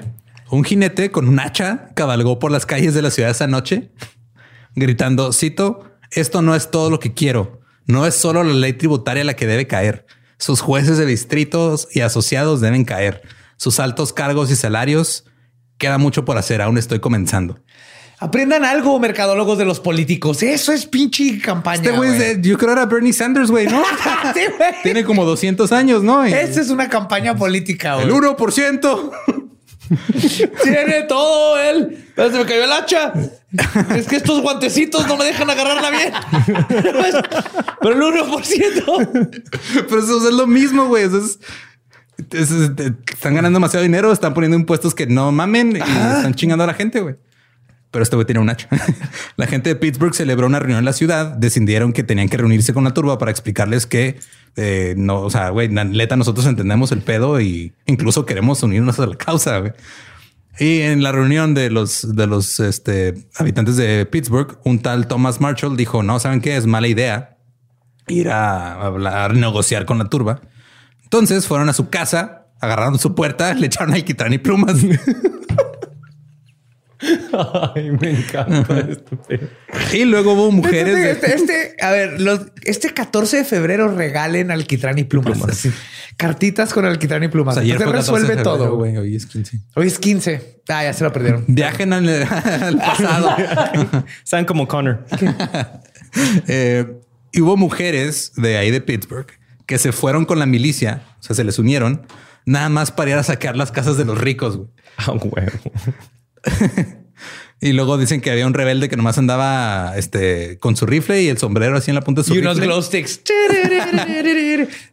Un 0.51 0.63
jinete 0.63 1.11
con 1.11 1.27
un 1.27 1.39
hacha 1.39 1.89
cabalgó 1.95 2.37
por 2.37 2.51
las 2.51 2.65
calles 2.65 2.93
de 2.93 3.01
la 3.01 3.09
ciudad 3.09 3.31
esa 3.31 3.47
noche, 3.47 3.91
gritando, 4.75 5.33
cito, 5.33 5.91
esto 6.11 6.41
no 6.41 6.55
es 6.55 6.69
todo 6.69 6.89
lo 6.89 6.99
que 6.99 7.13
quiero. 7.13 7.61
No 7.87 8.05
es 8.05 8.15
solo 8.15 8.43
la 8.43 8.53
ley 8.53 8.73
tributaria 8.73 9.23
la 9.23 9.35
que 9.35 9.47
debe 9.47 9.67
caer. 9.67 10.05
Sus 10.37 10.61
jueces 10.61 10.97
de 10.97 11.05
distritos 11.05 11.87
y 11.93 12.01
asociados 12.01 12.61
deben 12.61 12.83
caer. 12.85 13.21
Sus 13.57 13.79
altos 13.79 14.13
cargos 14.13 14.51
y 14.51 14.55
salarios. 14.55 15.25
Queda 15.77 15.97
mucho 15.97 16.25
por 16.25 16.37
hacer. 16.37 16.61
Aún 16.61 16.77
estoy 16.77 16.99
comenzando. 16.99 17.59
Aprendan 18.19 18.63
algo, 18.63 18.97
mercadólogos 18.99 19.57
de 19.57 19.65
los 19.65 19.79
políticos. 19.81 20.41
Eso 20.41 20.71
es 20.71 20.85
pinche 20.85 21.39
campaña. 21.41 21.83
Este 21.83 21.91
güey, 21.91 22.11
es 22.11 22.19
de- 22.41 22.47
yo 22.49 22.57
creo 22.57 22.71
era 22.71 22.85
Bernie 22.85 23.11
Sanders, 23.13 23.51
güey, 23.51 23.67
¿no? 23.67 23.83
Sí, 24.33 24.41
güey. 24.57 24.71
Tiene 24.83 25.03
como 25.03 25.25
200 25.25 25.71
años, 25.73 26.01
¿no? 26.03 26.25
Y 26.27 26.31
Esta 26.33 26.61
es 26.61 26.69
una 26.69 26.87
campaña 26.89 27.35
política, 27.35 28.01
el 28.01 28.11
güey. 28.11 28.31
1%. 28.35 29.11
Tiene 30.63 31.03
todo 31.03 31.57
él. 31.59 32.05
Se 32.15 32.29
me 32.29 32.45
cayó 32.45 32.63
el 32.63 32.71
hacha. 32.71 33.13
Es 33.95 34.07
que 34.07 34.15
estos 34.15 34.41
guantecitos 34.41 35.05
no 35.07 35.17
me 35.17 35.25
dejan 35.25 35.49
agarrarla 35.49 35.89
bien. 35.91 36.13
Pero 37.81 38.07
el 38.09 38.13
1%. 38.15 39.43
Pero 39.87 39.99
eso 39.99 40.27
es 40.27 40.33
lo 40.33 40.47
mismo, 40.47 40.87
güey. 40.87 41.03
Eso 41.03 41.17
es- 41.19 41.39
es- 42.31 42.51
es- 42.51 42.71
están 43.13 43.35
ganando 43.35 43.57
demasiado 43.57 43.83
dinero, 43.83 44.11
están 44.11 44.33
poniendo 44.33 44.57
impuestos 44.57 44.95
que 44.95 45.05
no 45.05 45.31
mamen 45.31 45.75
y 45.75 45.79
están 45.79 46.33
chingando 46.33 46.63
a 46.63 46.67
la 46.67 46.73
gente, 46.73 47.01
güey. 47.01 47.15
Pero 47.95 48.03
este 48.03 48.17
güey 48.17 48.25
tiene 48.25 48.41
un 48.41 48.49
hacha. 48.49 48.67
la 49.37 49.47
gente 49.47 49.69
de 49.69 49.77
Pittsburgh 49.77 50.13
celebró 50.13 50.47
una 50.47 50.59
reunión 50.59 50.79
en 50.79 50.83
la 50.83 50.91
ciudad. 50.91 51.27
Decidieron 51.27 51.93
que 51.93 52.03
tenían 52.03 52.27
que 52.27 52.35
reunirse 52.35 52.73
con 52.73 52.83
la 52.83 52.93
turba 52.93 53.17
para 53.17 53.31
explicarles 53.31 53.85
que 53.85 54.19
eh, 54.57 54.95
no, 54.97 55.21
o 55.21 55.29
sea, 55.29 55.47
güey, 55.51 55.69
neta, 55.69 56.17
nosotros 56.17 56.45
entendemos 56.45 56.91
el 56.91 57.03
pedo 57.03 57.39
y 57.39 57.71
incluso 57.85 58.25
queremos 58.25 58.61
unirnos 58.63 58.99
a 58.99 59.05
la 59.07 59.15
causa. 59.15 59.63
Y 60.59 60.81
en 60.81 61.03
la 61.03 61.13
reunión 61.13 61.53
de 61.53 61.69
los 61.69 62.13
de 62.17 62.27
los 62.27 62.59
este, 62.59 63.13
habitantes 63.37 63.77
de 63.77 64.05
Pittsburgh, 64.05 64.59
un 64.65 64.79
tal 64.79 65.07
Thomas 65.07 65.39
Marshall 65.39 65.77
dijo: 65.77 66.03
No, 66.03 66.19
saben 66.19 66.41
qué 66.41 66.57
es 66.57 66.65
mala 66.65 66.89
idea 66.89 67.37
ir 68.09 68.29
a 68.29 68.73
hablar, 68.73 69.35
negociar 69.35 69.85
con 69.85 69.99
la 69.99 70.09
turba. 70.09 70.41
Entonces 71.01 71.47
fueron 71.47 71.69
a 71.69 71.73
su 71.73 71.89
casa, 71.89 72.47
agarraron 72.59 72.99
su 72.99 73.15
puerta, 73.15 73.53
le 73.55 73.67
echaron 73.67 73.93
alquitrán 73.93 74.33
y 74.33 74.37
plumas. 74.37 74.75
Ay, 77.75 77.91
me 77.91 78.11
encanta 78.11 78.79
esto. 78.79 79.17
y 79.93 80.05
luego 80.05 80.33
hubo 80.33 80.51
mujeres. 80.51 80.95
de- 80.95 81.11
Este, 81.11 81.35
este- 81.35 81.75
a 81.81 81.91
ver, 81.91 82.21
los- 82.21 82.41
este 82.63 82.93
14 82.93 83.37
de 83.37 83.43
febrero 83.45 83.89
regalen 83.89 84.51
alquitrán 84.51 84.97
y 84.97 85.03
plumas. 85.03 85.41
Así. 85.43 85.71
Cartitas 86.17 86.73
con 86.73 86.85
alquitrán 86.85 87.23
y 87.23 87.27
plumas. 87.27 87.53
O 87.53 87.55
sea, 87.55 87.63
ayer 87.63 87.77
14 87.77 87.97
resuelve 87.97 88.27
febrero, 88.27 88.43
todo. 88.43 88.77
Hoy 88.77 89.15
es 89.15 89.25
15. 89.25 89.59
Hoy 89.75 89.87
es 89.87 89.99
15. 89.99 90.61
Ah, 90.69 90.83
ya 90.83 90.93
se 90.93 91.03
lo 91.03 91.11
perdieron. 91.11 91.43
Viajen 91.47 91.91
al, 91.93 92.07
al 92.23 92.77
pasado. 92.77 93.35
Saben 94.23 94.45
como 94.45 94.67
Connor. 94.67 95.05
Eh, 96.47 96.85
y 97.31 97.41
hubo 97.41 97.57
mujeres 97.57 98.31
de 98.37 98.57
ahí 98.57 98.71
de 98.71 98.79
Pittsburgh 98.81 99.27
que 99.65 99.77
se 99.77 99.91
fueron 99.91 100.25
con 100.25 100.39
la 100.39 100.45
milicia, 100.45 101.01
o 101.19 101.23
sea, 101.23 101.35
se 101.35 101.43
les 101.43 101.59
unieron 101.59 102.05
nada 102.45 102.69
más 102.69 102.91
para 102.91 103.09
ir 103.11 103.17
a 103.17 103.23
saquear 103.23 103.57
las 103.57 103.71
casas 103.71 103.97
de 103.97 104.05
los 104.05 104.17
ricos. 104.19 104.57
güey. 104.57 104.69
Ah, 104.97 105.11
huevo. 105.11 105.51
Y 107.61 107.71
luego 107.71 107.97
dicen 107.97 108.19
que 108.19 108.29
había 108.29 108.45
un 108.45 108.53
rebelde 108.53 108.89
que 108.89 108.97
nomás 108.97 109.17
andaba 109.17 109.93
este, 109.95 110.59
con 110.59 110.75
su 110.75 110.85
rifle 110.85 111.23
y 111.23 111.29
el 111.29 111.37
sombrero 111.37 111.77
así 111.77 111.89
en 111.89 111.95
la 111.95 112.01
punta 112.01 112.21
de 112.21 112.27
su 112.27 112.35
Y 112.35 112.39
unos 112.39 112.55
rifle. 112.57 112.67
glow 112.67 112.81
sticks. 112.83 113.21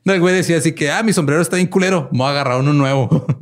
No, 0.05 0.13
el 0.15 0.21
güey 0.21 0.35
decía 0.35 0.57
así 0.59 0.73
que, 0.73 0.91
ah, 0.91 1.03
mi 1.03 1.13
sombrero 1.13 1.43
está 1.43 1.57
bien 1.57 1.69
culero, 1.69 2.09
me 2.13 2.19
voy 2.19 2.29
a 2.29 2.31
agarrar 2.31 2.61
uno 2.61 2.73
nuevo. 2.73 3.27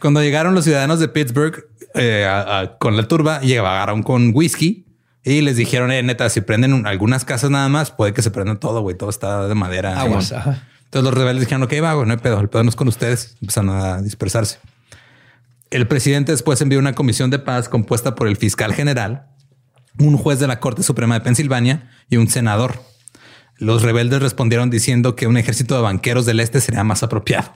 Cuando 0.00 0.22
llegaron 0.22 0.54
los 0.54 0.64
ciudadanos 0.64 1.00
de 1.00 1.08
Pittsburgh 1.08 1.64
eh, 1.94 2.24
a- 2.24 2.60
a- 2.60 2.78
con 2.78 2.96
la 2.96 3.06
turba, 3.08 3.40
llegaron 3.40 4.02
con 4.02 4.30
whisky 4.34 4.86
y 5.24 5.40
les 5.42 5.56
dijeron, 5.56 5.90
eh, 5.92 6.02
neta, 6.02 6.28
si 6.30 6.40
prenden 6.40 6.72
un- 6.72 6.86
algunas 6.86 7.24
casas 7.24 7.50
nada 7.50 7.68
más, 7.68 7.90
puede 7.90 8.12
que 8.14 8.22
se 8.22 8.30
prenda 8.30 8.56
todo, 8.58 8.80
güey, 8.80 8.96
todo 8.96 9.10
está 9.10 9.46
de 9.48 9.54
madera. 9.54 10.00
Aguas. 10.00 10.32
Entonces 10.32 11.04
los 11.04 11.12
rebeldes 11.14 11.40
dijeron, 11.44 11.62
ok, 11.64 11.72
va, 11.82 11.94
güey, 11.94 12.06
no 12.06 12.12
hay 12.14 12.18
pedo, 12.20 12.40
el 12.40 12.48
pedo 12.48 12.62
no 12.64 12.70
es 12.70 12.76
con 12.76 12.88
ustedes. 12.88 13.36
Empezaron 13.42 13.70
a 13.70 14.00
dispersarse. 14.00 14.58
El 15.70 15.86
presidente 15.86 16.32
después 16.32 16.60
envió 16.62 16.78
una 16.78 16.94
comisión 16.94 17.30
de 17.30 17.38
paz 17.38 17.68
compuesta 17.68 18.14
por 18.14 18.26
el 18.26 18.36
fiscal 18.36 18.72
general, 18.72 19.26
un 19.98 20.16
juez 20.16 20.38
de 20.38 20.46
la 20.46 20.60
Corte 20.60 20.82
Suprema 20.82 21.14
de 21.14 21.20
Pensilvania 21.20 21.90
y 22.08 22.16
un 22.16 22.28
senador. 22.28 22.80
Los 23.56 23.82
rebeldes 23.82 24.22
respondieron 24.22 24.70
diciendo 24.70 25.14
que 25.14 25.26
un 25.26 25.36
ejército 25.36 25.74
de 25.74 25.82
banqueros 25.82 26.24
del 26.24 26.40
este 26.40 26.60
sería 26.60 26.84
más 26.84 27.02
apropiado. 27.02 27.52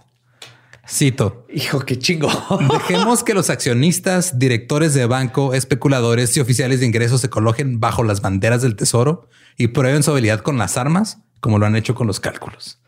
Cito, 0.87 1.47
Hijo, 1.49 1.81
qué 1.81 1.99
chingo. 1.99 2.29
dejemos 2.73 3.23
que 3.23 3.35
los 3.35 3.49
accionistas, 3.49 4.39
directores 4.39 4.93
de 4.95 5.07
banco, 5.07 5.55
especuladores 5.55 6.37
y 6.37 6.41
oficiales 6.41 6.81
de 6.81 6.87
ingresos 6.87 7.21
se 7.21 7.31
coloquen 7.31 7.81
bajo 7.81 8.03
las 8.03 8.21
banderas 8.21 8.61
del 8.63 8.77
tesoro 8.77 9.29
y 9.57 9.69
prueben 9.69 10.03
su 10.03 10.11
habilidad 10.11 10.41
con 10.41 10.59
las 10.59 10.77
armas, 10.77 11.19
como 11.41 11.59
lo 11.59 11.67
han 11.67 11.77
hecho 11.77 11.95
con 11.95 12.09
los 12.09 12.21
cálculos. 12.21 12.81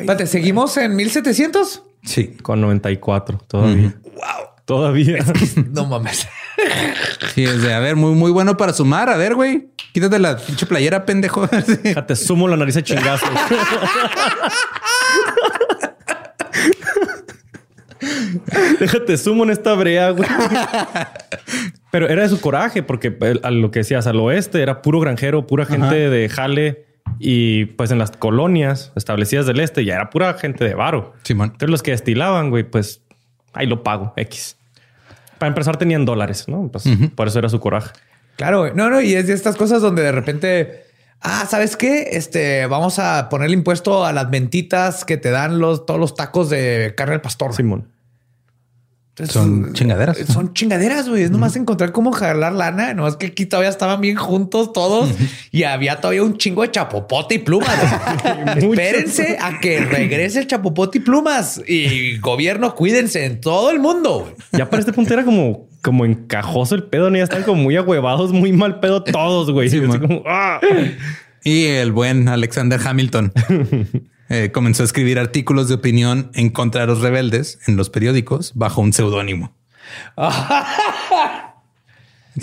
Espérate, 0.00 0.26
¿seguimos 0.26 0.76
en 0.76 0.96
1700? 0.96 1.84
Sí. 2.04 2.36
Con 2.42 2.60
94 2.60 3.38
todavía. 3.48 3.94
Wow. 4.04 4.48
Todavía. 4.64 5.24
No 5.72 5.86
mames. 5.86 6.28
Sí, 7.34 7.44
es 7.44 7.62
de, 7.62 7.72
a 7.72 7.78
ver, 7.78 7.94
muy, 7.96 8.12
muy 8.14 8.30
bueno 8.32 8.56
para 8.56 8.72
sumar. 8.72 9.08
A 9.08 9.16
ver, 9.16 9.34
güey, 9.34 9.68
quítate 9.92 10.18
la 10.18 10.36
pinche 10.36 10.66
playera, 10.66 11.06
pendejo. 11.06 11.46
Déjate, 11.82 12.16
sumo 12.16 12.48
la 12.48 12.56
nariz 12.56 12.76
a 12.76 12.82
chingazos. 12.82 13.28
Déjate, 18.80 19.16
sumo 19.16 19.44
en 19.44 19.50
esta 19.50 19.74
brea, 19.74 20.10
güey. 20.10 20.28
Pero 21.90 22.08
era 22.08 22.22
de 22.22 22.28
su 22.28 22.40
coraje, 22.40 22.82
porque 22.82 23.16
el- 23.20 23.40
a 23.42 23.50
lo 23.50 23.70
que 23.70 23.80
decías, 23.80 24.06
al 24.06 24.16
oeste 24.20 24.62
era 24.62 24.82
puro 24.82 25.00
granjero, 25.00 25.46
pura 25.46 25.66
gente 25.66 26.10
de 26.10 26.28
jale. 26.28 26.86
Y 27.18 27.66
pues 27.66 27.90
en 27.90 27.98
las 27.98 28.10
colonias 28.10 28.92
establecidas 28.96 29.46
del 29.46 29.60
este 29.60 29.84
ya 29.84 29.94
era 29.94 30.10
pura 30.10 30.34
gente 30.34 30.64
de 30.64 30.74
varo. 30.74 31.14
Simón. 31.22 31.50
Entonces 31.52 31.70
los 31.70 31.82
que 31.82 31.90
destilaban, 31.92 32.50
güey, 32.50 32.64
pues 32.64 33.02
ahí 33.52 33.66
lo 33.66 33.82
pago, 33.82 34.12
X. 34.16 34.56
Para 35.38 35.48
empezar, 35.48 35.76
tenían 35.76 36.04
dólares, 36.04 36.46
¿no? 36.48 36.68
Pues, 36.68 36.84
Por 37.14 37.28
eso 37.28 37.38
era 37.38 37.48
su 37.48 37.60
coraje. 37.60 37.90
Claro, 38.36 38.60
güey. 38.60 38.72
no, 38.74 38.90
no, 38.90 39.00
y 39.00 39.14
es 39.14 39.26
de 39.26 39.34
estas 39.34 39.56
cosas 39.56 39.82
donde 39.82 40.02
de 40.02 40.12
repente, 40.12 40.84
ah, 41.20 41.46
¿sabes 41.48 41.76
qué? 41.76 42.08
Este, 42.12 42.66
vamos 42.66 42.98
a 42.98 43.28
poner 43.28 43.46
el 43.46 43.54
impuesto 43.54 44.04
a 44.04 44.12
las 44.12 44.28
mentitas 44.30 45.04
que 45.04 45.16
te 45.16 45.30
dan 45.30 45.58
los, 45.60 45.86
todos 45.86 45.98
los 46.00 46.14
tacos 46.14 46.50
de 46.50 46.94
carne 46.96 47.14
al 47.14 47.20
pastor. 47.20 47.54
Simón. 47.54 47.88
Entonces, 49.20 49.34
Son 49.34 49.72
chingaderas. 49.72 50.18
Son 50.32 50.52
chingaderas, 50.54 51.08
güey. 51.08 51.24
Es 51.24 51.30
nomás 51.30 51.56
encontrar 51.56 51.92
cómo 51.92 52.12
jalar 52.12 52.52
lana. 52.52 52.94
No 52.94 53.08
es 53.08 53.16
que 53.16 53.26
aquí 53.26 53.46
todavía 53.46 53.70
estaban 53.70 54.00
bien 54.00 54.16
juntos 54.16 54.72
todos 54.72 55.10
y 55.50 55.64
había 55.64 55.96
todavía 55.96 56.22
un 56.22 56.36
chingo 56.36 56.62
de 56.62 56.70
chapopote 56.70 57.34
y 57.36 57.38
plumas. 57.38 57.76
Espérense 58.56 59.36
a 59.40 59.58
que 59.58 59.80
regrese 59.80 60.40
el 60.40 60.46
chapopote 60.46 60.98
y 60.98 61.00
plumas 61.00 61.60
y 61.66 62.18
gobierno, 62.18 62.74
cuídense 62.74 63.24
en 63.24 63.40
todo 63.40 63.70
el 63.70 63.80
mundo. 63.80 64.32
Ya 64.52 64.70
para 64.70 64.80
este 64.80 64.92
punto 64.92 65.14
era 65.14 65.24
como, 65.24 65.66
como 65.82 66.04
encajoso 66.04 66.74
el 66.74 66.84
pedo, 66.84 67.10
¿no? 67.10 67.16
Ya 67.16 67.24
están 67.24 67.42
como 67.42 67.62
muy 67.62 67.76
ahuevados, 67.76 68.32
muy 68.32 68.52
mal 68.52 68.78
pedo 68.80 69.02
todos, 69.02 69.50
güey. 69.50 69.68
Sí, 69.68 69.80
¡ah! 70.26 70.60
Y 71.44 71.64
el 71.66 71.92
buen 71.92 72.28
Alexander 72.28 72.80
Hamilton 72.84 73.32
eh, 74.28 74.50
comenzó 74.52 74.82
a 74.82 74.86
escribir 74.86 75.18
artículos 75.18 75.68
de 75.68 75.74
opinión 75.74 76.30
en 76.34 76.50
contra 76.50 76.82
de 76.82 76.86
los 76.86 77.00
rebeldes 77.00 77.58
en 77.66 77.76
los 77.76 77.90
periódicos 77.90 78.52
bajo 78.54 78.80
un 78.80 78.92
seudónimo. 78.92 79.54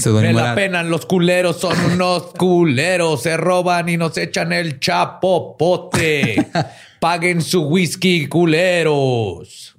Me 0.04 0.34
la 0.34 0.42
era 0.42 0.56
penan 0.56 0.90
los 0.90 1.06
culeros, 1.06 1.60
son 1.60 1.78
unos 1.94 2.34
culeros, 2.38 3.22
se 3.22 3.38
roban 3.38 3.88
y 3.88 3.98
nos 3.98 4.18
echan 4.18 4.52
el 4.52 4.80
chapopote. 4.80 6.48
Paguen 7.00 7.42
su 7.42 7.64
whisky, 7.64 8.28
culeros. 8.28 9.76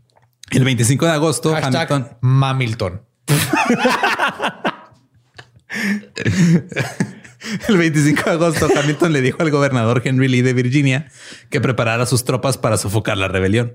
el 0.51 0.65
25 0.65 1.07
de 1.07 1.13
agosto. 1.13 1.53
Hashtag 1.53 1.93
Hamilton 1.93 2.19
Mamilton. 2.21 3.03
El 7.69 7.77
25 7.79 8.23
de 8.25 8.31
agosto, 8.31 8.69
Hamilton 8.77 9.13
le 9.13 9.21
dijo 9.23 9.43
al 9.43 9.51
gobernador 9.51 10.03
Henry 10.05 10.29
Lee 10.29 10.43
de 10.43 10.53
Virginia 10.53 11.09
que 11.51 11.61
preparara 11.61 12.07
sus 12.07 12.25
tropas 12.25 12.59
para 12.59 12.77
sofocar 12.77 13.17
la 13.17 13.29
rebelión. 13.29 13.75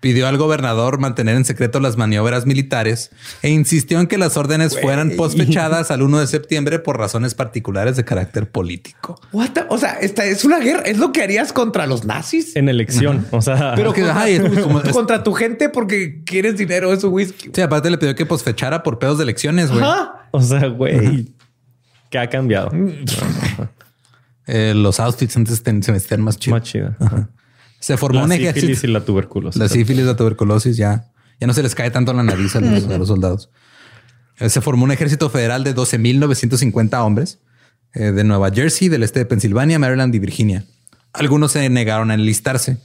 Pidió 0.00 0.28
al 0.28 0.36
gobernador 0.38 1.00
mantener 1.00 1.34
en 1.34 1.44
secreto 1.44 1.80
las 1.80 1.96
maniobras 1.96 2.46
militares 2.46 3.10
e 3.42 3.48
insistió 3.50 3.98
en 3.98 4.06
que 4.06 4.16
las 4.16 4.36
órdenes 4.36 4.78
fueran 4.80 5.10
posfechadas 5.16 5.90
al 5.90 6.02
1 6.02 6.20
de 6.20 6.28
septiembre 6.28 6.78
por 6.78 6.96
razones 6.98 7.34
particulares 7.34 7.96
de 7.96 8.04
carácter 8.04 8.48
político. 8.48 9.20
What 9.32 9.50
the- 9.54 9.64
O 9.68 9.76
sea, 9.76 9.94
esta 10.00 10.24
es 10.24 10.44
una 10.44 10.60
guerra. 10.60 10.82
¿Es 10.82 10.98
lo 10.98 11.10
que 11.10 11.24
harías 11.24 11.52
contra 11.52 11.88
los 11.88 12.04
nazis? 12.04 12.54
En 12.54 12.68
elección. 12.68 13.26
O 13.32 13.42
sea, 13.42 13.72
Pero 13.74 13.92
que, 13.92 14.04
ay, 14.04 14.34
es 14.34 14.60
como- 14.60 14.80
es- 14.84 14.92
contra 14.92 15.24
tu 15.24 15.32
gente 15.32 15.68
porque 15.68 16.22
quieres 16.24 16.56
dinero 16.56 16.92
de 16.92 17.00
su 17.00 17.08
whisky. 17.08 17.50
sí, 17.52 17.60
aparte 17.60 17.90
le 17.90 17.98
pidió 17.98 18.14
que 18.14 18.24
posfechara 18.24 18.84
por 18.84 19.00
pedos 19.00 19.18
de 19.18 19.24
elecciones, 19.24 19.68
güey. 19.72 19.82
O 20.30 20.40
sea, 20.40 20.68
güey, 20.68 21.26
¿qué 22.10 22.18
ha 22.18 22.28
cambiado? 22.28 22.70
Eh, 24.50 24.72
los 24.74 24.98
outfits 24.98 25.36
antes 25.36 25.62
ten- 25.62 25.82
se 25.82 25.92
vestían 25.92 26.22
más 26.22 26.38
chido. 26.38 26.56
Más 26.56 26.62
chida. 26.66 26.96
Se 27.80 27.98
formó 27.98 28.20
La 28.20 28.24
un 28.24 28.30
sífilis 28.32 28.56
ejército. 28.56 28.86
y 28.86 28.90
la 28.92 29.00
tuberculosis. 29.04 29.60
La 29.60 29.68
sífilis, 29.68 30.06
la 30.06 30.16
tuberculosis 30.16 30.76
ya, 30.78 31.04
ya 31.38 31.46
no 31.46 31.52
se 31.52 31.62
les 31.62 31.74
cae 31.74 31.90
tanto 31.90 32.12
en 32.12 32.16
la 32.16 32.22
nariz 32.22 32.56
a 32.56 32.60
los, 32.60 32.84
a 32.86 32.96
los 32.96 33.08
soldados. 33.08 33.50
Eh, 34.38 34.48
Se 34.48 34.62
formó 34.62 34.84
un 34.84 34.90
ejército 34.90 35.28
federal 35.28 35.64
de 35.64 35.74
12.950 35.76 36.94
hombres 37.04 37.40
eh, 37.92 38.04
de 38.12 38.24
Nueva 38.24 38.50
Jersey, 38.50 38.88
del 38.88 39.02
este 39.02 39.18
de 39.18 39.26
Pensilvania, 39.26 39.78
Maryland 39.78 40.14
y 40.14 40.18
Virginia. 40.18 40.64
Algunos 41.12 41.52
se 41.52 41.68
negaron 41.68 42.10
a 42.10 42.14
enlistarse. 42.14 42.78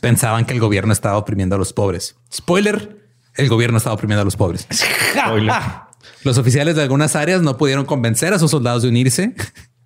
Pensaban 0.00 0.44
que 0.44 0.52
el 0.54 0.60
gobierno 0.60 0.92
estaba 0.92 1.16
oprimiendo 1.18 1.56
a 1.56 1.58
los 1.58 1.72
pobres. 1.72 2.14
Spoiler, 2.32 2.96
el 3.34 3.48
gobierno 3.48 3.78
estaba 3.78 3.94
oprimiendo 3.94 4.22
a 4.22 4.24
los 4.24 4.36
pobres. 4.36 4.68
Spoiler. 4.72 5.52
Los 6.24 6.38
oficiales 6.38 6.76
de 6.76 6.82
algunas 6.82 7.14
áreas 7.16 7.42
no 7.42 7.56
pudieron 7.56 7.84
convencer 7.84 8.32
a 8.34 8.38
sus 8.38 8.50
soldados 8.50 8.82
de 8.82 8.88
unirse, 8.88 9.34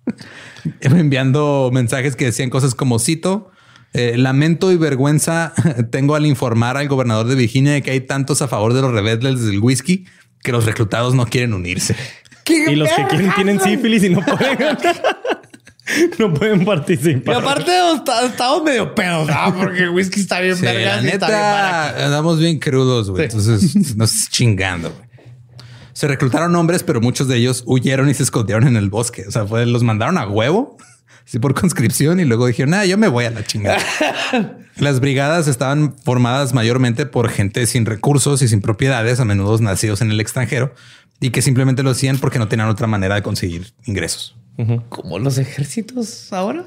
enviando 0.81 1.69
mensajes 1.73 2.15
que 2.15 2.25
decían 2.25 2.49
cosas 2.49 2.75
como 2.75 2.99
cito. 2.99 3.51
eh, 3.93 4.17
lamento 4.17 4.71
y 4.71 4.77
vergüenza 4.77 5.53
tengo 5.91 6.15
al 6.15 6.25
informar 6.25 6.77
al 6.77 6.87
gobernador 6.87 7.27
de 7.27 7.35
Virginia 7.35 7.73
de 7.73 7.81
que 7.83 7.91
hay 7.91 8.01
tantos 8.01 8.41
a 8.41 8.47
favor 8.47 8.73
de 8.73 8.81
los 8.81 8.91
rebeldes 8.91 9.45
del 9.45 9.59
whisky 9.59 10.05
que 10.41 10.51
los 10.51 10.65
reclutados 10.65 11.13
no 11.13 11.25
quieren 11.25 11.53
unirse. 11.53 11.95
¿Qué 12.43 12.71
Y 12.71 12.75
los 12.75 12.89
que 12.89 13.05
quieren 13.07 13.31
tienen 13.35 13.59
sífilis 13.61 14.03
y 14.03 14.09
no 14.09 14.19
pueden. 14.25 14.77
no 16.19 16.33
pueden 16.33 16.61
Y 16.61 16.65
participar. 16.65 17.35
aparte 17.35 17.71
estamos 18.25 18.63
medio 18.63 18.93
pedos, 18.95 19.29
¿ah? 19.31 19.53
porque 19.55 19.83
el 19.83 19.89
whisky 19.91 20.19
está 20.21 20.41
bien 20.41 20.57
Sí, 20.57 20.63
la 20.65 20.71
está 20.73 20.99
bien 21.01 21.05
neta, 21.13 22.05
andamos 22.05 22.39
bien 22.39 22.59
crudos, 22.59 23.09
güey. 23.11 23.29
Sí. 23.29 23.37
Entonces 23.37 23.95
nos 23.95 24.11
estás 24.13 24.29
chingando. 24.29 24.89
güey. 24.89 25.12
Se 25.93 26.07
reclutaron 26.07 26.55
hombres, 26.55 26.83
pero 26.83 27.01
muchos 27.01 27.27
de 27.27 27.37
ellos 27.37 27.63
huyeron 27.65 28.09
y 28.09 28.13
se 28.13 28.23
escondieron 28.23 28.67
en 28.67 28.75
el 28.75 28.89
bosque. 28.89 29.25
O 29.27 29.31
sea, 29.31 29.45
fue, 29.45 29.65
los 29.65 29.83
mandaron 29.83 30.17
a 30.17 30.27
huevo, 30.27 30.77
así 31.25 31.39
por 31.39 31.53
conscripción, 31.53 32.19
y 32.19 32.25
luego 32.25 32.47
dijeron, 32.47 32.73
ah, 32.73 32.85
yo 32.85 32.97
me 32.97 33.07
voy 33.07 33.25
a 33.25 33.31
la 33.31 33.43
chingada. 33.43 33.79
Las 34.77 34.99
brigadas 34.99 35.47
estaban 35.47 35.95
formadas 36.03 36.53
mayormente 36.53 37.05
por 37.05 37.29
gente 37.29 37.67
sin 37.67 37.85
recursos 37.85 38.41
y 38.41 38.47
sin 38.47 38.59
propiedades, 38.59 39.19
a 39.19 39.25
menudo 39.25 39.57
nacidos 39.59 40.01
en 40.01 40.09
el 40.09 40.19
extranjero, 40.19 40.73
y 41.19 41.29
que 41.29 41.43
simplemente 41.43 41.83
lo 41.83 41.91
hacían 41.91 42.17
porque 42.17 42.39
no 42.39 42.47
tenían 42.47 42.69
otra 42.69 42.87
manera 42.87 43.15
de 43.15 43.21
conseguir 43.21 43.73
ingresos. 43.85 44.35
Como 44.89 45.19
los 45.19 45.37
ejércitos 45.37 46.31
ahora. 46.33 46.65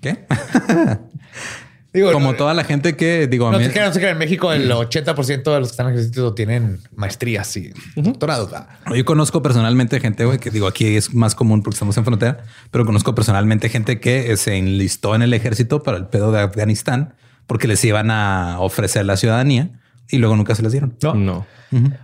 ¿Qué? 0.00 0.26
Digo, 1.94 2.10
Como 2.12 2.32
no, 2.32 2.36
toda 2.36 2.54
la 2.54 2.64
gente 2.64 2.96
que, 2.96 3.28
digo, 3.28 3.46
a 3.48 3.52
no 3.52 3.58
mí- 3.60 3.64
se 3.66 3.70
crean, 3.70 3.86
no 3.86 3.94
se 3.94 4.00
crean. 4.00 4.14
En 4.14 4.18
México 4.18 4.52
el 4.52 4.68
80% 4.70 5.52
de 5.54 5.60
los 5.60 5.68
que 5.68 5.72
están 5.72 5.86
en 5.86 5.92
el 5.92 5.98
ejército 6.00 6.34
tienen 6.34 6.80
maestrías 6.96 7.56
y 7.56 7.72
doctorados. 7.94 8.50
Yo 8.94 9.04
conozco 9.04 9.42
personalmente 9.42 10.00
gente, 10.00 10.24
güey, 10.24 10.38
que 10.38 10.50
digo 10.50 10.66
aquí 10.66 10.96
es 10.96 11.14
más 11.14 11.36
común 11.36 11.62
porque 11.62 11.76
estamos 11.76 11.96
en 11.96 12.04
frontera, 12.04 12.38
pero 12.72 12.84
conozco 12.84 13.14
personalmente 13.14 13.68
gente 13.68 14.00
que 14.00 14.36
se 14.36 14.56
enlistó 14.56 15.14
en 15.14 15.22
el 15.22 15.32
ejército 15.34 15.84
para 15.84 15.96
el 15.96 16.06
pedo 16.06 16.32
de 16.32 16.40
Afganistán 16.40 17.14
porque 17.46 17.68
les 17.68 17.84
iban 17.84 18.10
a 18.10 18.58
ofrecer 18.58 19.04
la 19.06 19.16
ciudadanía 19.16 19.70
y 20.10 20.18
luego 20.18 20.34
nunca 20.34 20.56
se 20.56 20.62
las 20.64 20.72
dieron. 20.72 20.96
No. 21.00 21.14
No. 21.14 21.46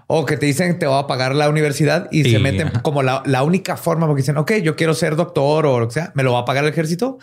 O 0.06 0.24
que 0.24 0.36
te 0.36 0.46
dicen 0.46 0.78
te 0.78 0.86
voy 0.86 0.98
a 1.02 1.06
pagar 1.06 1.34
la 1.34 1.48
universidad 1.48 2.08
y, 2.12 2.26
Y, 2.26 2.30
se 2.30 2.38
meten 2.38 2.68
ajá. 2.68 2.82
como 2.82 3.02
la, 3.02 3.22
la 3.26 3.42
única 3.42 3.76
forma 3.76 4.06
porque 4.06 4.22
dicen, 4.22 4.36
ok, 4.36 4.52
yo 4.62 4.74
quiero 4.76 4.94
ser 4.94 5.16
doctor 5.16 5.66
o 5.66 5.80
lo 5.80 5.88
que 5.88 5.94
sea, 5.94 6.12
me 6.14 6.22
lo 6.22 6.32
va 6.32 6.40
a 6.40 6.44
pagar 6.44 6.64
el 6.64 6.70
ejército. 6.70 7.18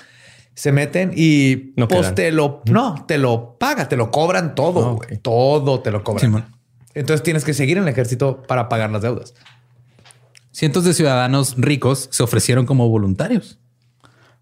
Se 0.57 0.71
meten 0.71 1.11
y 1.15 1.73
No 1.75 1.87
pues 1.87 2.01
quedan. 2.01 2.15
te 2.15 2.31
lo, 2.31 2.63
no, 2.65 3.05
te 3.07 3.19
lo 3.19 3.57
paga, 3.59 3.87
te 3.87 3.95
lo 3.95 4.09
cobran 4.09 4.55
todo, 4.55 4.99
Ah, 5.03 5.15
todo 5.21 5.81
te 5.81 5.91
lo 5.91 6.03
cobran. 6.03 6.21
Simón. 6.21 6.45
Entonces 6.95 7.21
tienes 7.21 7.43
que 7.45 7.53
seguir 7.53 7.77
en 7.77 7.83
el 7.83 7.89
ejército 7.89 8.41
para 8.41 8.67
pagar 8.67 8.89
las 8.89 9.03
deudas. 9.03 9.35
Cientos 10.51 10.83
de 10.83 10.95
ciudadanos 10.95 11.53
ricos 11.57 12.09
se 12.11 12.23
ofrecieron 12.23 12.65
como 12.65 12.89
voluntarios, 12.89 13.59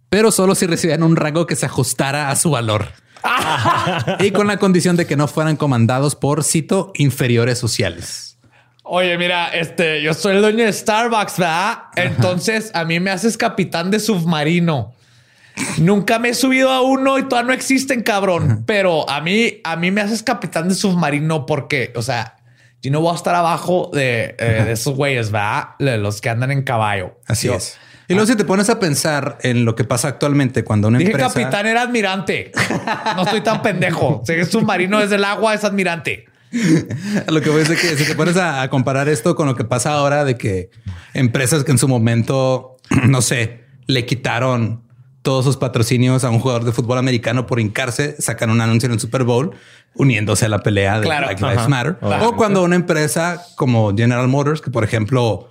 pero 0.08 0.32
solo 0.32 0.56
si 0.56 0.68
recibían 0.68 1.04
un 1.04 1.18
rango 1.18 1.46
que 1.48 1.58
se 1.58 1.66
ajustara 1.66 2.30
a 2.30 2.38
su 2.38 2.52
valor. 2.52 2.88
y 4.22 4.32
con 4.32 4.48
la 4.48 4.56
condición 4.56 4.96
de 4.96 5.06
que 5.06 5.18
no 5.18 5.28
fueran 5.28 5.58
comandados 5.58 6.16
por, 6.16 6.46
cito, 6.46 6.94
inferiores 6.96 7.58
sociales. 7.58 8.38
Oye, 8.84 9.18
mira, 9.18 9.50
este, 9.50 10.02
yo 10.02 10.14
soy 10.14 10.38
el 10.38 10.42
dueño 10.42 10.64
de 10.64 10.72
Starbucks, 10.72 11.40
¿verdad? 11.40 11.80
Entonces 11.98 12.72
a 12.74 12.86
mí 12.86 13.02
me 13.02 13.12
haces 13.12 13.36
capitán 13.36 13.92
de 13.92 14.00
submarino. 14.00 14.94
Nunca 15.78 16.20
me 16.20 16.30
he 16.30 16.34
subido 16.34 16.72
a 16.72 16.82
uno 16.82 17.18
y 17.18 17.24
todavía 17.24 17.48
no 17.48 17.54
existen, 17.54 18.02
cabrón. 18.04 18.64
Pero 18.66 19.10
a 19.10 19.22
mí, 19.22 19.62
a 19.64 19.76
mí 19.76 19.92
me 19.92 20.02
haces 20.02 20.24
capitán 20.24 20.68
de 20.70 20.76
submarino 20.76 21.46
porque, 21.46 21.94
o 21.96 22.02
sea, 22.02 22.36
yo 22.82 22.92
no 22.92 23.02
voy 23.02 23.14
a 23.14 23.16
estar 23.16 23.34
abajo 23.36 23.90
de, 23.94 24.36
eh, 24.38 24.64
de 24.66 24.72
esos 24.74 24.96
güeyes, 24.96 25.32
¿verdad? 25.32 25.70
De 25.80 25.98
los 25.98 26.22
que 26.22 26.30
andan 26.30 26.52
en 26.52 26.64
caballo. 26.64 27.20
Así 27.28 27.48
Yo- 27.48 27.56
es. 27.56 27.78
Y 28.08 28.14
luego 28.14 28.28
si 28.28 28.36
te 28.36 28.46
pones 28.46 28.70
a 28.70 28.78
pensar 28.80 29.40
en 29.42 29.66
lo 29.66 29.74
que 29.74 29.84
pasa 29.84 30.08
actualmente 30.10 30.64
cuando 30.64 30.90
una 30.90 31.00
Dije 31.00 31.10
empresa... 31.10 31.34
capitán, 31.34 31.66
era 31.66 31.82
admirante. 31.82 32.52
No 33.16 33.24
estoy 33.24 33.42
tan 33.42 33.64
pendejo. 33.64 34.22
Sé 34.28 34.36
que 34.36 34.46
submarino 34.46 35.00
desde 35.00 35.16
el 35.16 35.24
agua 35.24 35.56
es 35.56 35.64
admirante. 35.64 36.26
Lo 37.28 37.42
que 37.42 37.50
voy 37.50 37.62
a 37.62 37.64
decir 37.68 37.78
que 37.78 37.98
si 37.98 38.06
te 38.08 38.14
pones 38.16 38.38
a, 38.38 38.62
a 38.62 38.70
comparar 38.70 39.10
esto 39.10 39.36
con 39.36 39.48
lo 39.48 39.56
que 39.56 39.64
pasa 39.64 39.94
ahora 39.94 40.24
de 40.24 40.38
que 40.38 40.70
empresas 41.16 41.64
que 41.64 41.72
en 41.72 41.80
su 41.80 41.88
momento, 41.88 42.78
no 43.08 43.24
sé, 43.24 43.62
le 43.88 44.06
quitaron 44.06 44.84
todos 45.26 45.44
sus 45.44 45.58
patrocinios 45.58 46.24
a 46.24 46.30
un 46.30 46.40
jugador 46.40 46.66
de 46.66 46.72
fútbol 46.72 47.00
americano 47.00 47.48
por 47.48 47.60
hincarse, 47.60 48.16
sacan 48.22 48.52
un 48.52 48.62
anuncio 48.62 48.86
en 48.86 48.94
el 48.94 49.00
Super 49.00 49.24
Bowl 49.24 49.56
uniéndose 49.96 50.46
a 50.46 50.50
la 50.50 50.60
pelea 50.60 51.00
de 51.00 51.06
Claro. 51.08 51.26
Black 51.26 51.42
Lives 51.42 51.58
Ajá. 51.58 51.68
Matter. 51.68 51.98
Claro. 51.98 52.30
O 52.30 52.36
cuando 52.36 52.62
una 52.62 52.76
empresa 52.76 53.44
como 53.56 53.96
General 53.98 54.28
Motors, 54.28 54.62
que 54.62 54.70
por 54.70 54.84
ejemplo 54.84 55.50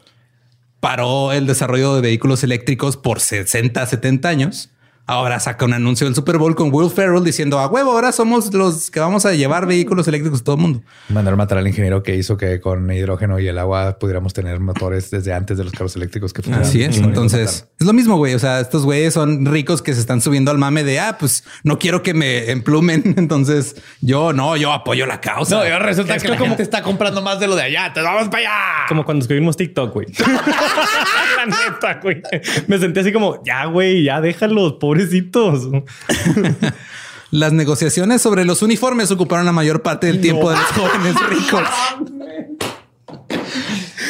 paró 0.79 1.33
el 1.33 1.47
desarrollo 1.49 1.97
de 1.97 2.03
vehículos 2.03 2.45
eléctricos 2.45 2.97
por 2.97 3.19
60, 3.19 3.85
70 3.85 4.29
años, 4.29 4.71
ahora 5.07 5.39
saca 5.41 5.65
un 5.65 5.73
anuncio 5.75 6.07
del 6.07 6.15
Super 6.15 6.39
Bowl 6.39 6.55
con 6.55 6.71
Will 6.73 6.91
Ferrell 6.91 7.23
diciendo 7.25 7.59
a 7.59 7.67
huevo, 7.67 7.93
ahora 7.93 8.13
somos 8.13 8.53
los 8.55 8.91
que 8.91 9.01
vamos 9.01 9.27
a 9.27 9.33
llevar 9.35 9.67
vehículos 9.67 10.09
eléctricos 10.09 10.41
a 10.41 10.45
todo 10.45 10.57
el 10.57 10.63
mundo. 10.63 10.83
Mandaron 11.11 11.37
matar 11.39 11.59
al 11.59 11.67
ingeniero 11.69 12.03
que 12.03 12.17
hizo 12.17 12.37
que 12.37 12.61
con 12.61 12.91
hidrógeno 12.91 13.39
y 13.39 13.47
el 13.49 13.59
agua 13.59 13.99
pudiéramos 13.99 14.33
tener 14.33 14.61
motores 14.61 15.11
desde 15.11 15.33
antes 15.33 15.59
de 15.59 15.65
los 15.65 15.73
carros 15.73 15.95
eléctricos 15.97 16.33
que. 16.33 16.43
Así 16.53 16.83
es. 16.83 16.99
Entonces 16.99 17.69
es 17.79 17.87
lo 17.87 17.93
mismo, 17.93 18.17
güey. 18.17 18.35
O 18.35 18.39
sea, 18.39 18.61
estos 18.61 18.85
güeyes 18.85 19.15
son 19.15 19.45
ricos 19.47 19.83
que 19.83 19.93
se 19.95 20.01
están 20.01 20.21
subiendo 20.21 20.51
al 20.51 20.59
mame 20.59 20.85
de 20.85 21.01
ah, 21.01 21.17
pues 21.19 21.45
no 21.65 21.79
quiero 21.79 22.03
que 22.03 22.15
me 22.15 22.51
emplumen. 22.51 23.03
Entonces 23.17 23.77
yo 24.01 24.33
no, 24.33 24.57
yo 24.57 24.73
apoyo 24.73 25.07
la 25.07 25.21
causa. 25.21 25.57
No, 25.57 25.67
y 25.67 25.71
ahora 25.71 25.87
resulta 25.87 26.15
Es 26.17 26.23
que 26.23 26.27
que 26.29 26.33
la 26.33 26.39
como- 26.39 26.51
gente 26.51 26.63
está 26.63 26.83
comprando 26.83 27.21
más 27.23 27.39
de 27.41 27.47
lo 27.49 27.57
de 27.57 27.63
allá. 27.63 27.93
Te 27.93 28.01
vamos 28.01 28.29
para 28.29 28.39
allá. 28.39 28.87
Como 28.89 29.05
cuando 29.05 29.23
escribimos 29.23 29.57
TikTok, 29.57 29.93
güey. 29.93 30.07
La 31.37 31.47
neta, 31.47 32.01
güey. 32.03 32.23
Me 32.67 32.79
sentí 32.79 33.01
así 33.01 33.13
como, 33.13 33.43
ya, 33.45 33.67
güey, 33.67 34.05
ya 34.05 34.21
déjalos, 34.21 34.75
pobrecitos. 34.99 35.69
Las 37.31 37.53
negociaciones 37.53 38.23
sobre 38.23 38.45
los 38.45 38.63
uniformes 38.63 39.11
ocuparon 39.11 39.45
la 39.45 39.51
mayor 39.51 39.83
parte 39.83 40.07
del 40.07 40.21
tiempo 40.21 40.51
de 40.51 40.57
los 40.57 40.67
jóvenes 40.67 41.15
ricos. 41.29 41.63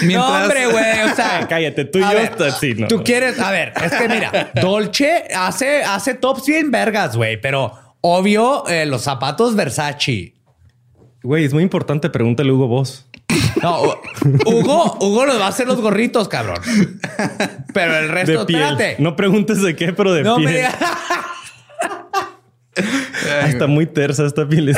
Mientras- 0.03 0.31
No, 0.31 0.43
hombre, 0.43 0.67
güey. 0.67 1.11
O 1.11 1.15
sea, 1.15 1.47
Cállate, 1.49 1.87
tú 1.87 1.99
y 1.99 2.03
yo. 2.03 2.09
ver, 2.09 2.25
está- 2.25 2.51
sí, 2.51 2.75
no, 2.77 2.87
tú 2.89 2.99
no. 2.99 3.05
quieres, 3.05 3.39
a 3.39 3.51
ver, 3.51 3.73
es 3.83 3.93
que 3.93 4.09
mira, 4.09 4.51
Dolce 4.61 5.25
hace, 5.35 5.83
hace 5.85 6.15
tops 6.15 6.45
bien 6.47 6.71
vergas, 6.71 7.17
güey, 7.17 7.41
pero 7.41 7.73
obvio 8.03 8.67
eh, 8.69 8.85
los 8.85 9.01
zapatos 9.03 9.55
Versace. 9.57 10.34
Güey, 11.25 11.45
es 11.47 11.53
muy 11.55 11.63
importante. 11.65 12.09
Pregúntale 12.11 12.51
a 12.51 12.53
Hugo 12.53 12.69
Boss. 12.69 13.07
No, 13.63 13.83
Hu- 13.83 13.97
Hugo, 14.47 14.99
Hugo 15.01 15.27
nos 15.27 15.41
va 15.41 15.47
a 15.47 15.49
hacer 15.49 15.67
los 15.67 15.81
gorritos, 15.81 16.29
cabrón. 16.29 16.59
Pero 17.73 17.97
el 17.97 18.09
resto, 18.11 18.41
De 18.41 18.47
piel. 18.47 18.63
espérate. 18.63 18.97
No 19.03 19.17
preguntes 19.17 19.61
de 19.63 19.75
qué, 19.75 19.93
pero 19.93 20.13
de 20.13 20.23
No 20.23 20.37
piel. 20.37 20.67
Ah, 22.77 23.49
Está 23.49 23.67
muy 23.67 23.87
tersa 23.87 24.27
esta 24.27 24.47
piel. 24.49 24.69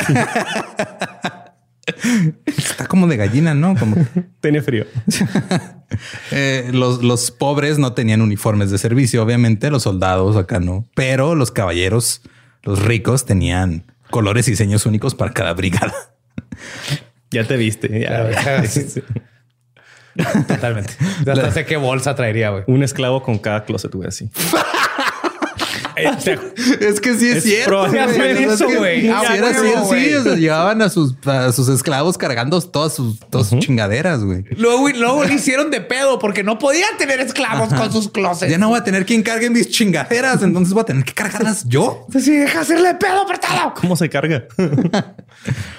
está 2.45 2.87
como 2.87 3.07
de 3.07 3.17
gallina, 3.17 3.53
¿no? 3.53 3.75
Como 3.75 3.95
Tiene 4.41 4.61
frío. 4.61 4.85
eh, 6.31 6.69
los, 6.73 7.03
los 7.03 7.31
pobres 7.31 7.77
no 7.79 7.93
tenían 7.93 8.21
uniformes 8.21 8.71
de 8.71 8.77
servicio, 8.77 9.23
obviamente, 9.23 9.69
los 9.71 9.83
soldados 9.83 10.35
acá 10.37 10.59
no, 10.59 10.85
pero 10.95 11.35
los 11.35 11.51
caballeros, 11.51 12.21
los 12.63 12.81
ricos 12.83 13.25
tenían 13.25 13.83
colores 14.09 14.47
y 14.47 14.51
diseños 14.51 14.85
únicos 14.85 15.15
para 15.15 15.33
cada 15.33 15.53
brigada. 15.53 15.93
Ya 17.31 17.43
te 17.43 17.57
viste. 17.57 18.01
ya. 18.01 18.63
Sí. 18.67 19.01
Totalmente. 20.47 20.93
Ya 21.25 21.33
hasta 21.33 21.51
sé 21.51 21.65
qué 21.65 21.77
bolsa 21.77 22.15
traería, 22.15 22.49
güey. 22.49 22.63
Un 22.65 22.81
esclavo 22.81 23.21
con 23.21 23.37
cada 23.37 23.65
closet, 23.65 23.93
güey, 23.93 24.07
así. 24.07 24.29
Es 25.97 26.99
que 27.01 27.15
sí 27.15 27.29
es, 27.29 27.37
Es 27.37 27.43
cierto. 27.43 27.69
probablemente 27.69 28.17
güey. 28.33 28.43
eso, 28.43 28.53
Es 28.65 28.71
que 28.71 28.77
güey. 28.77 29.01
sí 29.01 29.07
era 29.07 29.19
así, 29.49 29.59
huevo, 29.61 29.83
sí, 29.83 29.89
güey. 29.89 30.13
o 30.15 30.23
sea, 30.23 30.35
llevaban 30.35 30.81
a 30.81 30.89
sus, 30.89 31.15
a 31.25 31.51
sus 31.51 31.67
esclavos 31.69 32.17
cargando 32.17 32.59
todas 32.61 32.93
sus, 32.93 33.19
todas 33.29 33.47
sus 33.47 33.59
chingaderas, 33.59 34.23
güey. 34.23 34.43
Luego, 34.57 34.89
luego 34.89 35.23
le 35.23 35.33
hicieron 35.33 35.71
de 35.71 35.81
pedo 35.81 36.19
porque 36.19 36.43
no 36.43 36.57
podían 36.59 36.97
tener 36.97 37.19
esclavos 37.19 37.73
con 37.73 37.91
sus 37.91 38.09
closets. 38.09 38.51
Ya 38.51 38.57
no 38.57 38.69
voy 38.69 38.79
a 38.79 38.83
tener 38.83 39.05
quien 39.05 39.23
cargue 39.23 39.49
mis 39.49 39.69
chingaderas, 39.69 40.41
entonces 40.43 40.73
voy 40.73 40.81
a 40.81 40.85
tener 40.85 41.03
que 41.03 41.13
cargarlas 41.13 41.65
yo. 41.67 42.03
Entonces, 42.07 42.25
sí, 42.25 42.37
deja 42.37 42.61
hacerle 42.61 42.95
pedo 42.95 43.21
apretado. 43.21 43.73
¿Cómo 43.79 43.95
se 43.95 44.09
carga? 44.09 44.45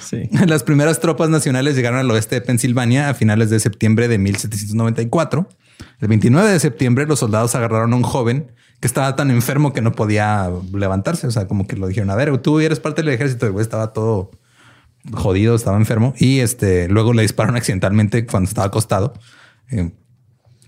sí. 0.00 0.28
Las 0.46 0.62
primeras 0.62 1.00
tropas 1.00 1.28
nacionales 1.28 1.76
llegaron 1.76 1.98
al 1.98 2.10
oeste 2.10 2.36
de 2.36 2.40
Pensilvania 2.40 3.08
a 3.08 3.14
finales 3.14 3.50
de 3.50 3.60
septiembre 3.60 4.08
de 4.08 4.18
1794. 4.18 5.48
El 6.00 6.08
29 6.08 6.50
de 6.50 6.60
septiembre 6.60 7.06
los 7.06 7.18
soldados 7.18 7.54
agarraron 7.54 7.92
a 7.92 7.96
un 7.96 8.02
joven 8.02 8.52
que 8.80 8.86
estaba 8.86 9.16
tan 9.16 9.30
enfermo 9.30 9.72
que 9.72 9.80
no 9.80 9.92
podía 9.92 10.50
levantarse. 10.72 11.26
O 11.26 11.30
sea, 11.30 11.46
como 11.48 11.66
que 11.66 11.76
lo 11.76 11.86
dijeron, 11.88 12.10
a 12.10 12.14
ver, 12.14 12.36
tú 12.38 12.60
eres 12.60 12.80
parte 12.80 13.02
del 13.02 13.12
ejército. 13.12 13.46
El 13.46 13.52
güey 13.52 13.62
estaba 13.62 13.92
todo 13.92 14.30
jodido, 15.12 15.54
estaba 15.54 15.76
enfermo. 15.76 16.14
Y 16.18 16.40
este 16.40 16.88
luego 16.88 17.12
le 17.12 17.22
dispararon 17.22 17.56
accidentalmente 17.56 18.26
cuando 18.26 18.48
estaba 18.48 18.66
acostado. 18.68 19.14
Eh, 19.70 19.90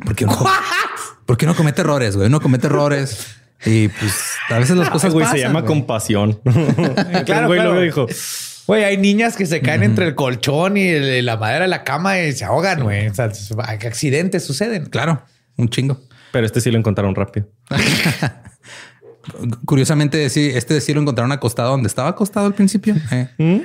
porque 0.04 0.24
uno, 0.24 0.38
porque 1.26 1.44
uno 1.44 1.54
comete 1.54 1.82
errores, 1.82 2.16
güey. 2.16 2.26
Uno 2.28 2.40
comete 2.40 2.66
errores. 2.66 3.26
Y 3.64 3.88
pues 3.88 4.14
a 4.48 4.58
veces 4.58 4.76
las 4.76 4.88
cosas 4.90 5.12
güey, 5.12 5.26
se 5.26 5.38
llama 5.38 5.60
güey. 5.60 5.68
compasión. 5.72 6.40
Claro, 6.44 7.42
El 7.42 7.46
güey 7.46 7.58
claro. 7.60 7.72
luego 7.74 7.80
dijo, 7.80 8.06
Güey, 8.66 8.84
hay 8.84 8.96
niñas 8.96 9.36
que 9.36 9.46
se 9.46 9.60
caen 9.60 9.82
entre 9.82 10.06
el 10.06 10.14
colchón 10.14 10.76
y 10.76 10.86
el- 10.88 11.26
la 11.26 11.36
madera 11.36 11.62
de 11.62 11.68
la 11.68 11.82
cama 11.84 12.18
y 12.20 12.32
se 12.32 12.44
ahogan, 12.44 12.82
güey. 12.84 13.08
O 13.08 13.14
sea, 13.14 13.30
accidentes 13.58 14.44
suceden. 14.44 14.86
Claro, 14.86 15.22
un 15.56 15.68
chingo. 15.68 16.00
Pero 16.32 16.46
este 16.46 16.60
sí 16.60 16.70
lo 16.70 16.78
encontraron 16.78 17.14
rápido. 17.14 17.48
Curiosamente, 19.64 20.28
sí, 20.30 20.50
este 20.54 20.80
sí 20.80 20.94
lo 20.94 21.00
encontraron 21.00 21.32
acostado 21.32 21.70
donde 21.70 21.88
estaba 21.88 22.08
acostado 22.08 22.46
al 22.46 22.54
principio. 22.54 22.94
Eh. 23.10 23.28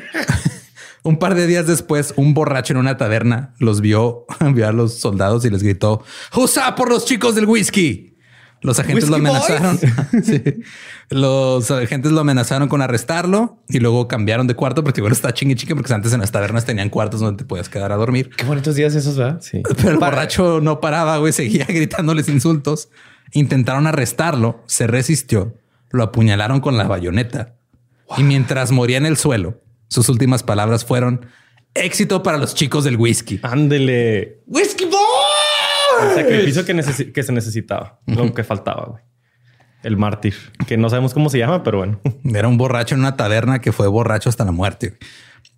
un 1.04 1.18
par 1.18 1.36
de 1.36 1.48
días 1.48 1.68
después, 1.68 2.14
un 2.18 2.34
borracho 2.34 2.74
en 2.74 2.78
una 2.78 2.98
taberna 2.98 3.54
los 3.60 3.80
vio, 3.82 4.26
vio 4.54 4.68
a 4.68 4.72
los 4.72 4.96
soldados 4.96 5.46
y 5.46 5.50
les 5.50 5.64
gritó: 5.64 6.04
¡Usa 6.36 6.76
por 6.76 6.90
los 6.90 7.06
chicos 7.06 7.36
del 7.36 7.46
whisky! 7.46 8.15
Los 8.62 8.80
agentes 8.80 9.10
lo 9.10 9.18
¿Whisky 9.18 9.30
amenazaron. 9.30 9.80
Sí. 10.24 10.44
Los 11.10 11.70
agentes 11.72 12.12
lo 12.12 12.22
amenazaron 12.22 12.68
con 12.68 12.82
arrestarlo 12.82 13.60
y 13.70 13.80
luego 13.80 14.08
cambiaron 14.08 14.48
de 14.48 14.56
cuarto 14.56 14.84
porque 14.84 15.02
igual 15.02 15.14
está 15.14 15.34
chingue 15.34 15.56
chingue 15.56 15.76
porque 15.76 15.94
antes 15.94 16.14
en 16.14 16.22
las 16.22 16.32
tabernas 16.32 16.66
tenían 16.66 16.90
cuartos 16.90 17.20
donde 17.20 17.44
te 17.44 17.46
podías 17.48 17.70
quedar 17.70 17.92
a 17.92 17.96
dormir. 17.96 18.32
Qué 18.36 18.44
bonitos 18.46 18.76
días 18.76 18.96
esos, 18.96 19.18
¿verdad? 19.18 19.40
Sí. 19.42 19.62
Pero 19.78 19.92
el 19.92 20.00
Para- 20.00 20.16
borracho 20.16 20.62
no 20.62 20.80
paraba, 20.82 21.18
güey, 21.18 21.32
seguía 21.34 21.66
gritándoles 21.68 22.28
insultos. 22.30 22.90
Intentaron 23.34 23.86
arrestarlo, 23.88 24.64
se 24.66 24.88
resistió, 24.88 25.56
lo 25.92 26.04
apuñalaron 26.04 26.60
con 26.60 26.78
la 26.78 26.88
bayoneta. 26.88 27.56
Y 28.18 28.24
mientras 28.24 28.72
moría 28.72 28.98
en 28.98 29.06
el 29.06 29.18
suelo, 29.18 29.60
sus 29.88 30.10
últimas 30.10 30.44
palabras 30.44 30.86
fueron 30.86 31.26
éxito 31.74 32.24
para 32.24 32.38
los 32.38 32.56
chicos 32.56 32.84
del 32.84 32.98
whisky. 32.98 33.40
Ándele. 33.44 34.40
¡Whisky 34.48 34.86
El 36.04 36.16
sacrificio 36.16 36.66
que, 36.66 37.24
se 37.24 37.32
necesitaba. 37.32 38.00
Lo 38.06 38.34
que 38.34 38.44
faltaba, 38.44 38.86
güey. 38.86 39.04
El 39.84 39.98
mártir. 39.98 40.34
Que 40.68 40.78
no 40.78 40.90
sabemos 40.90 41.14
cómo 41.14 41.30
se 41.30 41.38
llama, 41.38 41.64
pero 41.64 41.78
bueno. 41.78 42.02
Era 42.24 42.48
un 42.48 42.58
borracho 42.58 42.96
en 42.96 43.02
una 43.02 43.16
taberna 43.16 43.60
que 43.60 43.72
fue 43.72 43.88
borracho 43.88 44.30
hasta 44.30 44.44
la 44.44 44.52
muerte. 44.52 44.98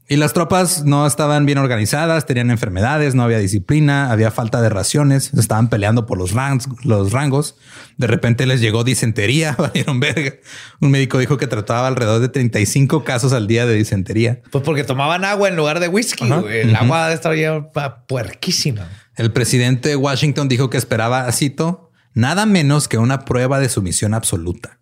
Y 0.10 0.16
las 0.16 0.32
tropas 0.32 0.86
no 0.86 1.06
estaban 1.06 1.46
bien 1.46 1.58
organizadas, 1.58 2.26
tenían 2.26 2.50
enfermedades, 2.50 3.14
no 3.14 3.24
había 3.24 3.40
disciplina, 3.40 4.10
había 4.10 4.32
falta 4.32 4.62
de 4.62 4.70
raciones, 4.70 5.34
estaban 5.34 5.70
peleando 5.70 6.06
por 6.06 6.18
los, 6.18 6.32
rangs, 6.32 6.70
los 6.86 7.12
rangos. 7.12 7.58
De 7.98 8.08
repente 8.08 8.46
les 8.46 8.62
llegó 8.62 8.86
disentería, 8.86 9.56
valieron 9.58 10.00
verga. 10.00 10.36
Un 10.80 10.92
médico 10.92 11.18
dijo 11.18 11.38
que 11.38 11.48
trataba 11.48 11.88
alrededor 11.88 12.22
de 12.22 12.30
35 12.30 13.04
casos 13.04 13.34
al 13.34 13.48
día 13.48 13.66
de 13.66 13.76
disentería. 13.76 14.42
Pues 14.50 14.64
porque 14.64 14.86
tomaban 14.86 15.26
agua 15.26 15.50
en 15.50 15.58
lugar 15.58 15.82
de 15.82 15.90
whisky. 15.90 16.24
El 16.50 16.74
agua 16.78 17.12
estaba 17.12 17.36
ya 17.36 17.70
puerquísima. 18.08 18.88
El 19.18 19.32
presidente 19.32 19.90
de 19.90 19.96
Washington 19.96 20.48
dijo 20.48 20.70
que 20.70 20.78
esperaba, 20.78 21.32
cito, 21.32 21.92
nada 22.14 22.46
menos 22.46 22.88
que 22.88 22.98
una 22.98 23.26
prueba 23.26 23.60
de 23.60 23.68
sumisión 23.70 24.14
absoluta. 24.14 24.80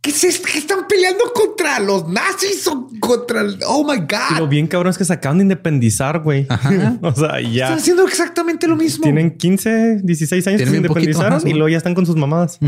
¿Qué 0.00 0.10
es 0.10 0.24
esto? 0.24 0.48
¿Qué 0.50 0.58
están 0.58 0.86
peleando 0.88 1.24
contra 1.34 1.78
los 1.78 2.08
nazis 2.08 2.66
o 2.68 2.88
contra 3.00 3.42
el... 3.42 3.58
Oh 3.66 3.84
my 3.84 3.98
Y 3.98 4.34
lo 4.38 4.44
God. 4.44 4.48
bien 4.48 4.66
cabrón 4.66 4.90
es 4.92 4.96
que 4.96 5.04
se 5.04 5.12
acaban 5.12 5.38
de 5.38 5.42
independizar, 5.42 6.20
güey. 6.20 6.46
o 7.02 7.14
sea, 7.14 7.38
ya 7.42 7.64
Están 7.64 7.78
haciendo 7.80 8.06
exactamente 8.06 8.66
lo 8.66 8.76
mismo. 8.76 9.02
tienen 9.02 9.36
15, 9.36 10.00
16 10.02 10.46
años 10.46 10.60
que 10.62 10.66
se 10.70 10.76
independizaron 10.76 11.46
y 11.46 11.52
luego 11.52 11.68
ya 11.68 11.76
están 11.76 11.94
con 11.94 12.06
sus 12.06 12.16
mamadas. 12.16 12.58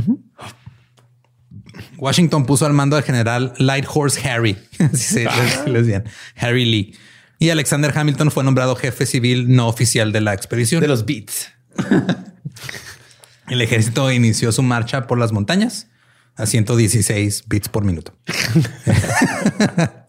Washington 1.97 2.45
puso 2.45 2.67
al 2.67 2.73
mando 2.75 2.97
al 2.97 3.03
general 3.03 3.55
Light 3.59 3.87
Horse 3.93 4.29
Harry, 4.29 4.59
así 4.79 5.15
se 5.15 5.25
les- 5.25 5.67
les 5.69 5.87
decían, 5.87 6.05
Harry 6.37 6.65
Lee. 6.65 6.95
Y 7.43 7.51
Alexander 7.51 7.93
Hamilton 7.93 8.31
fue 8.31 8.45
nombrado 8.45 8.77
jefe 8.77 9.05
civil 9.05 9.53
no 9.53 9.67
oficial 9.67 10.13
de 10.13 10.21
la 10.21 10.33
expedición. 10.33 10.81
de 10.81 10.87
los 10.87 11.05
beats. 11.05 11.49
El 13.49 13.61
ejército 13.61 14.13
inició 14.13 14.53
su 14.53 14.63
marcha 14.63 15.09
por 15.09 15.19
las 15.19 15.33
montañas 15.33 15.89
a 16.37 16.47
116 16.47 17.43
bits 17.49 17.69
por 17.69 17.85
minuto. 17.85 18.15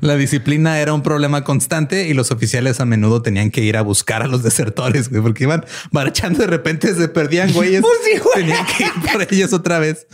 La 0.00 0.16
disciplina 0.16 0.78
era 0.80 0.92
un 0.94 1.02
problema 1.02 1.44
constante 1.44 2.08
y 2.08 2.14
los 2.14 2.30
oficiales 2.30 2.80
a 2.80 2.84
menudo 2.84 3.22
tenían 3.22 3.50
que 3.50 3.60
ir 3.62 3.76
a 3.76 3.82
buscar 3.82 4.22
a 4.22 4.26
los 4.26 4.42
desertores, 4.42 5.08
güey, 5.10 5.22
porque 5.22 5.44
iban 5.44 5.64
marchando 5.90 6.40
de 6.40 6.46
repente 6.46 6.94
se 6.94 7.08
perdían 7.08 7.52
güeyes. 7.52 7.80
Pues 7.82 7.98
sí, 8.04 8.18
güey. 8.18 8.34
Tenían 8.46 8.66
que 8.66 8.84
ir 8.84 8.92
por 9.12 9.22
ellos 9.32 9.52
otra 9.52 9.78
vez. 9.78 10.06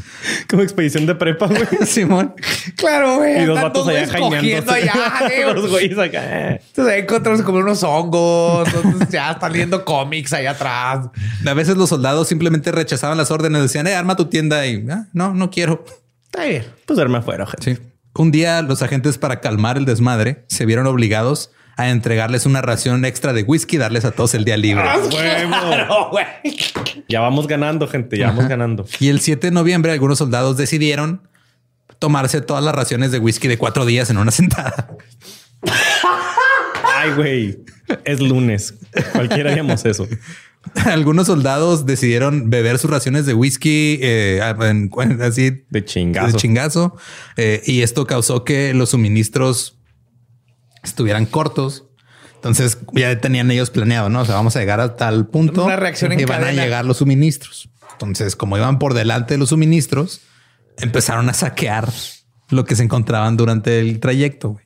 Como 0.49 0.63
expedición 0.63 1.07
de 1.07 1.15
prepa, 1.15 1.47
güey. 1.47 1.63
Simón. 1.87 2.35
Claro, 2.77 3.17
güey. 3.17 3.43
Y 3.43 3.45
dos 3.45 3.57
Están 3.57 3.63
vatos 3.63 3.85
todos 3.85 3.89
allá 3.89 4.03
allá. 4.73 5.53
Los 5.55 5.71
güeyes 5.71 5.99
acá. 5.99 6.51
Entonces 6.57 6.95
ahí 6.95 7.01
encontramos 7.01 7.43
como 7.43 7.59
unos 7.59 7.83
hongos. 7.83 8.69
Entonces 8.75 9.09
ya 9.11 9.33
están 9.33 9.53
viendo 9.53 9.85
cómics 9.85 10.33
allá 10.33 10.53
atrás. 10.53 11.07
A 11.47 11.55
veces 11.55 11.77
los 11.77 11.89
soldados 11.89 12.29
simplemente 12.29 12.73
rechazaban 12.73 13.19
las 13.19 13.31
órdenes, 13.31 13.63
decían, 13.63 13.87
eh, 13.87 13.95
arma 13.95 14.17
tu 14.17 14.27
tienda 14.27 14.67
y 14.67 14.85
"Ah, 14.91 15.07
no, 15.13 15.35
no 15.35 15.51
quiero. 15.51 15.85
Está 16.25 16.45
bien. 16.45 16.65
Pues 16.87 16.99
verme 16.99 17.19
afuera, 17.19 17.47
gente. 17.47 17.75
Sí. 17.77 17.83
Un 18.15 18.31
día 18.31 18.61
los 18.63 18.83
agentes 18.83 19.17
para 19.19 19.41
calmar 19.41 19.79
el 19.79 19.85
desmadre 19.85 20.45
se 20.49 20.67
vieron 20.67 20.87
obligados 20.87 21.51
a 21.77 21.89
entregarles 21.89 22.45
una 22.45 22.61
ración 22.61 23.05
extra 23.05 23.33
de 23.33 23.43
whisky 23.43 23.77
y 23.77 23.79
darles 23.79 24.05
a 24.05 24.11
todos 24.11 24.35
el 24.35 24.45
día 24.45 24.57
libre. 24.57 24.85
Claro, 25.11 26.11
güey. 26.11 26.27
Ya 27.09 27.21
vamos 27.21 27.47
ganando, 27.47 27.89
gente. 27.89 28.19
Ya 28.19 28.27
vamos 28.29 28.49
ganando. 28.49 28.85
Y 29.01 29.09
el 29.09 29.21
7 29.21 29.47
de 29.47 29.51
noviembre 29.53 29.93
algunos 29.93 30.19
soldados 30.19 30.57
decidieron 30.59 31.27
tomarse 31.99 32.41
todas 32.41 32.63
las 32.63 32.75
raciones 32.75 33.13
de 33.13 33.19
whisky 33.19 33.49
de 33.49 33.57
cuatro 33.57 33.87
días 33.87 34.11
en 34.11 34.19
una 34.19 34.31
sentada. 34.31 34.97
Ay, 37.03 37.11
güey. 37.17 37.59
Es 38.05 38.21
lunes. 38.21 38.75
Cualquiera 39.13 39.51
haríamos 39.51 39.85
eso. 39.85 40.07
Algunos 40.87 41.27
soldados 41.27 41.87
decidieron 41.87 42.49
beber 42.49 42.79
sus 42.79 42.91
raciones 42.91 43.27
de 43.27 43.35
whisky 43.35 43.99
eh, 44.01 44.41
en- 44.61 44.91
así 45.23 45.65
De 45.71 45.85
chingazo. 45.85 46.29
de 46.29 46.33
chingazo. 46.35 46.97
eh, 47.37 47.63
y 47.67 47.83
esto 47.83 48.07
causó 48.07 48.45
que 48.45 48.73
los 48.73 48.91
suministros 48.91 49.79
estuvieran 50.85 51.27
cortos. 51.27 51.87
Entonces 52.37 52.79
ya 52.93 53.21
tenían 53.21 53.51
ellos 53.51 53.71
planeado, 53.71 54.09
¿no? 54.09 54.21
O 54.23 54.25
sea, 54.25 54.35
vamos 54.35 54.57
a 54.57 54.61
llegar 54.61 54.81
a 54.81 54.97
tal 54.97 55.27
punto 55.29 55.65
Una 55.65 55.77
reacción 55.77 56.13
en 56.13 56.21
y 56.21 56.25
van 56.25 56.41
cadena. 56.41 56.63
a 56.63 56.65
llegar 56.65 56.85
los 56.85 56.97
suministros. 56.99 57.69
Entonces, 57.93 58.35
como 58.35 58.57
iban 58.57 58.79
por 58.81 58.95
delante 58.95 59.35
de 59.35 59.39
los 59.39 59.51
suministros, 59.51 60.23
empezaron 60.79 61.29
a 61.29 61.35
saquear 61.35 61.89
lo 62.51 62.65
que 62.65 62.75
se 62.75 62.83
encontraban 62.83 63.37
durante 63.37 63.79
el 63.79 64.01
trayecto. 64.01 64.51
güey. 64.51 64.65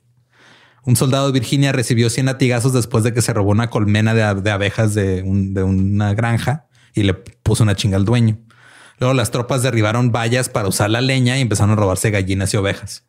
Un 0.87 0.95
soldado 0.95 1.27
de 1.27 1.33
Virginia 1.33 1.73
recibió 1.73 2.09
100 2.09 2.27
latigazos 2.27 2.71
después 2.71 3.03
de 3.03 3.13
que 3.13 3.21
se 3.21 3.33
robó 3.33 3.51
una 3.51 3.69
colmena 3.69 4.13
de, 4.13 4.49
abejas 4.49 4.93
de, 4.93 5.21
un- 5.21 5.53
de 5.53 5.61
una 5.61 6.13
granja 6.13 6.67
y 6.95 7.03
le 7.03 7.13
puso 7.13 7.63
una 7.63 7.75
chinga 7.75 7.97
al 7.97 8.05
dueño. 8.05 8.37
Luego 8.97 9.13
las 9.13 9.29
tropas 9.29 9.61
derribaron 9.63 10.13
vallas 10.13 10.47
para 10.47 10.69
usar 10.69 10.89
la 10.89 11.01
leña 11.01 11.37
y 11.37 11.41
empezaron 11.41 11.71
a 11.71 11.75
robarse 11.75 12.09
gallinas 12.09 12.53
y 12.53 12.57
ovejas. 12.57 13.03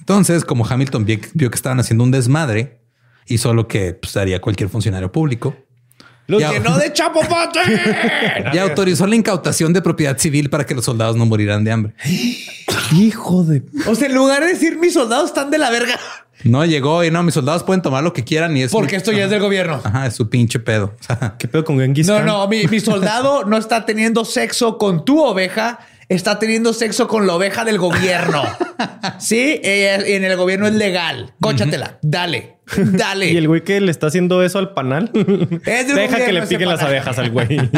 Entonces, 0.00 0.44
como 0.44 0.66
Hamilton 0.66 1.04
vio, 1.04 1.50
que 1.50 1.54
estaban 1.54 1.78
haciendo 1.78 2.02
un 2.02 2.10
desmadre, 2.10 2.80
hizo 3.26 3.54
lo 3.54 3.68
que 3.68 3.94
pues, 3.94 4.16
haría 4.16 4.40
cualquier 4.40 4.68
funcionario 4.68 5.12
público 5.12 5.56
Los 6.26 6.42
llenó 6.42 6.76
de 6.76 6.92
chapopote. 6.92 7.60
y 8.52 8.58
autorizó 8.58 9.06
la 9.06 9.14
incautación 9.14 9.72
de 9.72 9.80
propiedad 9.82 10.18
civil 10.18 10.50
para 10.50 10.66
que 10.66 10.74
los 10.74 10.84
soldados 10.84 11.14
no 11.16 11.26
murieran 11.26 11.62
de 11.62 11.70
hambre. 11.70 11.94
Hijo 12.92 13.44
de... 13.44 13.62
o 13.86 13.94
sea, 13.94 14.08
en 14.08 14.14
lugar 14.14 14.42
de 14.42 14.48
decir 14.48 14.76
mis 14.78 14.92
soldados 14.94 15.26
están 15.26 15.50
de 15.50 15.58
la 15.58 15.70
verga, 15.70 15.98
No 16.44 16.64
llegó 16.64 17.02
y 17.04 17.10
no, 17.10 17.22
mis 17.22 17.34
soldados 17.34 17.62
pueden 17.62 17.80
tomar 17.82 18.02
lo 18.04 18.12
que 18.12 18.24
quieran 18.24 18.56
y 18.56 18.62
es 18.62 18.72
porque 18.72 18.92
mi- 18.92 18.96
esto 18.98 19.12
ya 19.12 19.24
es 19.24 19.30
del 19.30 19.40
gobierno. 19.40 19.80
Ajá, 19.82 20.06
es 20.06 20.14
su 20.14 20.28
pinche 20.28 20.58
pedo. 20.60 20.94
O 21.00 21.02
sea, 21.02 21.36
¿Qué 21.38 21.48
pedo 21.48 21.64
con 21.64 21.78
Genghis 21.78 22.06
No, 22.06 22.16
Khan? 22.16 22.26
no, 22.26 22.48
mi, 22.48 22.66
mi 22.66 22.80
soldado 22.80 23.44
no 23.46 23.56
está 23.56 23.86
teniendo 23.86 24.24
sexo 24.24 24.76
con 24.78 25.04
tu 25.04 25.22
oveja, 25.24 25.78
está 26.08 26.38
teniendo 26.38 26.72
sexo 26.74 27.08
con 27.08 27.26
la 27.26 27.34
oveja 27.34 27.64
del 27.64 27.78
gobierno. 27.78 28.42
Sí, 29.18 29.60
Eh, 29.62 30.16
en 30.16 30.24
el 30.24 30.36
gobierno 30.36 30.66
es 30.66 30.74
legal. 30.74 31.32
Cóchatela, 31.40 31.98
dale, 32.02 32.56
dale. 32.76 33.30
Y 33.32 33.36
el 33.38 33.48
güey 33.48 33.62
que 33.64 33.80
le 33.80 33.90
está 33.90 34.08
haciendo 34.08 34.42
eso 34.42 34.58
al 34.58 34.74
panal. 34.74 35.10
Es 35.64 35.94
Deja 35.94 36.16
que 36.26 36.32
le 36.32 36.42
piquen 36.46 36.68
las 36.68 36.82
abejas 36.82 37.18
al 37.18 37.30
güey. 37.30 37.58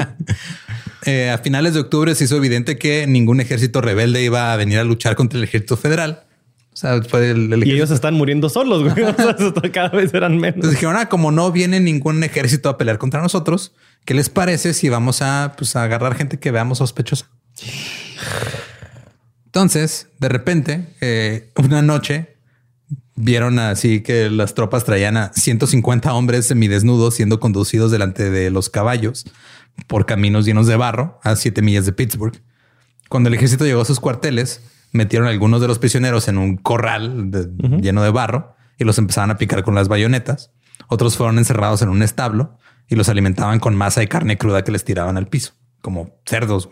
eh, 1.04 1.30
a 1.30 1.38
finales 1.38 1.74
de 1.74 1.80
octubre 1.80 2.14
se 2.14 2.24
hizo 2.24 2.36
evidente 2.36 2.78
que 2.78 3.06
ningún 3.06 3.40
ejército 3.40 3.80
rebelde 3.80 4.22
iba 4.22 4.52
a 4.52 4.56
venir 4.56 4.78
a 4.78 4.84
luchar 4.84 5.16
contra 5.16 5.38
el 5.38 5.44
ejército 5.44 5.76
federal. 5.76 6.24
O 6.72 6.76
sea, 6.76 7.02
fue 7.02 7.30
el, 7.30 7.52
el 7.52 7.66
y 7.66 7.72
ellos 7.72 7.90
están 7.90 8.14
muriendo 8.14 8.48
solos, 8.48 8.82
güey. 8.82 9.04
O 9.10 9.14
sea, 9.14 9.30
eso 9.38 9.54
cada 9.72 9.88
vez 9.88 10.12
eran 10.12 10.36
menos. 10.36 10.56
Entonces 10.56 10.72
dijeron, 10.72 10.96
ah, 10.96 11.08
como 11.08 11.30
no 11.32 11.50
viene 11.50 11.80
ningún 11.80 12.22
ejército 12.22 12.68
a 12.68 12.76
pelear 12.76 12.98
contra 12.98 13.22
nosotros, 13.22 13.72
¿qué 14.04 14.14
les 14.14 14.28
parece 14.28 14.74
si 14.74 14.88
vamos 14.88 15.22
a, 15.22 15.54
pues, 15.56 15.74
a 15.76 15.84
agarrar 15.84 16.14
gente 16.14 16.38
que 16.38 16.50
veamos 16.50 16.78
sospechosa? 16.78 17.28
Entonces, 19.46 20.08
de 20.18 20.28
repente, 20.28 20.84
eh, 21.00 21.50
una 21.56 21.80
noche 21.80 22.35
vieron 23.16 23.58
así 23.58 24.02
que 24.02 24.30
las 24.30 24.54
tropas 24.54 24.84
traían 24.84 25.16
a 25.16 25.32
150 25.34 26.12
hombres 26.14 26.46
semidesnudos 26.46 27.14
siendo 27.14 27.40
conducidos 27.40 27.90
delante 27.90 28.30
de 28.30 28.50
los 28.50 28.68
caballos 28.70 29.24
por 29.86 30.06
caminos 30.06 30.44
llenos 30.46 30.66
de 30.66 30.76
barro 30.76 31.18
a 31.22 31.36
siete 31.36 31.62
millas 31.62 31.86
de 31.86 31.92
Pittsburgh. 31.92 32.40
Cuando 33.08 33.28
el 33.28 33.34
ejército 33.34 33.64
llegó 33.64 33.82
a 33.82 33.84
sus 33.84 34.00
cuarteles, 34.00 34.62
metieron 34.92 35.28
a 35.28 35.30
algunos 35.30 35.60
de 35.60 35.68
los 35.68 35.78
prisioneros 35.78 36.28
en 36.28 36.38
un 36.38 36.56
corral 36.56 37.30
de- 37.30 37.48
lleno 37.80 38.02
de 38.02 38.10
barro 38.10 38.54
y 38.78 38.84
los 38.84 38.98
empezaban 38.98 39.30
a 39.30 39.36
picar 39.38 39.62
con 39.64 39.74
las 39.74 39.88
bayonetas. 39.88 40.50
Otros 40.88 41.16
fueron 41.16 41.38
encerrados 41.38 41.82
en 41.82 41.88
un 41.88 42.02
establo 42.02 42.58
y 42.88 42.94
los 42.96 43.08
alimentaban 43.08 43.58
con 43.60 43.74
masa 43.74 44.02
y 44.02 44.06
carne 44.06 44.38
cruda 44.38 44.62
que 44.64 44.72
les 44.72 44.84
tiraban 44.84 45.16
al 45.16 45.26
piso, 45.28 45.52
como 45.80 46.10
cerdos. 46.24 46.68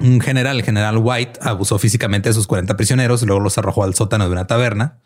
Un 0.00 0.20
general, 0.20 0.56
el 0.56 0.64
general 0.64 0.98
White, 0.98 1.40
abusó 1.42 1.78
físicamente 1.78 2.30
de 2.30 2.34
sus 2.34 2.46
40 2.46 2.76
prisioneros 2.76 3.22
y 3.22 3.26
luego 3.26 3.40
los 3.40 3.58
arrojó 3.58 3.84
al 3.84 3.94
sótano 3.94 4.26
de 4.26 4.32
una 4.32 4.46
taberna. 4.46 4.98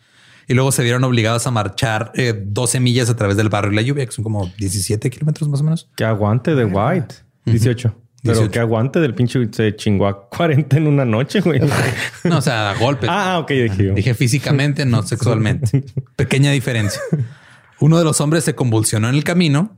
Y 0.47 0.55
luego 0.55 0.73
se 0.73 0.83
vieron 0.83 1.03
obligados 1.05 1.47
a 1.47 1.51
marchar 1.51 2.13
eh, 2.15 2.35
12 2.47 2.79
millas 2.81 3.09
a 3.11 3.17
través 3.17 3.37
del 3.37 3.49
barro 3.49 3.73
y 3.73 3.75
la 3.75 3.83
lluvia, 3.83 4.05
que 4.07 4.13
son 4.13 4.23
como 4.23 4.51
17 4.59 5.11
kilómetros 5.11 5.49
más 5.49 5.61
o 5.61 5.65
menos. 5.65 5.89
Que 5.97 6.05
aguante 6.05 6.55
de 6.55 6.65
White. 6.65 7.15
18. 7.47 7.97
Pero 8.23 8.35
18. 8.35 8.51
que 8.51 8.59
aguante 8.59 9.01
del 9.01 9.15
pinche 9.15 9.41
se 9.53 9.75
chingó 9.77 10.07
a 10.07 10.29
40 10.29 10.77
en 10.77 10.87
una 10.87 11.05
noche, 11.05 11.41
güey. 11.41 11.61
No, 12.25 12.39
o 12.39 12.41
sea, 12.43 12.71
a 12.71 12.75
golpes. 12.75 13.09
ah, 13.13 13.39
ok, 13.39 13.51
dije. 13.51 13.93
Dije 13.93 14.15
físicamente, 14.15 14.85
no 14.87 15.03
sexualmente. 15.07 15.85
Pequeña 16.17 16.51
diferencia. 16.53 17.01
Uno 17.81 17.99
de 17.99 18.05
los 18.05 18.21
hombres 18.21 18.45
se 18.45 18.55
convulsionó 18.55 19.09
en 19.09 19.15
el 19.15 19.25
camino, 19.25 19.77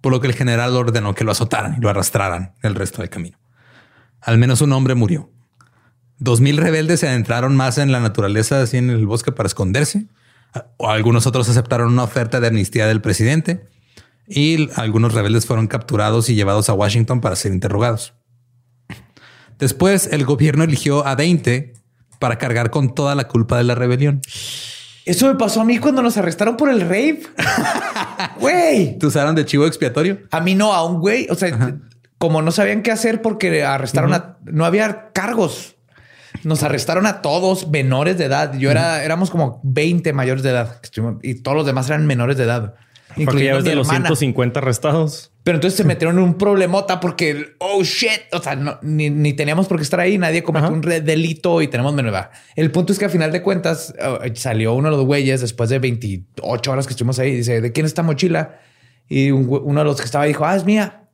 por 0.00 0.12
lo 0.12 0.20
que 0.20 0.26
el 0.26 0.34
general 0.34 0.74
ordenó 0.76 1.14
que 1.14 1.24
lo 1.24 1.32
azotaran 1.32 1.76
y 1.78 1.80
lo 1.80 1.88
arrastraran 1.88 2.52
el 2.62 2.74
resto 2.74 3.00
del 3.02 3.10
camino. 3.10 3.38
Al 4.20 4.38
menos 4.38 4.60
un 4.60 4.72
hombre 4.72 4.94
murió. 4.94 5.30
Dos 6.18 6.40
mil 6.40 6.56
rebeldes 6.56 7.00
se 7.00 7.08
adentraron 7.08 7.56
más 7.56 7.78
en 7.78 7.92
la 7.92 8.00
naturaleza, 8.00 8.62
así 8.62 8.78
en 8.78 8.90
el 8.90 9.06
bosque 9.06 9.32
para 9.32 9.46
esconderse. 9.46 10.06
O 10.78 10.90
algunos 10.90 11.26
otros 11.26 11.48
aceptaron 11.48 11.92
una 11.92 12.04
oferta 12.04 12.40
de 12.40 12.46
amnistía 12.48 12.86
del 12.86 13.02
presidente 13.02 13.68
y 14.26 14.70
algunos 14.76 15.14
rebeldes 15.14 15.46
fueron 15.46 15.66
capturados 15.66 16.28
y 16.30 16.34
llevados 16.34 16.68
a 16.68 16.74
Washington 16.74 17.20
para 17.20 17.36
ser 17.36 17.52
interrogados. 17.52 18.14
Después, 19.58 20.08
el 20.12 20.24
gobierno 20.24 20.64
eligió 20.64 21.06
a 21.06 21.14
20 21.14 21.74
para 22.18 22.38
cargar 22.38 22.70
con 22.70 22.94
toda 22.94 23.14
la 23.14 23.28
culpa 23.28 23.56
de 23.58 23.64
la 23.64 23.74
rebelión. 23.74 24.20
Eso 25.04 25.28
me 25.28 25.36
pasó 25.36 25.60
a 25.60 25.64
mí 25.64 25.78
cuando 25.78 26.02
nos 26.02 26.16
arrestaron 26.16 26.56
por 26.56 26.68
el 26.68 26.80
rave. 26.80 27.22
Güey. 28.40 28.98
¿Te 28.98 29.06
usaron 29.06 29.34
de 29.34 29.44
chivo 29.44 29.66
expiatorio? 29.66 30.20
A 30.30 30.40
mí 30.40 30.54
no, 30.54 30.72
a 30.72 30.84
un 30.84 31.00
güey. 31.00 31.26
O 31.30 31.34
sea, 31.34 31.78
como 32.18 32.42
no 32.42 32.50
sabían 32.52 32.82
qué 32.82 32.90
hacer 32.92 33.22
porque 33.22 33.62
arrestaron 33.64 34.14
a... 34.14 34.38
No 34.44 34.64
había 34.64 35.10
cargos. 35.12 35.76
Nos 36.44 36.62
arrestaron 36.62 37.06
a 37.06 37.22
todos 37.22 37.68
menores 37.68 38.18
de 38.18 38.24
edad. 38.26 38.54
Yo 38.58 38.70
era... 38.70 39.02
Éramos 39.04 39.30
como 39.30 39.60
20 39.64 40.12
mayores 40.12 40.42
de 40.42 40.50
edad. 40.50 40.80
Y 41.22 41.34
todos 41.36 41.56
los 41.56 41.66
demás 41.66 41.88
eran 41.88 42.06
menores 42.06 42.36
de 42.36 42.44
edad. 42.44 42.74
Porque 43.08 43.22
ya 43.22 43.22
incluyendo 43.22 43.62
de 43.70 43.74
los 43.76 43.86
hermana. 43.88 44.06
150 44.08 44.60
arrestados. 44.60 45.32
Pero 45.42 45.56
entonces 45.56 45.76
se 45.78 45.84
metieron 45.84 46.18
en 46.18 46.24
un 46.24 46.34
problemota 46.34 47.00
porque, 47.00 47.54
oh 47.60 47.82
shit, 47.82 48.20
o 48.32 48.42
sea, 48.42 48.56
no- 48.56 48.78
ni, 48.82 49.08
ni 49.10 49.32
teníamos 49.32 49.68
por 49.68 49.76
qué 49.78 49.84
estar 49.84 50.00
ahí, 50.00 50.18
nadie 50.18 50.42
cometió 50.42 50.66
Ajá. 50.66 50.74
un 50.74 50.80
delito 50.82 51.62
y 51.62 51.68
tenemos 51.68 51.94
menor 51.94 52.12
edad. 52.12 52.30
El 52.56 52.70
punto 52.72 52.92
es 52.92 52.98
que 52.98 53.04
a 53.04 53.08
final 53.08 53.30
de 53.32 53.42
cuentas 53.42 53.94
eh, 53.98 54.32
salió 54.34 54.74
uno 54.74 54.90
de 54.90 54.96
los 54.96 55.06
güeyes 55.06 55.40
después 55.40 55.70
de 55.70 55.78
28 55.78 56.70
horas 56.70 56.86
que 56.86 56.92
estuvimos 56.92 57.18
ahí. 57.18 57.36
Dice, 57.36 57.60
¿de 57.60 57.72
quién 57.72 57.86
es 57.86 57.90
esta 57.92 58.02
mochila? 58.02 58.58
Y 59.08 59.30
un 59.30 59.48
uno 59.48 59.80
de 59.80 59.84
los 59.84 59.96
que 59.98 60.04
estaba 60.04 60.24
dijo, 60.24 60.44
ah, 60.44 60.56
es 60.56 60.64
mía. 60.64 61.04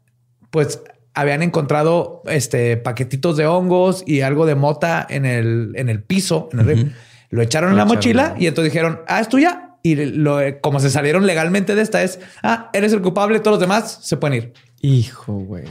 Pues 0.53 0.81
habían 1.15 1.43
encontrado 1.43 2.23
este 2.27 2.77
paquetitos 2.77 3.37
de 3.37 3.47
hongos 3.47 4.05
y 4.07 4.21
algo 4.21 4.47
de 4.47 4.55
mota 4.55 5.05
en 5.09 5.25
el, 5.25 5.73
en 5.75 5.89
el 5.89 6.03
piso, 6.03 6.49
en 6.53 6.61
el 6.61 6.67
río. 6.67 6.87
Lo 7.31 7.43
echaron 7.43 7.71
en 7.71 7.77
la 7.77 7.85
echaron, 7.85 7.97
mochila 7.97 8.35
y 8.39 8.47
entonces 8.47 8.73
dijeron, 8.73 9.01
ah, 9.09 9.21
es 9.21 9.29
tuya. 9.29 9.71
Y 9.83 9.97
lo, 9.97 10.39
como 10.61 10.79
se 10.79 10.91
salieron 10.91 11.27
legalmente 11.27 11.75
de 11.75 11.83
esta 11.83 12.03
es, 12.03 12.21
ah, 12.43 12.71
eres 12.73 12.93
el 12.93 13.01
culpable, 13.01 13.41
todos 13.41 13.55
los 13.55 13.61
demás 13.61 13.99
se 14.03 14.17
pueden 14.17 14.37
ir. 14.37 14.53
Hijo, 14.83 15.33
güey. 15.33 15.65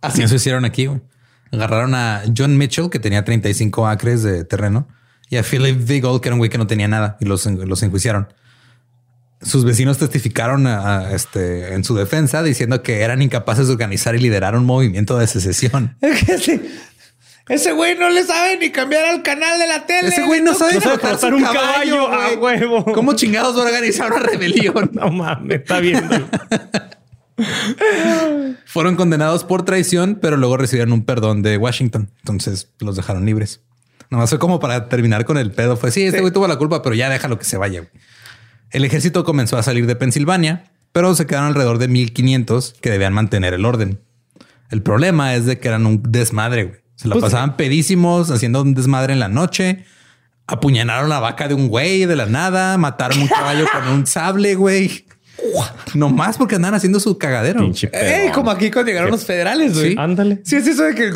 Así. 0.00 0.22
Eso 0.22 0.34
hicieron 0.36 0.64
aquí. 0.64 0.86
güey. 0.86 1.00
Agarraron 1.50 1.94
a 1.94 2.22
John 2.36 2.58
Mitchell, 2.58 2.90
que 2.90 2.98
tenía 2.98 3.24
35 3.24 3.86
acres 3.86 4.22
de 4.22 4.44
terreno, 4.44 4.86
y 5.30 5.36
a 5.36 5.42
Philip 5.42 5.84
Vigol, 5.84 6.20
que 6.20 6.28
era 6.28 6.34
un 6.34 6.38
güey 6.38 6.50
que 6.50 6.58
no 6.58 6.66
tenía 6.66 6.86
nada, 6.86 7.16
y 7.20 7.24
los, 7.24 7.46
los 7.46 7.82
enjuiciaron. 7.82 8.28
Sus 9.44 9.64
vecinos 9.64 9.98
testificaron 9.98 10.66
a- 10.66 10.98
a, 10.98 11.12
este, 11.14 11.74
en 11.74 11.84
su 11.84 11.94
defensa 11.94 12.42
diciendo 12.42 12.82
que 12.82 13.00
eran 13.02 13.22
incapaces 13.22 13.66
de 13.66 13.72
organizar 13.74 14.14
y 14.16 14.18
liderar 14.20 14.56
un 14.56 14.64
movimiento 14.64 15.18
de 15.18 15.26
secesión. 15.26 15.96
Ese, 16.02 16.60
ese 17.46 17.72
güey 17.72 17.96
no 17.98 18.08
le 18.08 18.24
sabe 18.24 18.56
ni 18.58 18.70
cambiar 18.70 19.04
al 19.04 19.22
canal 19.22 19.58
de 19.58 19.66
la 19.66 19.84
tele. 19.84 20.08
Ese 20.08 20.24
güey 20.24 20.40
no 20.40 20.54
sabe 20.54 20.74
No 20.76 20.80
su 20.80 21.26
un 21.26 21.42
caballo, 21.42 22.08
a 22.08 22.34
güey. 22.36 22.58
huevo. 22.58 22.84
¿Cómo 22.86 23.12
chingados 23.14 23.54
va 23.58 23.64
a 23.64 23.66
organizar 23.66 24.10
una 24.10 24.22
rebelión? 24.22 24.90
No 24.94 25.10
mames, 25.10 25.60
está 25.60 25.78
viendo. 25.80 26.26
Fueron 28.66 28.96
condenados 28.96 29.44
por 29.44 29.64
traición, 29.64 30.18
pero 30.20 30.36
luego 30.36 30.56
recibieron 30.56 30.92
un 30.92 31.04
perdón 31.04 31.42
de 31.42 31.56
Washington. 31.58 32.10
Entonces 32.20 32.70
los 32.80 32.96
dejaron 32.96 33.26
libres. 33.26 33.60
Nomás 34.10 34.30
fue 34.30 34.38
como 34.38 34.60
para 34.60 34.88
terminar 34.88 35.24
con 35.24 35.36
el 35.38 35.50
pedo. 35.50 35.76
Fue 35.76 35.90
sí, 35.90 36.02
este 36.04 36.18
Sí. 36.18 36.20
güey 36.22 36.32
tuvo 36.32 36.46
la 36.48 36.56
culpa, 36.56 36.82
pero 36.82 36.94
ya 36.94 37.08
déjalo 37.10 37.38
que 37.38 37.44
se 37.44 37.56
vaya. 37.56 37.80
güey. 37.80 37.90
El 38.74 38.84
ejército 38.84 39.22
comenzó 39.24 39.56
a 39.56 39.62
salir 39.62 39.86
de 39.86 39.94
Pensilvania, 39.94 40.64
pero 40.92 41.14
se 41.14 41.26
quedaron 41.26 41.48
alrededor 41.48 41.78
de 41.78 41.86
1500 41.86 42.74
que 42.80 42.90
debían 42.90 43.12
mantener 43.12 43.54
el 43.54 43.64
orden. 43.64 44.00
El 44.68 44.82
problema 44.82 45.34
es 45.36 45.46
de 45.46 45.58
que 45.60 45.68
eran 45.68 45.86
un 45.86 46.02
desmadre. 46.08 46.64
güey. 46.64 46.80
Se 46.96 47.06
la 47.06 47.14
Pues, 47.14 47.22
pasaban 47.24 47.56
pedísimos, 47.56 48.32
haciendo 48.32 48.62
un 48.62 48.74
desmadre 48.74 49.12
en 49.12 49.20
la 49.20 49.28
noche. 49.28 49.84
Apuñalaron 50.48 51.08
la 51.08 51.20
vaca 51.20 51.46
de 51.46 51.54
un 51.54 51.68
güey 51.68 52.04
de 52.04 52.16
la 52.16 52.26
nada, 52.26 52.76
mataron 52.76 53.20
un 53.22 53.28
caballo 53.28 53.64
con 53.72 53.88
un 53.94 54.06
sable, 54.08 54.56
güey. 54.56 55.06
No 55.94 56.08
más 56.10 56.36
porque 56.36 56.56
andan 56.56 56.74
haciendo 56.74 56.98
su 56.98 57.16
cagadero. 57.16 57.64
Ey, 57.64 57.72
pedón. 57.90 58.32
como 58.32 58.50
aquí 58.50 58.70
cuando 58.72 58.90
llegaron 58.90 59.10
los 59.12 59.24
federales, 59.24 59.74
güey. 59.74 59.92
Sí. 59.92 59.96
Ándale. 59.98 60.40
Sí, 60.44 60.56
es 60.56 60.66
eso 60.66 60.82
de 60.82 60.94
que 60.96 61.12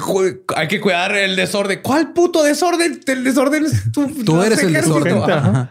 hay 0.56 0.68
que 0.68 0.80
cuidar 0.80 1.16
el 1.16 1.34
desorden. 1.34 1.80
¿Cuál 1.82 2.12
puto 2.12 2.42
desorden? 2.44 3.00
El 3.06 3.24
desorden 3.24 3.64
es 3.66 3.90
tu, 3.90 4.06
Tú 4.24 4.40
eres 4.42 4.62
el 4.62 4.72
desorden. 4.72 5.18
Ajá. 5.18 5.70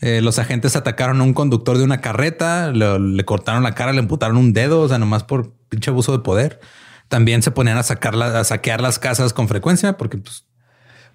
Eh, 0.00 0.20
los 0.22 0.38
agentes 0.38 0.76
atacaron 0.76 1.20
a 1.20 1.24
un 1.24 1.34
conductor 1.34 1.76
de 1.78 1.84
una 1.84 2.00
carreta, 2.00 2.70
le 2.70 3.24
cortaron 3.24 3.62
la 3.62 3.74
cara, 3.74 3.92
le 3.92 3.98
amputaron 3.98 4.36
un 4.36 4.52
dedo, 4.52 4.80
o 4.82 4.88
sea, 4.88 4.98
nomás 4.98 5.24
por 5.24 5.52
pinche 5.68 5.90
abuso 5.90 6.12
de 6.12 6.20
poder. 6.20 6.60
También 7.08 7.42
se 7.42 7.50
ponían 7.50 7.78
a 7.78 7.82
sacar 7.82 8.14
la- 8.14 8.38
a 8.40 8.44
saquear 8.44 8.80
las 8.80 8.98
casas 8.98 9.32
con 9.32 9.48
frecuencia 9.48 9.96
porque 9.96 10.18
pues, 10.18 10.44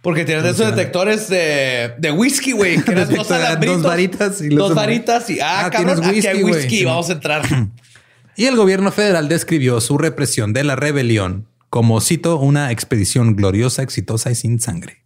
Porque 0.01 0.25
tienen 0.25 0.45
esos 0.45 0.67
detectores 0.75 1.29
de, 1.29 1.93
de 1.97 2.11
whisky, 2.11 2.51
güey. 2.51 2.81
Que 2.83 2.91
eran 2.91 3.07
dos 3.15 3.31
alambritos. 3.31 3.77
dos 3.81 3.89
varitas 3.89 4.41
y 4.41 4.49
los 4.49 4.67
Dos 4.69 4.75
varitas 4.75 5.29
y 5.29 5.39
ah, 5.39 5.65
Ah, 5.65 5.69
cabrón, 5.69 6.01
tienes 6.01 6.25
aquí 6.25 6.27
hay 6.37 6.43
whisky, 6.43 6.59
whisky. 6.61 6.85
Vamos 6.85 7.09
a 7.09 7.13
entrar. 7.13 7.41
Y 8.35 8.45
el 8.47 8.55
gobierno 8.55 8.91
federal 8.91 9.29
describió 9.29 9.79
su 9.79 9.95
represión 9.99 10.53
de 10.53 10.63
la 10.63 10.75
rebelión 10.75 11.47
como, 11.69 12.01
cito, 12.01 12.37
una 12.39 12.71
expedición 12.71 13.35
gloriosa, 13.35 13.83
exitosa 13.83 14.31
y 14.31 14.35
sin 14.35 14.59
sangre. 14.59 15.03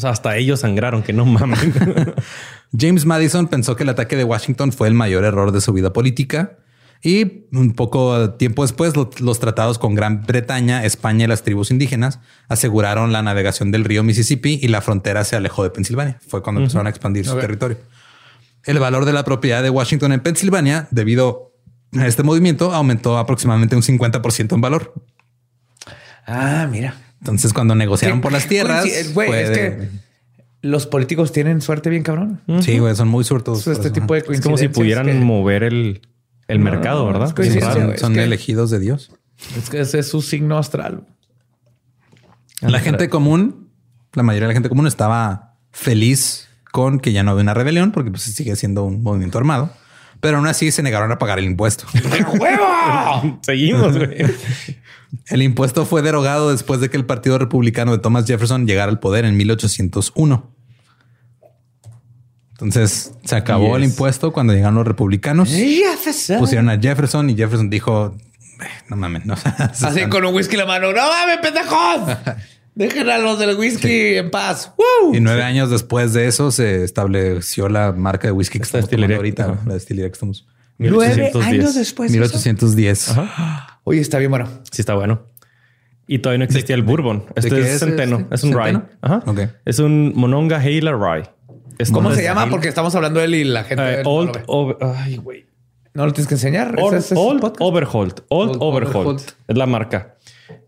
O 0.00 0.02
sea, 0.02 0.10
hasta 0.10 0.34
ellos 0.38 0.60
sangraron, 0.60 1.02
que 1.02 1.12
no 1.12 1.26
mamen. 1.26 1.58
James 2.78 3.04
Madison 3.04 3.48
pensó 3.48 3.76
que 3.76 3.82
el 3.82 3.90
ataque 3.90 4.16
de 4.16 4.24
Washington 4.24 4.72
fue 4.72 4.88
el 4.88 4.94
mayor 4.94 5.24
error 5.24 5.52
de 5.52 5.60
su 5.60 5.74
vida 5.74 5.92
política 5.92 6.56
y 7.02 7.44
un 7.52 7.72
poco 7.74 8.30
tiempo 8.34 8.62
después 8.62 8.96
lo- 8.96 9.10
los 9.20 9.40
tratados 9.40 9.78
con 9.78 9.94
Gran 9.94 10.22
Bretaña, 10.24 10.84
España 10.86 11.26
y 11.26 11.28
las 11.28 11.42
tribus 11.42 11.70
indígenas 11.70 12.18
aseguraron 12.48 13.12
la 13.12 13.20
navegación 13.22 13.70
del 13.72 13.84
río 13.84 14.02
Mississippi 14.02 14.58
y 14.62 14.68
la 14.68 14.80
frontera 14.80 15.22
se 15.24 15.36
alejó 15.36 15.64
de 15.64 15.70
Pensilvania. 15.70 16.18
Fue 16.26 16.42
cuando 16.42 16.62
empezaron 16.62 16.86
a 16.86 16.90
expandir 16.90 17.26
su 17.26 17.34
territorio. 17.42 17.76
El 18.64 18.78
valor 18.78 19.04
de 19.04 19.12
la 19.12 19.24
propiedad 19.24 19.62
de 19.62 19.68
Washington 19.70 20.12
en 20.12 20.20
Pensilvania, 20.20 20.88
debido 20.90 21.52
a 21.98 22.06
este 22.06 22.22
movimiento, 22.22 22.72
aumentó 22.72 23.18
aproximadamente 23.18 23.76
un 23.76 23.82
50% 23.82 24.54
en 24.54 24.60
valor. 24.62 24.94
Ah, 26.26 26.68
mira. 26.70 26.94
Entonces, 27.20 27.52
cuando 27.52 27.74
negociaron 27.74 28.20
por 28.20 28.32
las 28.32 28.46
tierras, 28.46 28.82
Güey, 28.84 29.04
sí, 29.04 29.12
güey, 29.12 29.28
fue 29.28 29.42
es 29.42 29.48
de- 29.50 29.54
que 29.54 29.88
los 30.62 30.86
políticos 30.86 31.32
tienen 31.32 31.60
suerte 31.60 31.88
bien 31.90 32.02
cabrón. 32.02 32.40
sí, 32.62 32.78
güey, 32.78 32.94
son 32.96 33.08
muy 33.08 33.24
suertudos. 33.24 33.66
Este 33.66 33.72
por 33.74 33.84
eso. 33.86 33.92
tipo 33.92 34.14
de 34.14 34.24
es 34.36 34.40
como 34.40 34.56
si 34.58 34.68
pudieran 34.68 35.06
que- 35.06 35.14
mover 35.14 35.62
el, 35.64 36.02
el 36.48 36.58
No, 36.58 36.64
mercado, 36.64 37.06
¿verdad? 37.06 37.34
es 37.38 38.00
son 38.00 38.14
que- 38.14 38.22
elegidos 38.24 38.70
de 38.70 38.78
Dios. 38.78 39.10
Es 39.56 39.70
que 39.70 39.80
ese 39.80 40.00
es 40.00 40.08
su 40.08 40.20
signo 40.22 40.58
astral. 40.58 41.06
La 42.60 42.80
gente 42.80 43.08
común, 43.08 43.70
la 44.12 44.22
mayoría 44.22 44.48
de 44.48 44.52
la 44.52 44.54
gente 44.54 44.68
común 44.68 44.86
estaba 44.86 45.54
feliz 45.70 46.48
con 46.72 47.00
que 47.00 47.12
ya 47.12 47.22
no 47.22 47.30
había 47.30 47.42
una 47.42 47.54
rebelión 47.54 47.90
porque 47.90 48.10
pues, 48.10 48.22
sigue 48.22 48.54
siendo 48.56 48.84
un 48.84 49.02
movimiento 49.02 49.38
armado, 49.38 49.70
pero 50.20 50.36
aún 50.36 50.46
así 50.46 50.70
se 50.70 50.82
negaron 50.82 51.10
a 51.10 51.18
pagar 51.18 51.38
el 51.38 51.46
impuesto. 51.46 51.86
¡De 51.94 52.22
huevo! 52.22 53.38
Seguimos, 53.42 53.96
güey. 53.96 54.16
El 55.26 55.42
impuesto 55.42 55.84
fue 55.86 56.02
derogado 56.02 56.50
después 56.52 56.80
de 56.80 56.88
que 56.90 56.96
el 56.96 57.04
Partido 57.04 57.38
Republicano 57.38 57.92
de 57.92 57.98
Thomas 57.98 58.26
Jefferson 58.26 58.66
llegara 58.66 58.90
al 58.90 59.00
poder 59.00 59.24
en 59.24 59.36
1801. 59.36 60.50
Entonces 62.52 63.14
se 63.24 63.36
acabó 63.36 63.76
el 63.76 63.84
impuesto 63.84 64.32
cuando 64.32 64.52
llegaron 64.52 64.74
los 64.74 64.86
republicanos. 64.86 65.48
Jefferson. 65.48 66.38
Pusieron 66.38 66.68
a 66.68 66.78
Jefferson 66.78 67.30
y 67.30 67.34
Jefferson 67.34 67.70
dijo, 67.70 68.14
"Eh, 68.60 68.64
no 68.88 68.96
mames, 68.96 69.24
no. 69.24 69.34
Así 69.58 70.06
con 70.08 70.24
un 70.24 70.34
whisky 70.34 70.54
en 70.56 70.60
la 70.60 70.66
mano. 70.66 70.92
¡No 70.92 71.00
mames, 71.08 71.38
pendejos! 71.38 72.16
Dejen 72.74 73.08
a 73.08 73.18
los 73.18 73.38
del 73.38 73.56
whisky 73.56 74.16
en 74.16 74.30
paz. 74.30 74.72
¡Woo! 74.76 75.14
Y 75.14 75.20
nueve 75.20 75.42
años 75.42 75.70
después 75.70 76.12
de 76.12 76.28
eso 76.28 76.50
se 76.50 76.84
estableció 76.84 77.68
la 77.68 77.92
marca 77.92 78.28
de 78.28 78.32
whisky 78.32 78.58
que 78.58 78.64
Esta 78.64 78.78
estamos 78.78 79.10
ahorita, 79.10 79.58
la 79.66 79.74
destilería 79.74 80.08
que 80.08 80.14
estamos. 80.14 80.46
Nueve 80.78 81.14
1810. 81.14 81.46
años 81.46 81.74
después. 81.74 82.12
de 82.76 82.90
eso. 82.90 83.28
1810. 83.84 83.84
Oye, 83.84 84.00
está 84.00 84.18
bien 84.18 84.30
bueno. 84.30 84.48
Sí, 84.70 84.82
está 84.82 84.94
bueno. 84.94 85.22
Y 86.06 86.18
todavía 86.18 86.38
no 86.38 86.44
existía 86.44 86.74
el 86.74 86.82
bourbon. 86.82 87.24
Este 87.36 87.50
qué 87.50 87.60
es, 87.60 87.66
es 87.68 87.80
centeno. 87.80 88.18
este? 88.20 88.34
Es 88.34 88.42
un 88.44 88.52
rye. 88.52 88.64
¿Centeno? 88.72 88.86
Ajá. 89.00 89.22
Ok. 89.26 89.40
Es 89.64 89.78
un 89.78 90.12
Mononga 90.16 90.62
Hela 90.64 90.92
Rye. 90.92 91.28
¿Cómo 91.92 92.12
se 92.14 92.22
llama? 92.22 92.48
Porque 92.50 92.68
estamos 92.68 92.94
hablando 92.94 93.20
de 93.20 93.26
él 93.26 93.34
y 93.36 93.44
la 93.44 93.64
gente 93.64 94.02
no, 94.02 94.10
Old. 94.10 94.42
Over- 94.46 94.76
Ay, 94.96 95.16
güey. 95.16 95.46
¿No 95.94 96.04
lo 96.06 96.12
tienes 96.12 96.28
que 96.28 96.34
enseñar. 96.34 96.76
Es 96.94 97.12
Old. 97.16 97.42
Overholt. 97.58 98.20
Old, 98.28 98.50
Old 98.50 98.58
Overholt. 98.60 98.96
Overholt. 98.96 99.30
Es 99.48 99.56
la 99.56 99.66
marca. 99.66 100.16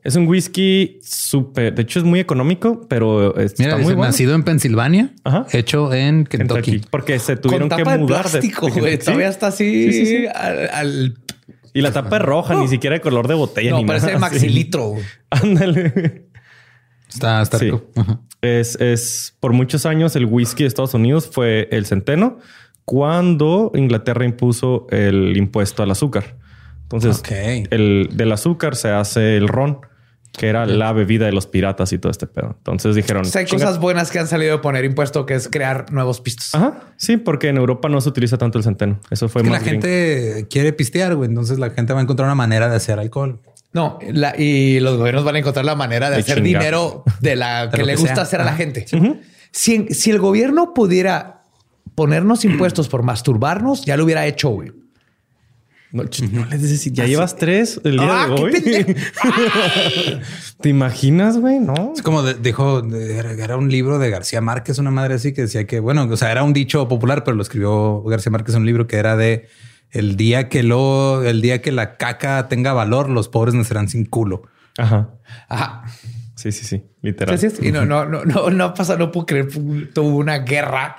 Es 0.05 0.17
un 0.17 0.27
whisky 0.27 0.99
súper. 1.03 1.75
De 1.75 1.83
hecho, 1.83 1.99
es 1.99 2.05
muy 2.05 2.19
económico, 2.21 2.87
pero 2.89 3.37
es- 3.37 3.59
Mira, 3.59 3.71
está 3.73 3.79
dice, 3.79 3.85
muy 3.89 3.95
bueno. 3.95 4.11
nacido 4.11 4.35
en 4.35 4.43
Pensilvania, 4.45 5.11
Ajá. 5.25 5.47
hecho 5.53 5.93
en 5.93 6.25
Kentucky. 6.25 6.63
Kentucky. 6.73 6.89
Porque 6.91 7.19
se 7.19 7.35
Con 7.35 7.43
tuvieron 7.43 7.69
que 7.69 7.77
tapa 7.77 7.93
de 7.93 7.99
mudar 7.99 8.25
de- 8.25 8.31
plástico, 8.31 8.67
de 8.67 8.81
güey. 8.81 8.99
Todavía 8.99 9.29
está 9.29 9.49
así 9.49 9.93
Sí, 9.93 9.93
sí, 9.93 10.07
sí. 10.07 10.27
Al, 10.35 10.71
al- 10.73 11.15
Y 11.75 11.81
la 11.81 11.91
tapa 11.93 12.16
es 12.16 12.23
roja, 12.23 12.55
ni 12.55 12.68
siquiera 12.68 12.95
de 12.95 13.01
color 13.01 13.29
de 13.29 13.35
botella. 13.35 13.70
No, 13.70 13.79
ni 13.79 13.85
parece 13.87 14.07
nada, 14.09 14.18
maxi 14.18 14.41
sí. 14.41 14.49
litro. 14.49 14.89
güey. 14.89 15.05
Ándale. 15.31 16.27
Está, 17.09 17.43
está 17.43 17.59
Sí. 17.59 17.66
rico. 17.66 17.85
Ajá. 17.97 18.20
Es, 18.41 18.77
es 18.81 19.37
por 19.41 19.53
muchos 19.53 19.87
años 19.87 20.16
el 20.16 20.27
whisky 20.27 20.64
de 20.64 20.68
Estados 20.68 20.95
Unidos 20.95 21.29
fue 21.31 21.68
el 21.70 21.87
centeno 21.87 22.39
cuando 22.85 23.70
Inglaterra 23.75 24.25
impuso 24.25 24.87
el 24.91 25.37
impuesto 25.37 25.83
al 25.83 25.91
azúcar. 25.93 26.37
Entonces, 26.83 27.23
el 27.70 28.09
del 28.12 28.33
azúcar 28.33 28.77
se 28.77 28.91
hace 28.91 29.37
el 29.39 29.49
ron, 29.49 29.79
que 30.33 30.49
era 30.49 30.64
la 30.66 30.93
bebida 30.93 31.26
de 31.26 31.33
los 31.33 31.47
piratas 31.47 31.93
y 31.93 31.99
todo 31.99 32.11
este 32.11 32.26
pedo. 32.26 32.55
Entonces 32.59 32.95
dijeron, 32.97 33.22
O 33.22 33.24
sea, 33.26 33.41
hay 33.41 33.47
"Chinga". 33.47 33.66
cosas 33.66 33.80
buenas 33.80 34.11
que 34.11 34.18
han 34.18 34.26
salido 34.26 34.53
de 34.57 34.59
poner 34.62 34.85
impuesto, 34.85 35.26
que 35.26 35.35
es 35.35 35.49
crear 35.49 35.93
nuevos 35.93 36.20
pistos. 36.20 36.55
Ajá, 36.55 36.80
sí, 36.97 37.18
porque 37.18 37.49
en 37.49 37.59
Europa 37.59 37.89
no 37.89 38.01
se 38.01 38.09
utiliza 38.09 38.39
tanto 38.39 38.57
el 38.59 38.64
centeno. 38.64 38.99
Eso 39.11 39.28
fue 39.28 39.43
Es 39.43 39.45
que 39.47 39.53
la 39.53 39.59
más 39.59 39.66
gringo. 39.66 39.83
gente 39.83 40.47
quiere 40.49 40.72
pistear, 40.72 41.14
güey. 41.16 41.28
Entonces 41.28 41.59
la 41.59 41.70
gente 41.70 41.93
va 41.93 42.01
a 42.01 42.03
encontrar 42.03 42.26
una 42.26 42.35
manera 42.35 42.68
de 42.68 42.76
hacer 42.76 42.99
alcohol. 42.99 43.41
No, 43.74 43.99
la- 44.11 44.35
y 44.39 44.80
los 44.80 44.97
gobiernos 44.99 45.24
van 45.24 45.37
a 45.37 45.39
encontrar 45.39 45.64
la 45.64 45.74
manera 45.74 46.09
de, 46.11 46.16
De 46.16 46.22
hacer 46.22 46.43
chingar. 46.43 46.62
dinero 46.62 47.05
de 47.20 47.37
la 47.37 47.68
que 47.74 47.83
le 47.85 47.95
que 47.95 48.01
gusta 48.01 48.14
sea. 48.16 48.22
hacer 48.24 48.41
a 48.41 48.45
la 48.45 48.55
gente. 48.55 48.87
si, 49.51 49.87
si 49.89 50.11
el 50.11 50.18
gobierno 50.18 50.72
pudiera 50.74 51.43
ponernos 51.95 52.45
impuestos 52.47 52.89
por 52.89 53.03
masturbarnos, 53.03 53.85
ya 53.85 53.97
lo 53.99 54.05
hubiera 54.05 54.26
hecho, 54.26 54.49
güey. 54.51 54.72
No, 55.93 56.05
no 56.32 56.47
les 56.47 56.62
dices, 56.62 56.90
ya 56.93 57.07
llevas 57.07 57.36
tres 57.36 57.78
el 57.84 57.99
día 57.99 58.22
Ah, 58.24 58.28
de 58.28 58.34
qué 58.34 58.43
hoy. 58.43 58.97
¿Te 60.61 60.68
imaginas, 60.68 61.36
güey? 61.38 61.59
No. 61.59 61.93
Es 61.95 62.03
como 62.03 62.22
de- 62.22 62.34
dijo, 62.34 62.82
de- 62.82 63.18
era 63.18 63.57
un 63.57 63.68
libro 63.70 63.99
de 63.99 64.09
García 64.11 64.40
Márquez, 64.40 64.78
una 64.78 64.90
madre 64.90 65.14
así 65.14 65.32
que 65.32 65.43
decía 65.43 65.66
que, 65.66 65.80
bueno, 65.80 66.05
o 66.11 66.16
sea, 66.16 66.30
era 66.30 66.43
un 66.45 66.53
dicho 66.53 66.88
popular, 66.88 67.24
pero 67.24 67.36
lo 67.36 67.43
escribió 67.43 68.03
García 68.05 68.30
Márquez 68.32 68.55
en 68.55 68.62
un 68.62 68.66
libro 68.66 68.86
que 68.86 68.97
era 68.97 69.16
de 69.16 69.49
el 69.90 70.16
día 70.16 70.49
que 70.49 70.62
lo, 70.62 71.22
el 71.24 71.43
día 71.43 71.61
que 71.61 71.72
la 71.72 71.97
caca 71.99 72.49
tenga 72.49 72.72
valor, 72.72 73.11
los 73.11 73.28
pobres 73.28 73.55
nacerán 73.55 73.88
sin 73.88 74.07
culo. 74.07 74.43
Ajá. 74.78 75.11
Ajá. 75.49 75.84
Sí, 76.34 76.51
sí, 76.53 76.64
sí. 76.64 76.82
Literal. 77.03 77.34
Es. 77.34 77.62
Y 77.62 77.70
no, 77.70 77.84
no, 77.84 78.07
no, 78.07 78.24
no, 78.24 78.49
no 78.51 78.72
pasa, 78.74 78.97
no 78.97 79.12
puedo 79.12 79.26
creer. 79.26 79.49
Tuvo 79.93 80.16
una 80.16 80.38
guerra 80.38 80.97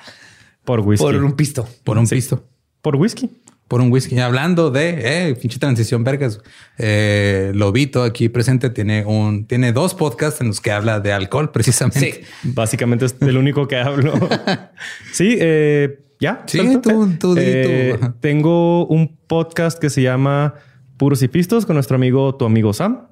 Por 0.64 0.82
whisky. 0.82 1.04
por 1.04 1.16
un 1.24 1.34
pisto. 1.34 1.68
Por 1.84 1.98
un 1.98 2.08
pisto. 2.08 2.46
Por 2.84 2.96
whisky. 2.98 3.30
Por 3.74 3.82
un 3.82 3.92
whisky. 3.92 4.20
Hablando 4.20 4.70
de 4.70 5.30
eh, 5.32 5.34
pinche 5.36 5.58
transición, 5.58 6.04
vergas. 6.04 6.40
Eh, 6.78 7.52
Lobito 7.56 8.04
aquí 8.04 8.30
presente 8.30 8.70
tiene 8.70 9.04
un, 9.04 9.48
tiene 9.48 9.74
dos 9.74 9.96
podcasts 9.96 10.40
en 10.42 10.48
los 10.50 10.62
que 10.62 10.70
habla 10.72 11.00
de 11.00 11.12
alcohol, 11.12 11.52
precisamente. 11.52 12.00
Sí. 12.14 12.52
Básicamente 12.54 13.06
es 13.06 13.16
el 13.22 13.36
único 13.36 13.68
que 13.68 13.78
hablo. 13.78 14.14
sí, 15.12 15.38
eh, 15.40 16.04
ya. 16.20 16.44
Sí, 16.46 16.60
tú- 16.84 17.14
tú 17.20 17.34
Eh, 17.36 17.96
tú. 17.98 18.04
Ajá. 18.06 18.14
Tengo 18.20 18.86
un 18.86 19.18
podcast 19.26 19.80
que 19.80 19.90
se 19.90 20.04
llama 20.04 20.54
Puros 20.98 21.24
y 21.24 21.28
Pistos 21.28 21.66
con 21.66 21.74
nuestro 21.74 21.96
amigo, 21.96 22.36
tu 22.36 22.46
amigo 22.46 22.74
Sam. 22.74 23.08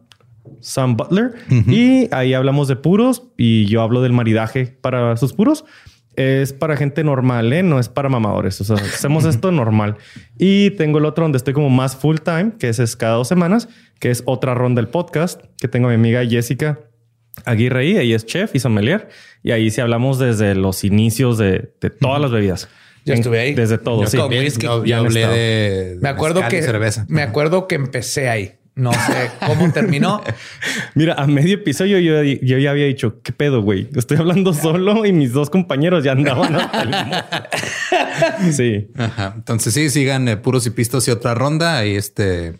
Sam 0.59 0.95
Butler. 0.95 1.34
Y 1.68 2.07
ahí 2.14 2.36
hablamos 2.36 2.68
de 2.68 2.76
puros 2.76 3.24
y 3.36 3.66
yo 3.66 3.82
hablo 3.82 4.03
del 4.03 4.14
maridaje 4.14 4.68
para 4.80 5.18
sus 5.18 5.34
puros. 5.34 5.66
Es 6.16 6.51
para 6.51 6.76
gente 6.76 7.03
normal, 7.03 7.53
¿eh? 7.53 7.64
no 7.64 7.80
es 7.80 7.88
para 7.88 8.09
mamadores. 8.09 8.59
O 8.62 8.64
sea, 8.64 8.76
hacemos 8.76 9.26
esto 9.26 9.51
normal. 9.51 9.97
Y 10.38 10.72
tengo 10.72 10.99
el 10.99 11.05
otro 11.05 11.24
donde 11.24 11.38
estoy 11.38 11.53
como 11.53 11.70
más 11.70 11.95
full 11.95 12.18
time, 12.18 12.53
que 12.59 12.70
ese 12.70 12.84
es 12.84 12.95
cada 12.95 13.16
dos 13.16 13.28
semanas, 13.28 13.70
que 13.99 14.12
es 14.12 14.24
otra 14.26 14.53
ronda 14.53 14.82
del 14.82 14.89
podcast, 14.89 15.41
que 15.59 15.68
tengo 15.68 15.88
a 15.88 15.89
mi 15.89 15.95
amiga 15.95 16.26
Jessica 16.26 16.80
Aguirre 17.45 17.80
ahí. 17.80 17.97
Ella 17.97 18.16
es 18.16 18.26
chef 18.26 18.55
y 18.55 18.59
sommelier. 18.59 19.09
Y 19.43 19.51
ahí 19.51 19.72
sí 19.72 19.82
hablamos 19.82 20.20
desde 20.20 20.53
los 20.55 20.84
inicios 20.84 21.38
de, 21.38 21.74
de 21.80 21.89
todas 21.89 22.22
las 22.22 22.32
bebidas. 22.32 22.70
Yo 23.05 23.14
estuve 23.14 23.39
ahí. 23.39 23.53
Desde 23.53 23.78
todo. 23.78 24.03
Yo 24.03 24.07
sí. 24.09 24.18
whisky. 24.18 24.66
Hablé 24.66 25.22
estado. 25.22 25.34
de, 25.34 25.97
Me 26.01 26.09
acuerdo 26.09 26.41
y 26.41 26.49
que 26.49 26.62
cerveza. 26.62 27.05
me 27.07 27.22
acuerdo 27.24 27.68
que 27.68 27.76
empecé 27.76 28.30
ahí. 28.30 28.53
No 28.76 28.93
sé 28.93 29.32
cómo 29.45 29.72
terminó. 29.72 30.22
Mira, 30.95 31.15
a 31.15 31.28
medio 31.28 31.55
episodio 31.55 31.99
yo, 31.99 32.24
yo 32.24 32.57
ya 32.57 32.72
había 32.72 32.86
dicho, 32.86 33.22
¿qué 33.22 33.34
pedo, 33.34 33.61
güey? 33.61 33.89
Estoy 33.95 34.17
hablando 34.17 34.53
solo 34.55 35.05
y 35.05 35.11
mis 35.11 35.34
dos 35.34 35.49
compañeros 35.49 36.03
ya 36.03 36.13
andaban 36.13 36.55
hasta 36.55 36.82
el 36.84 36.89
mote". 36.89 38.51
Sí. 38.53 38.88
Ajá. 38.97 39.34
Entonces 39.36 39.74
sí, 39.74 39.89
sigan 39.89 40.28
eh, 40.28 40.38
puros 40.38 40.65
y 40.67 40.69
pistos 40.69 41.07
y 41.07 41.11
otra 41.11 41.34
ronda. 41.34 41.86
Y 41.86 41.95
este 41.95 42.59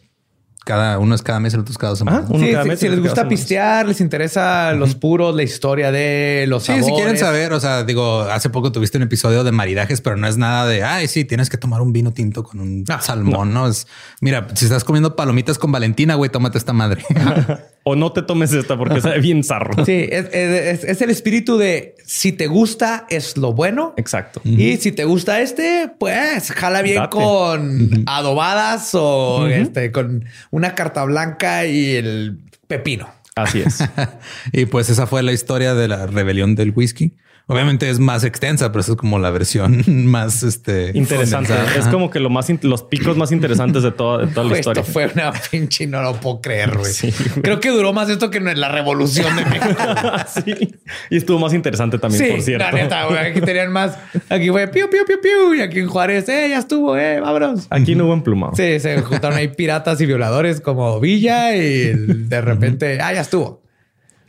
Cada 0.64 0.99
uno 0.99 1.16
es 1.16 1.24
cada 1.24 1.39
mes, 1.39 1.55
el 1.55 1.62
otro 1.62 1.72
es 1.72 1.78
cada 1.80 1.95
semana. 1.95 2.24
Uno 2.30 2.45
Sí, 2.45 2.51
cada 2.51 2.64
si- 2.64 2.70
mes, 2.70 2.80
si 2.80 2.86
otro 2.88 3.01
les 3.01 3.12
cada 3.12 3.24
gusta 3.24 3.28
pistear, 3.30 3.88
les 3.88 3.99
interesa 3.99 4.74
los 4.74 4.93
puros, 4.93 5.36
la 5.36 5.41
historia 5.41 5.91
de 5.91 6.45
los 6.47 6.64
Sí, 6.64 6.74
si 6.84 6.91
quieren 6.91 7.18
saber, 7.18 7.51
o 7.53 7.59
sea, 7.59 7.84
digo, 7.84 8.22
hace 8.22 8.49
poco 8.51 8.72
tuviste 8.72 8.97
un 8.97 9.03
episodio 9.03 9.43
de 9.43 9.51
maridajes, 9.51 10.01
pero 10.01 10.18
no 10.18 10.28
es 10.28 10.38
nada 10.38 10.68
de, 10.68 10.84
ay, 10.84 11.07
sí, 11.07 11.26
tienes 11.26 11.49
que 11.49 11.57
tomar 11.57 11.82
un 11.82 11.91
vino 11.93 12.12
tinto 12.14 12.43
con 12.43 12.59
un 12.59 12.86
Ah, 12.89 13.01
salmón, 13.01 13.51
no. 13.53 13.68
Es, 13.68 13.88
mira, 14.20 14.47
si 14.53 14.66
estás 14.66 14.84
comiendo 14.84 15.16
palomitas 15.16 15.57
con 15.57 15.72
Valentina, 15.72 16.14
güey, 16.14 16.30
tómate 16.30 16.59
esta 16.59 16.74
madre. 16.74 17.03
O 17.84 17.95
no 17.95 18.12
te 18.12 18.22
tomes 18.22 18.53
esta 18.53 18.78
porque 18.78 19.01
sabe 19.01 19.20
bien 19.22 19.43
zarro. 19.43 19.84
Sí, 19.88 20.07
es, 20.12 20.28
es- 20.32 20.84
es 20.84 21.01
el 21.01 21.09
espíritu 21.09 21.57
de 21.57 21.95
si 22.05 22.32
te 22.32 22.45
gusta 22.45 23.07
es 23.09 23.38
lo 23.38 23.53
bueno. 23.53 23.95
Exacto. 23.97 24.39
Y 24.45 24.78
si 24.78 24.91
te 24.91 25.03
gusta 25.03 25.41
este, 25.41 25.89
pues 25.99 26.51
jala 26.51 26.84
bien 26.84 26.97
Date. 26.97 27.09
con 27.18 28.03
adobadas 28.05 28.91
o 28.93 29.47
este 29.47 29.91
con 29.91 30.26
una 30.52 30.76
carta 30.76 31.04
blanca 31.04 31.66
y 31.66 31.95
el 31.95 32.39
pepino. 32.68 33.10
Así 33.36 33.62
es. 33.62 33.80
y 34.52 34.66
pues 34.66 34.89
esa 34.89 35.08
fue 35.08 35.24
la 35.24 35.32
historia 35.32 35.74
de 35.74 35.88
la 35.88 36.06
rebelión 36.06 36.56
del 36.56 36.72
whisky. 36.76 37.16
Obviamente 37.48 37.89
es 37.89 38.00
más 38.00 38.24
extensa, 38.24 38.72
pero 38.72 38.82
esa 38.82 38.94
es 38.94 38.98
como 38.98 39.20
la 39.20 39.30
versión 39.30 39.84
más 40.08 40.44
este, 40.44 40.92
Interesante. 40.94 41.50
condensada. 41.50 41.80
Es 41.80 41.88
como 41.88 42.10
que 42.10 42.20
lo 42.20 42.30
más 42.30 42.50
los 42.62 42.84
picos 42.84 43.18
más 43.18 43.32
interesantes 43.32 43.84
de 43.84 43.92
toda, 43.92 44.26
de 44.26 44.34
toda 44.34 44.48
la 44.48 44.58
historia. 44.58 44.82
Esto 44.82 44.94
fue 44.94 45.08
una 45.14 45.32
pinche, 45.52 45.88
no 45.88 46.02
lo 46.02 46.14
puedo 46.16 46.42
creer, 46.42 46.78
güey. 46.78 46.92
Sí. 46.92 47.14
Creo 47.42 47.60
que 47.60 47.70
duró 47.70 47.94
más 47.94 48.10
esto 48.10 48.30
que 48.30 48.38
en 48.38 48.60
la 48.60 48.70
revolución 48.70 49.36
de 49.36 49.46
México. 49.46 49.84
sí. 50.46 50.76
Y 51.10 51.18
estuvo 51.18 51.39
más 51.39 51.54
interesante 51.54 51.98
también, 51.98 52.24
sí, 52.26 52.32
por 52.32 52.42
cierto. 52.42 52.66
la 52.66 52.72
neta, 52.72 53.06
güey. 53.06 53.18
Aquí 53.18 53.42
tenían 53.42 53.72
más. 53.72 53.98
Aquí 54.30 54.50
fue 54.50 54.68
piu, 54.68 54.89
piu, 54.89 55.06
piu, 55.06 55.20
piu. 55.22 55.54
Y 55.56 55.62
aquí 55.62 55.80
en 55.80 55.88
Juárez, 55.88 56.28
eh, 56.30 56.48
ya 56.50 56.60
estuvo, 56.60 56.98
eh, 56.98 57.20
vámonos. 57.20 57.68
Aquí 57.70 57.96
no 57.96 58.06
hubo 58.06 58.14
emplumado. 58.14 58.56
Sí, 58.56 58.80
se 58.80 59.02
juntaron 59.02 59.38
ahí 59.38 59.50
piratas 59.50 60.00
y 60.02 60.06
violadores 60.06 60.62
como 60.62 61.00
Villa 61.00 61.56
y 61.56 61.94
de 61.94 62.42
repente, 62.42 63.00
ah, 63.02 63.14
ya 63.14 63.22
estuvo. 63.22 63.61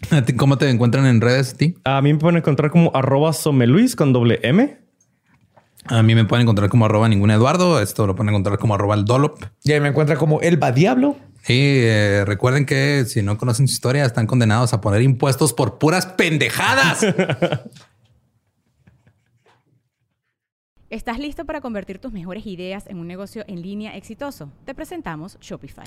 ¿A 0.11 0.22
ti 0.22 0.34
¿Cómo 0.34 0.59
te 0.59 0.68
encuentran 0.68 1.07
en 1.07 1.20
redes 1.20 1.55
a 1.55 1.57
ti? 1.57 1.74
A 1.84 2.03
mí 2.03 2.12
me 2.12 2.18
pueden 2.18 2.38
encontrar 2.38 2.70
como 2.70 2.90
arroba 2.94 3.32
someluis 3.32 3.96
con 3.96 4.12
doble 4.12 4.40
M. 4.42 4.78
A 5.86 6.03
mí 6.03 6.14
me 6.14 6.24
pueden 6.24 6.42
encontrar 6.42 6.68
como 6.68 6.84
arroba 6.84 7.09
ningún 7.09 7.30
Eduardo. 7.30 7.80
Esto 7.80 8.07
lo 8.07 8.14
pueden 8.14 8.30
encontrar 8.30 8.59
como 8.59 8.74
arroba 8.74 8.94
el 8.94 9.05
Dolop. 9.05 9.42
Y 9.64 9.72
ahí 9.72 9.80
me 9.80 9.88
encuentra 9.88 10.16
como 10.16 10.40
Elba 10.40 10.70
Diablo. 10.72 11.16
Y 11.48 11.80
eh, 11.82 12.24
recuerden 12.24 12.66
que 12.66 13.05
si 13.07 13.20
no 13.20 13.36
conocen 13.36 13.66
su 13.66 13.74
historia, 13.74 14.05
están 14.05 14.28
condenados 14.28 14.72
a 14.74 14.80
poner 14.80 15.03
impuestos 15.03 15.53
por 15.53 15.78
puras 15.78 16.07
pendejadas. 16.07 17.05
¿Estás 20.88 21.18
listo 21.18 21.44
para 21.46 21.61
convertir 21.61 21.98
tus 21.98 22.12
mejores 22.12 22.46
ideas 22.46 22.86
en 22.86 22.98
un 22.98 23.09
negocio 23.09 23.44
en 23.48 23.62
línea 23.62 23.96
exitoso? 23.96 24.53
Te 24.66 24.74
presentamos 24.74 25.38
Shopify. 25.40 25.86